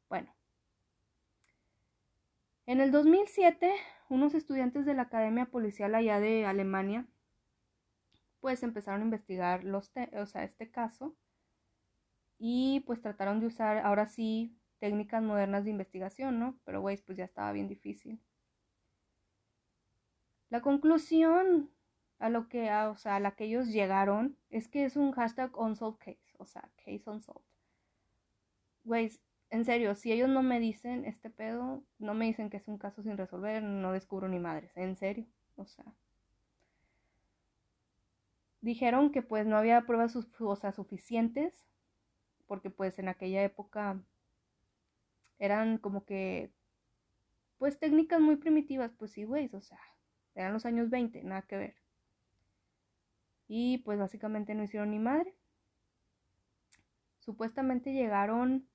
Bueno. 0.10 0.34
En 2.66 2.82
el 2.82 2.92
2007, 2.92 3.74
unos 4.10 4.34
estudiantes 4.34 4.86
de 4.86 4.94
la 4.94 5.04
Academia 5.04 5.46
Policial 5.46 5.96
allá 5.96 6.20
de 6.20 6.46
Alemania 6.46 7.08
pues 8.40 8.64
empezaron 8.64 9.02
a 9.02 9.06
investigar 9.06 9.64
los 9.64 9.92
o 10.14 10.26
sea, 10.26 10.44
este 10.44 10.70
caso 10.70 11.16
y 12.38 12.82
pues 12.86 13.02
trataron 13.02 13.40
de 13.40 13.48
usar 13.48 13.80
ahora 13.80 14.08
sí 14.08 14.56
técnicas 14.80 15.24
modernas 15.24 15.66
de 15.66 15.72
investigación, 15.72 16.40
¿no? 16.40 16.60
Pero 16.64 16.82
güey, 16.82 16.98
pues 16.98 17.18
ya 17.18 17.26
estaba 17.26 17.52
bien 17.52 17.68
difícil. 17.68 18.22
La 20.50 20.62
conclusión 20.62 21.72
a 22.20 22.30
lo 22.30 22.48
que, 22.48 22.72
o 22.72 22.96
sea, 22.96 23.18
a 23.18 23.20
la 23.20 23.32
que 23.36 23.46
ellos 23.46 23.68
llegaron 23.68 24.38
es 24.50 24.68
que 24.68 24.86
es 24.86 24.96
un 24.96 25.12
hashtag 25.12 25.58
unsolved 25.58 26.00
case, 26.00 26.36
o 26.38 26.46
sea, 26.46 26.70
case 26.78 27.04
unsolved. 27.06 27.44
Güey, 28.84 29.12
en 29.50 29.66
serio, 29.66 29.96
si 29.96 30.12
ellos 30.12 30.30
no 30.30 30.44
me 30.44 30.60
dicen 30.60 31.06
este 31.06 31.30
pedo, 31.30 31.84
no 32.00 32.14
me 32.14 32.26
dicen 32.26 32.50
que 32.50 32.58
es 32.58 32.68
un 32.68 32.78
caso 32.78 33.02
sin 33.04 33.18
resolver, 33.18 33.64
no 33.64 33.92
descubro 33.92 34.28
ni 34.28 34.40
madres, 34.40 34.72
en 34.76 34.96
serio, 34.96 35.26
o 35.56 35.66
sea 35.66 35.86
dijeron 38.62 39.12
que 39.12 39.22
pues 39.22 39.46
no 39.46 39.58
había 39.58 39.86
pruebas 39.86 40.12
suficientes, 40.76 41.66
porque 42.48 42.70
pues 42.70 43.00
en 43.00 43.08
aquella 43.08 43.44
época 43.44 44.02
eran 45.40 45.78
como 45.78 46.06
que, 46.06 46.52
pues 47.58 47.80
técnicas 47.80 48.20
muy 48.20 48.38
primitivas, 48.38 48.92
pues 48.98 49.12
sí, 49.12 49.24
güey, 49.24 49.50
o 49.54 49.62
sea, 49.62 49.80
eran 50.36 50.54
los 50.54 50.66
años 50.66 50.90
20, 50.90 51.24
nada 51.24 51.44
que 51.44 51.58
ver. 51.58 51.76
Y 53.48 53.80
pues 53.80 53.98
básicamente 53.98 54.54
no 54.54 54.64
hicieron 54.64 54.92
ni 54.92 55.00
madre. 55.00 55.34
Supuestamente 57.20 57.94
llegaron 57.94 58.68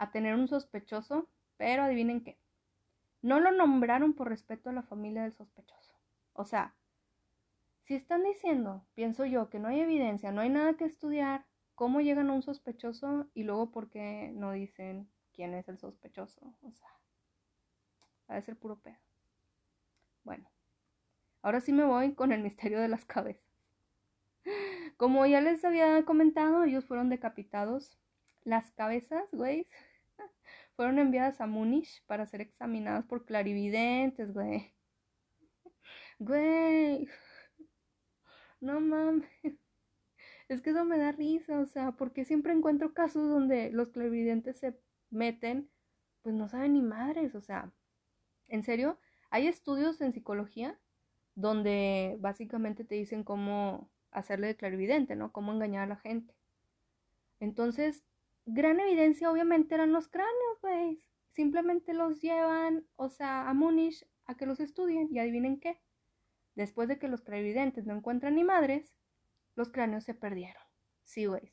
a 0.00 0.10
tener 0.10 0.34
un 0.34 0.48
sospechoso, 0.48 1.28
pero 1.58 1.82
adivinen 1.82 2.24
qué. 2.24 2.38
No 3.20 3.38
lo 3.38 3.52
nombraron 3.52 4.14
por 4.14 4.30
respeto 4.30 4.70
a 4.70 4.72
la 4.72 4.82
familia 4.82 5.24
del 5.24 5.34
sospechoso. 5.34 5.94
O 6.32 6.46
sea, 6.46 6.74
si 7.82 7.96
están 7.96 8.22
diciendo, 8.22 8.86
pienso 8.94 9.26
yo, 9.26 9.50
que 9.50 9.58
no 9.58 9.68
hay 9.68 9.80
evidencia, 9.80 10.32
no 10.32 10.40
hay 10.40 10.48
nada 10.48 10.72
que 10.72 10.86
estudiar, 10.86 11.44
¿cómo 11.74 12.00
llegan 12.00 12.30
a 12.30 12.32
un 12.32 12.42
sospechoso 12.42 13.28
y 13.34 13.42
luego 13.42 13.72
por 13.72 13.90
qué 13.90 14.32
no 14.32 14.52
dicen 14.52 15.10
quién 15.34 15.52
es 15.52 15.68
el 15.68 15.78
sospechoso? 15.78 16.54
O 16.62 16.72
sea, 16.72 16.88
va 18.30 18.36
a 18.36 18.42
ser 18.42 18.56
puro 18.56 18.80
pedo. 18.80 18.96
Bueno, 20.24 20.50
ahora 21.42 21.60
sí 21.60 21.74
me 21.74 21.84
voy 21.84 22.14
con 22.14 22.32
el 22.32 22.42
misterio 22.42 22.80
de 22.80 22.88
las 22.88 23.04
cabezas. 23.04 23.44
Como 24.96 25.26
ya 25.26 25.42
les 25.42 25.62
había 25.62 26.02
comentado, 26.06 26.64
ellos 26.64 26.86
fueron 26.86 27.10
decapitados. 27.10 27.98
Las 28.44 28.70
cabezas, 28.70 29.28
güey, 29.32 29.68
fueron 30.76 30.98
enviadas 30.98 31.40
a 31.40 31.46
Múnich 31.46 32.04
para 32.06 32.26
ser 32.26 32.40
examinadas 32.40 33.04
por 33.06 33.24
clarividentes, 33.24 34.32
güey. 34.32 34.74
Güey. 36.18 37.08
No 38.60 38.80
mames. 38.80 39.28
Es 40.48 40.60
que 40.60 40.70
eso 40.70 40.84
me 40.84 40.98
da 40.98 41.12
risa, 41.12 41.60
o 41.60 41.66
sea, 41.66 41.92
porque 41.92 42.24
siempre 42.24 42.52
encuentro 42.52 42.92
casos 42.92 43.28
donde 43.28 43.70
los 43.70 43.90
clarividentes 43.90 44.58
se 44.58 44.76
meten, 45.10 45.70
pues 46.22 46.34
no 46.34 46.48
saben 46.48 46.74
ni 46.74 46.82
madres, 46.82 47.34
o 47.34 47.40
sea, 47.40 47.72
en 48.48 48.64
serio, 48.64 48.98
hay 49.30 49.46
estudios 49.46 50.00
en 50.00 50.12
psicología 50.12 50.78
donde 51.36 52.16
básicamente 52.20 52.84
te 52.84 52.96
dicen 52.96 53.22
cómo 53.22 53.88
hacerle 54.10 54.48
de 54.48 54.56
clarividente, 54.56 55.14
¿no? 55.16 55.32
Cómo 55.32 55.52
engañar 55.52 55.84
a 55.84 55.94
la 55.94 55.96
gente. 55.96 56.34
Entonces, 57.38 58.02
gran 58.52 58.80
evidencia 58.80 59.30
obviamente 59.30 59.74
eran 59.74 59.92
los 59.92 60.08
cráneos, 60.08 60.60
güey. 60.60 61.02
Simplemente 61.30 61.94
los 61.94 62.20
llevan, 62.20 62.86
o 62.96 63.08
sea, 63.08 63.48
a 63.48 63.54
Múnich 63.54 64.06
a 64.26 64.36
que 64.36 64.46
los 64.46 64.60
estudien 64.60 65.08
y 65.10 65.18
adivinen 65.18 65.60
qué. 65.60 65.80
Después 66.54 66.88
de 66.88 66.98
que 66.98 67.08
los 67.08 67.22
clarividentes 67.22 67.86
no 67.86 67.94
encuentran 67.94 68.34
ni 68.34 68.44
madres, 68.44 68.94
los 69.54 69.70
cráneos 69.70 70.04
se 70.04 70.14
perdieron. 70.14 70.62
Sí, 71.04 71.26
güey. 71.26 71.52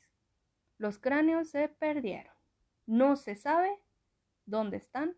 Los 0.76 0.98
cráneos 0.98 1.48
se 1.48 1.68
perdieron. 1.68 2.34
No 2.86 3.16
se 3.16 3.34
sabe 3.34 3.70
dónde 4.46 4.76
están 4.76 5.16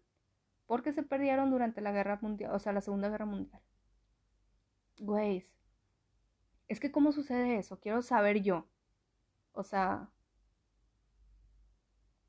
porque 0.67 0.93
se 0.93 1.03
perdieron 1.03 1.51
durante 1.51 1.81
la 1.81 1.93
guerra 1.93 2.19
mundial, 2.23 2.55
o 2.55 2.59
sea, 2.59 2.73
la 2.73 2.81
Segunda 2.81 3.09
Guerra 3.09 3.27
Mundial. 3.27 3.61
Güey. 4.99 5.49
Es 6.69 6.79
que 6.79 6.93
cómo 6.93 7.11
sucede 7.11 7.59
eso, 7.59 7.81
quiero 7.81 8.03
saber 8.03 8.43
yo. 8.43 8.69
O 9.53 9.65
sea, 9.65 10.11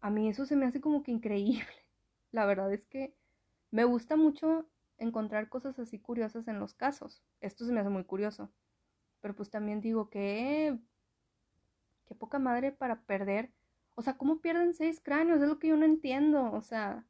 a 0.02 0.10
mí 0.10 0.28
eso 0.28 0.46
se 0.46 0.56
me 0.56 0.66
hace 0.66 0.82
como 0.82 1.04
que 1.04 1.12
increíble. 1.12 1.66
La 2.32 2.46
verdad 2.46 2.74
es 2.74 2.86
que 2.86 3.16
me 3.70 3.84
gusta 3.86 4.16
mucho 4.16 4.68
encontrar 4.98 5.50
cosas 5.50 5.80
así 5.80 6.00
curiosas 6.00 6.48
en 6.48 6.60
los 6.60 6.74
casos. 6.74 7.24
Esto 7.40 7.66
se 7.66 7.72
me 7.72 7.80
hace 7.80 7.90
muy 7.90 8.04
curioso. 8.04 8.52
Pero 9.22 9.36
pues 9.36 9.50
también 9.50 9.82
digo 9.82 10.10
que... 10.10 10.78
Qué 12.08 12.16
poca 12.16 12.40
madre 12.40 12.72
para 12.72 13.02
perder. 13.04 13.52
O 13.96 14.02
sea, 14.02 14.18
¿cómo 14.18 14.42
pierden 14.42 14.74
seis 14.74 15.00
cráneos? 15.00 15.42
Es 15.42 15.48
lo 15.48 15.60
que 15.60 15.70
yo 15.70 15.78
no 15.78 15.86
entiendo. 15.86 16.52
O 16.52 16.62
sea, 16.62 17.06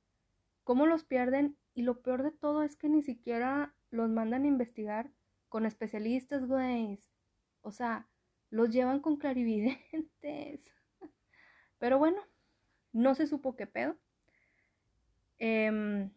¿cómo 0.63 0.85
los 0.85 1.03
pierden? 1.03 1.57
Y 1.73 1.83
lo 1.83 2.01
peor 2.01 2.23
de 2.23 2.31
todo 2.31 2.63
es 2.63 2.75
que 2.75 2.89
ni 2.89 3.01
siquiera 3.01 3.73
los 3.89 4.09
mandan 4.09 4.43
a 4.43 4.47
investigar 4.47 5.11
con 5.49 5.65
especialistas, 5.65 6.45
güey. 6.45 6.99
O 7.61 7.71
sea, 7.71 8.07
los 8.49 8.69
llevan 8.69 8.99
con 8.99 9.17
clarividentes. 9.17 10.71
Pero 11.79 11.97
bueno, 11.97 12.21
no 12.93 13.15
se 13.15 13.27
supo 13.27 13.55
qué 13.55 13.67
pedo. 13.67 13.97
Eh, 15.39 16.09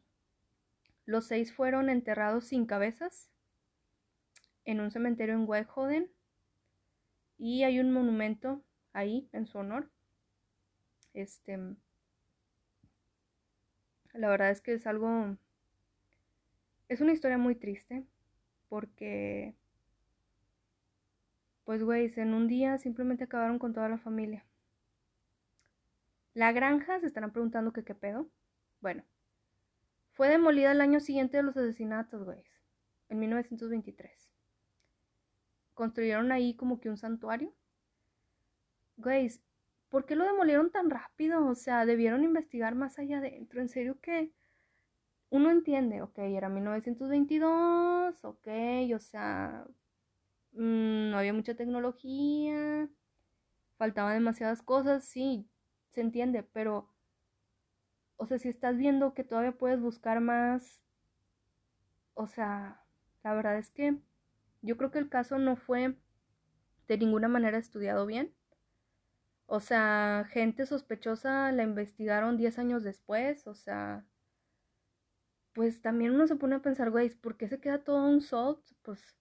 los 1.06 1.26
seis 1.26 1.52
fueron 1.52 1.90
enterrados 1.90 2.46
sin 2.46 2.66
cabezas 2.66 3.30
en 4.64 4.80
un 4.80 4.90
cementerio 4.90 5.34
en 5.34 5.48
Weihoden 5.48 6.10
y 7.38 7.64
hay 7.64 7.80
un 7.80 7.92
monumento 7.92 8.62
ahí 8.92 9.28
en 9.32 9.46
su 9.46 9.58
honor. 9.58 9.90
Este 11.12 11.58
La 14.14 14.28
verdad 14.28 14.50
es 14.50 14.60
que 14.60 14.74
es 14.74 14.86
algo... 14.86 15.36
Es 16.88 17.00
una 17.00 17.12
historia 17.12 17.38
muy 17.38 17.54
triste 17.54 18.04
porque... 18.68 19.54
Pues, 21.64 21.82
güey, 21.82 22.12
en 22.16 22.34
un 22.34 22.46
día 22.46 22.78
simplemente 22.78 23.24
acabaron 23.24 23.58
con 23.58 23.72
toda 23.72 23.88
la 23.88 23.98
familia. 23.98 24.44
La 26.34 26.50
granja, 26.52 26.98
se 27.00 27.06
estarán 27.06 27.30
preguntando 27.30 27.72
que 27.72 27.84
qué 27.84 27.94
pedo. 27.94 28.28
Bueno, 28.80 29.04
fue 30.12 30.28
demolida 30.28 30.72
el 30.72 30.80
año 30.80 31.00
siguiente 31.00 31.36
de 31.36 31.44
los 31.44 31.56
asesinatos, 31.56 32.24
güey, 32.24 32.42
en 33.08 33.20
1923. 33.20 34.30
Construyeron 35.74 36.32
ahí 36.32 36.54
como 36.54 36.80
que 36.80 36.90
un 36.90 36.96
santuario. 36.96 37.54
Güey, 38.96 39.30
¿por 39.88 40.06
qué 40.06 40.16
lo 40.16 40.24
demolieron 40.24 40.70
tan 40.70 40.90
rápido? 40.90 41.46
O 41.46 41.54
sea, 41.54 41.86
debieron 41.86 42.24
investigar 42.24 42.74
más 42.74 42.98
allá 42.98 43.18
adentro. 43.18 43.60
En 43.60 43.68
serio 43.68 44.00
que 44.00 44.32
uno 45.30 45.50
entiende, 45.50 46.02
ok, 46.02 46.18
era 46.18 46.48
1922, 46.48 48.24
ok, 48.24 48.48
o 48.94 48.98
sea, 49.00 49.66
mm, 50.52 51.10
no 51.10 51.18
había 51.18 51.32
mucha 51.32 51.56
tecnología, 51.56 52.88
faltaban 53.76 54.14
demasiadas 54.14 54.62
cosas, 54.62 55.04
sí, 55.04 55.48
se 55.94 56.00
entiende, 56.00 56.42
pero, 56.42 56.88
o 58.16 58.26
sea, 58.26 58.38
si 58.38 58.48
estás 58.48 58.76
viendo 58.76 59.14
que 59.14 59.24
todavía 59.24 59.52
puedes 59.52 59.80
buscar 59.80 60.20
más, 60.20 60.82
o 62.14 62.26
sea, 62.26 62.82
la 63.22 63.34
verdad 63.34 63.58
es 63.58 63.70
que 63.70 63.98
yo 64.62 64.76
creo 64.76 64.90
que 64.90 64.98
el 64.98 65.08
caso 65.08 65.38
no 65.38 65.56
fue 65.56 65.96
de 66.88 66.98
ninguna 66.98 67.28
manera 67.28 67.58
estudiado 67.58 68.06
bien. 68.06 68.34
O 69.46 69.60
sea, 69.60 70.26
gente 70.30 70.66
sospechosa 70.66 71.52
la 71.52 71.62
investigaron 71.62 72.36
10 72.36 72.58
años 72.58 72.82
después, 72.82 73.46
o 73.46 73.54
sea, 73.54 74.04
pues 75.52 75.82
también 75.82 76.14
uno 76.14 76.26
se 76.26 76.36
pone 76.36 76.56
a 76.56 76.62
pensar, 76.62 76.90
güey, 76.90 77.10
¿por 77.10 77.36
qué 77.36 77.48
se 77.48 77.60
queda 77.60 77.84
todo 77.84 78.06
un 78.08 78.22
salt? 78.22 78.60
Pues, 78.82 79.16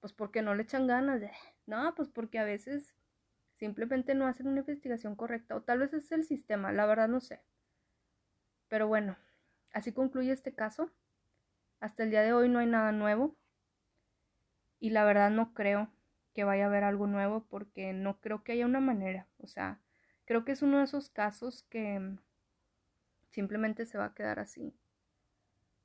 pues 0.00 0.12
porque 0.12 0.42
no 0.42 0.54
le 0.54 0.62
echan 0.62 0.86
ganas 0.86 1.20
de, 1.20 1.30
no, 1.66 1.94
pues 1.94 2.08
porque 2.08 2.38
a 2.38 2.44
veces 2.44 2.94
simplemente 3.58 4.14
no 4.14 4.26
hacen 4.26 4.46
una 4.46 4.60
investigación 4.60 5.16
correcta, 5.16 5.56
o 5.56 5.62
tal 5.62 5.80
vez 5.80 5.92
es 5.92 6.10
el 6.12 6.24
sistema, 6.24 6.72
la 6.72 6.86
verdad 6.86 7.08
no 7.08 7.20
sé. 7.20 7.40
Pero 8.68 8.86
bueno, 8.86 9.16
así 9.72 9.92
concluye 9.92 10.32
este 10.32 10.54
caso. 10.54 10.90
Hasta 11.80 12.02
el 12.04 12.10
día 12.10 12.22
de 12.22 12.32
hoy 12.32 12.48
no 12.48 12.58
hay 12.58 12.66
nada 12.66 12.92
nuevo. 12.92 13.36
Y 14.80 14.90
la 14.90 15.04
verdad 15.04 15.30
no 15.30 15.54
creo 15.54 15.90
que 16.34 16.44
vaya 16.44 16.64
a 16.64 16.66
haber 16.68 16.84
algo 16.84 17.06
nuevo 17.06 17.44
porque 17.48 17.92
no 17.92 18.20
creo 18.20 18.44
que 18.44 18.52
haya 18.52 18.66
una 18.66 18.80
manera. 18.80 19.26
O 19.38 19.48
sea, 19.48 19.80
creo 20.24 20.44
que 20.44 20.52
es 20.52 20.62
uno 20.62 20.78
de 20.78 20.84
esos 20.84 21.10
casos 21.10 21.64
que 21.64 22.16
simplemente 23.30 23.86
se 23.86 23.98
va 23.98 24.06
a 24.06 24.14
quedar 24.14 24.38
así. 24.38 24.74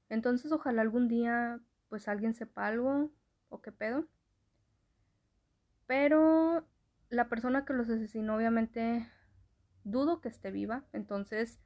Entonces 0.09 0.51
ojalá 0.51 0.81
algún 0.81 1.07
día 1.07 1.59
pues 1.89 2.07
alguien 2.07 2.35
sepa 2.35 2.67
algo 2.67 3.11
o 3.49 3.61
qué 3.61 3.71
pedo. 3.71 4.07
Pero 5.87 6.65
la 7.13 7.29
persona 7.29 7.63
que 7.63 7.73
los 7.73 7.89
asesinó 7.89 8.35
obviamente 8.35 9.07
dudo 9.83 10.19
que 10.19 10.29
esté 10.29 10.49
viva. 10.49 10.83
Entonces, 10.93 11.59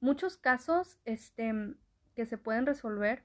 muchos 0.00 0.36
casos 0.36 0.98
este, 1.04 1.74
que 2.14 2.26
se 2.26 2.36
pueden 2.36 2.66
resolver 2.66 3.24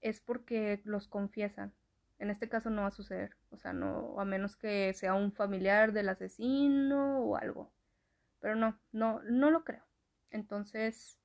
es 0.00 0.20
porque 0.20 0.80
los 0.84 1.08
confiesan. 1.08 1.74
En 2.18 2.30
este 2.30 2.48
caso 2.48 2.70
no 2.70 2.82
va 2.82 2.88
a 2.88 2.92
suceder, 2.92 3.36
o 3.50 3.56
sea, 3.56 3.72
no, 3.72 4.20
a 4.20 4.24
menos 4.24 4.54
que 4.54 4.92
sea 4.92 5.14
un 5.14 5.32
familiar 5.32 5.92
del 5.92 6.10
asesino 6.10 7.18
o 7.20 7.36
algo. 7.36 7.72
Pero 8.38 8.54
no, 8.54 8.78
no, 8.92 9.20
no 9.22 9.50
lo 9.50 9.64
creo. 9.64 9.84
Entonces, 10.30 11.18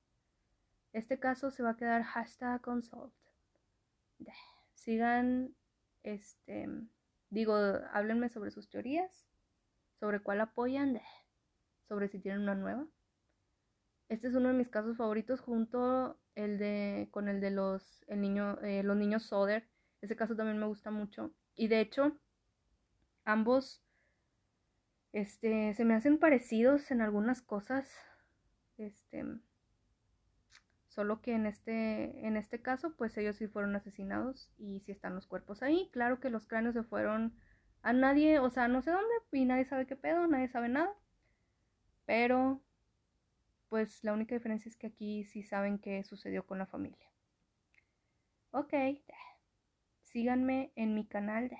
este 0.93 1.19
caso 1.19 1.51
se 1.51 1.61
va 1.61 1.71
a 1.71 1.77
quedar 1.77 2.03
hashtag 2.03 2.61
consult. 2.61 3.13
Sigan, 4.73 5.53
este, 6.03 6.67
digo, 7.35 7.53
háblenme 7.91 8.29
sobre 8.29 8.49
sus 8.49 8.69
teorías, 8.69 9.27
sobre 9.99 10.21
cuál 10.21 10.41
apoyan, 10.41 11.01
sobre 11.87 12.07
si 12.07 12.19
tienen 12.19 12.41
una 12.41 12.55
nueva. 12.55 12.87
Este 14.07 14.27
es 14.27 14.35
uno 14.35 14.49
de 14.49 14.55
mis 14.55 14.69
casos 14.69 14.97
favoritos 14.97 15.41
junto 15.41 16.17
el 16.35 16.57
de 16.57 17.07
con 17.11 17.27
el 17.27 17.41
de 17.41 17.49
los 17.49 18.03
el 18.07 18.21
niño 18.21 18.59
eh, 18.61 18.83
los 18.83 18.95
niños 18.95 19.23
Soder. 19.23 19.67
Ese 20.01 20.15
caso 20.15 20.35
también 20.35 20.59
me 20.59 20.67
gusta 20.67 20.91
mucho 20.91 21.33
y 21.55 21.67
de 21.67 21.79
hecho 21.81 22.15
ambos 23.23 23.81
este 25.11 25.73
se 25.73 25.85
me 25.85 25.95
hacen 25.95 26.19
parecidos 26.19 26.91
en 26.91 27.01
algunas 27.01 27.41
cosas. 27.41 27.89
Este 28.77 29.25
solo 30.95 31.21
que 31.21 31.33
en 31.33 31.45
este 31.45 32.25
en 32.25 32.37
este 32.37 32.61
caso 32.61 32.95
pues 32.95 33.17
ellos 33.17 33.35
sí 33.35 33.47
fueron 33.47 33.75
asesinados 33.75 34.49
y 34.57 34.79
sí 34.81 34.93
están 34.93 35.13
los 35.13 35.27
cuerpos 35.27 35.61
ahí. 35.61 35.89
Claro 35.91 36.19
que 36.19 36.29
los 36.29 36.47
cráneos 36.47 36.73
se 36.73 36.83
fueron 36.83 37.33
a 37.81 37.93
nadie, 37.93 38.39
o 38.39 38.49
sea, 38.49 38.67
no 38.67 38.81
sé 38.81 38.91
dónde 38.91 39.13
y 39.31 39.45
nadie 39.45 39.65
sabe 39.65 39.85
qué 39.85 39.95
pedo, 39.95 40.25
nadie 40.27 40.47
sabe 40.47 40.69
nada. 40.69 40.93
Pero 42.05 42.61
pues 43.69 44.03
la 44.03 44.13
única 44.13 44.35
diferencia 44.35 44.69
es 44.69 44.77
que 44.77 44.87
aquí 44.87 45.25
sí 45.25 45.43
saben 45.43 45.79
qué 45.79 46.03
sucedió 46.03 46.45
con 46.45 46.57
la 46.59 46.65
familia. 46.65 47.11
Ok, 48.51 48.73
síganme 50.03 50.71
en 50.75 50.95
mi 50.95 51.05
canal 51.05 51.51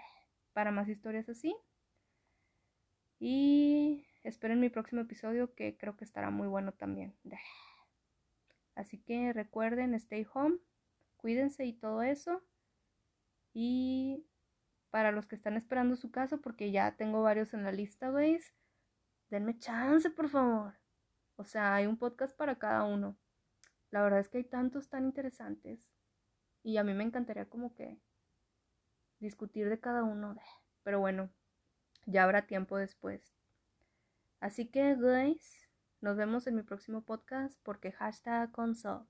para 0.54 0.72
más 0.72 0.88
historias 0.88 1.28
así. 1.28 1.56
Y 3.20 4.08
esperen 4.24 4.60
mi 4.60 4.70
próximo 4.70 5.02
episodio 5.02 5.54
que 5.56 5.78
creo 5.78 5.98
que 5.98 6.06
estará 6.06 6.30
muy 6.30 6.48
bueno 6.48 6.72
también. 6.72 7.14
Así 8.76 8.98
que 9.00 9.34
recuerden, 9.34 9.94
stay 9.96 10.28
home, 10.34 10.60
cuídense 11.18 11.66
y 11.66 11.74
todo 11.74 12.04
eso. 12.04 12.44
Y 13.54 14.26
para 14.90 15.12
los 15.12 15.26
que 15.28 15.36
están 15.36 15.56
esperando 15.56 15.96
su 15.96 16.12
caso, 16.12 16.42
porque 16.42 16.72
ya 16.72 16.96
tengo 16.96 17.22
varios 17.22 17.54
en 17.54 17.64
la 17.64 17.72
lista, 17.72 18.12
veis, 18.12 18.54
denme 19.30 19.58
chance, 19.58 20.10
por 20.10 20.30
favor. 20.30 20.76
O 21.38 21.46
sea, 21.46 21.76
hay 21.76 21.86
un 21.86 21.98
podcast 21.98 22.36
para 22.36 22.60
cada 22.60 22.84
uno. 22.84 23.18
La 23.92 24.02
verdad 24.02 24.20
es 24.20 24.30
que 24.30 24.40
hay 24.40 24.44
tantos 24.44 24.90
tan 24.90 25.06
interesantes. 25.06 25.90
Y 26.64 26.78
a 26.78 26.84
mí 26.84 26.94
me 26.94 27.04
encantaría 27.04 27.50
como 27.50 27.76
que 27.76 28.00
discutir 29.20 29.70
de 29.70 29.80
cada 29.80 30.04
uno. 30.04 30.36
Pero 30.84 31.00
bueno, 31.00 31.30
ya 32.06 32.24
habrá 32.24 32.48
tiempo 32.48 32.78
después. 32.78 33.36
Así 34.40 34.68
que, 34.68 34.96
guys, 34.96 35.65
nos 36.02 36.18
vemos 36.18 36.48
en 36.48 36.56
mi 36.56 36.64
próximo 36.64 37.02
podcast 37.02 37.60
porque 37.64 37.92
hashtag 37.92 38.52
consult. 38.52 39.08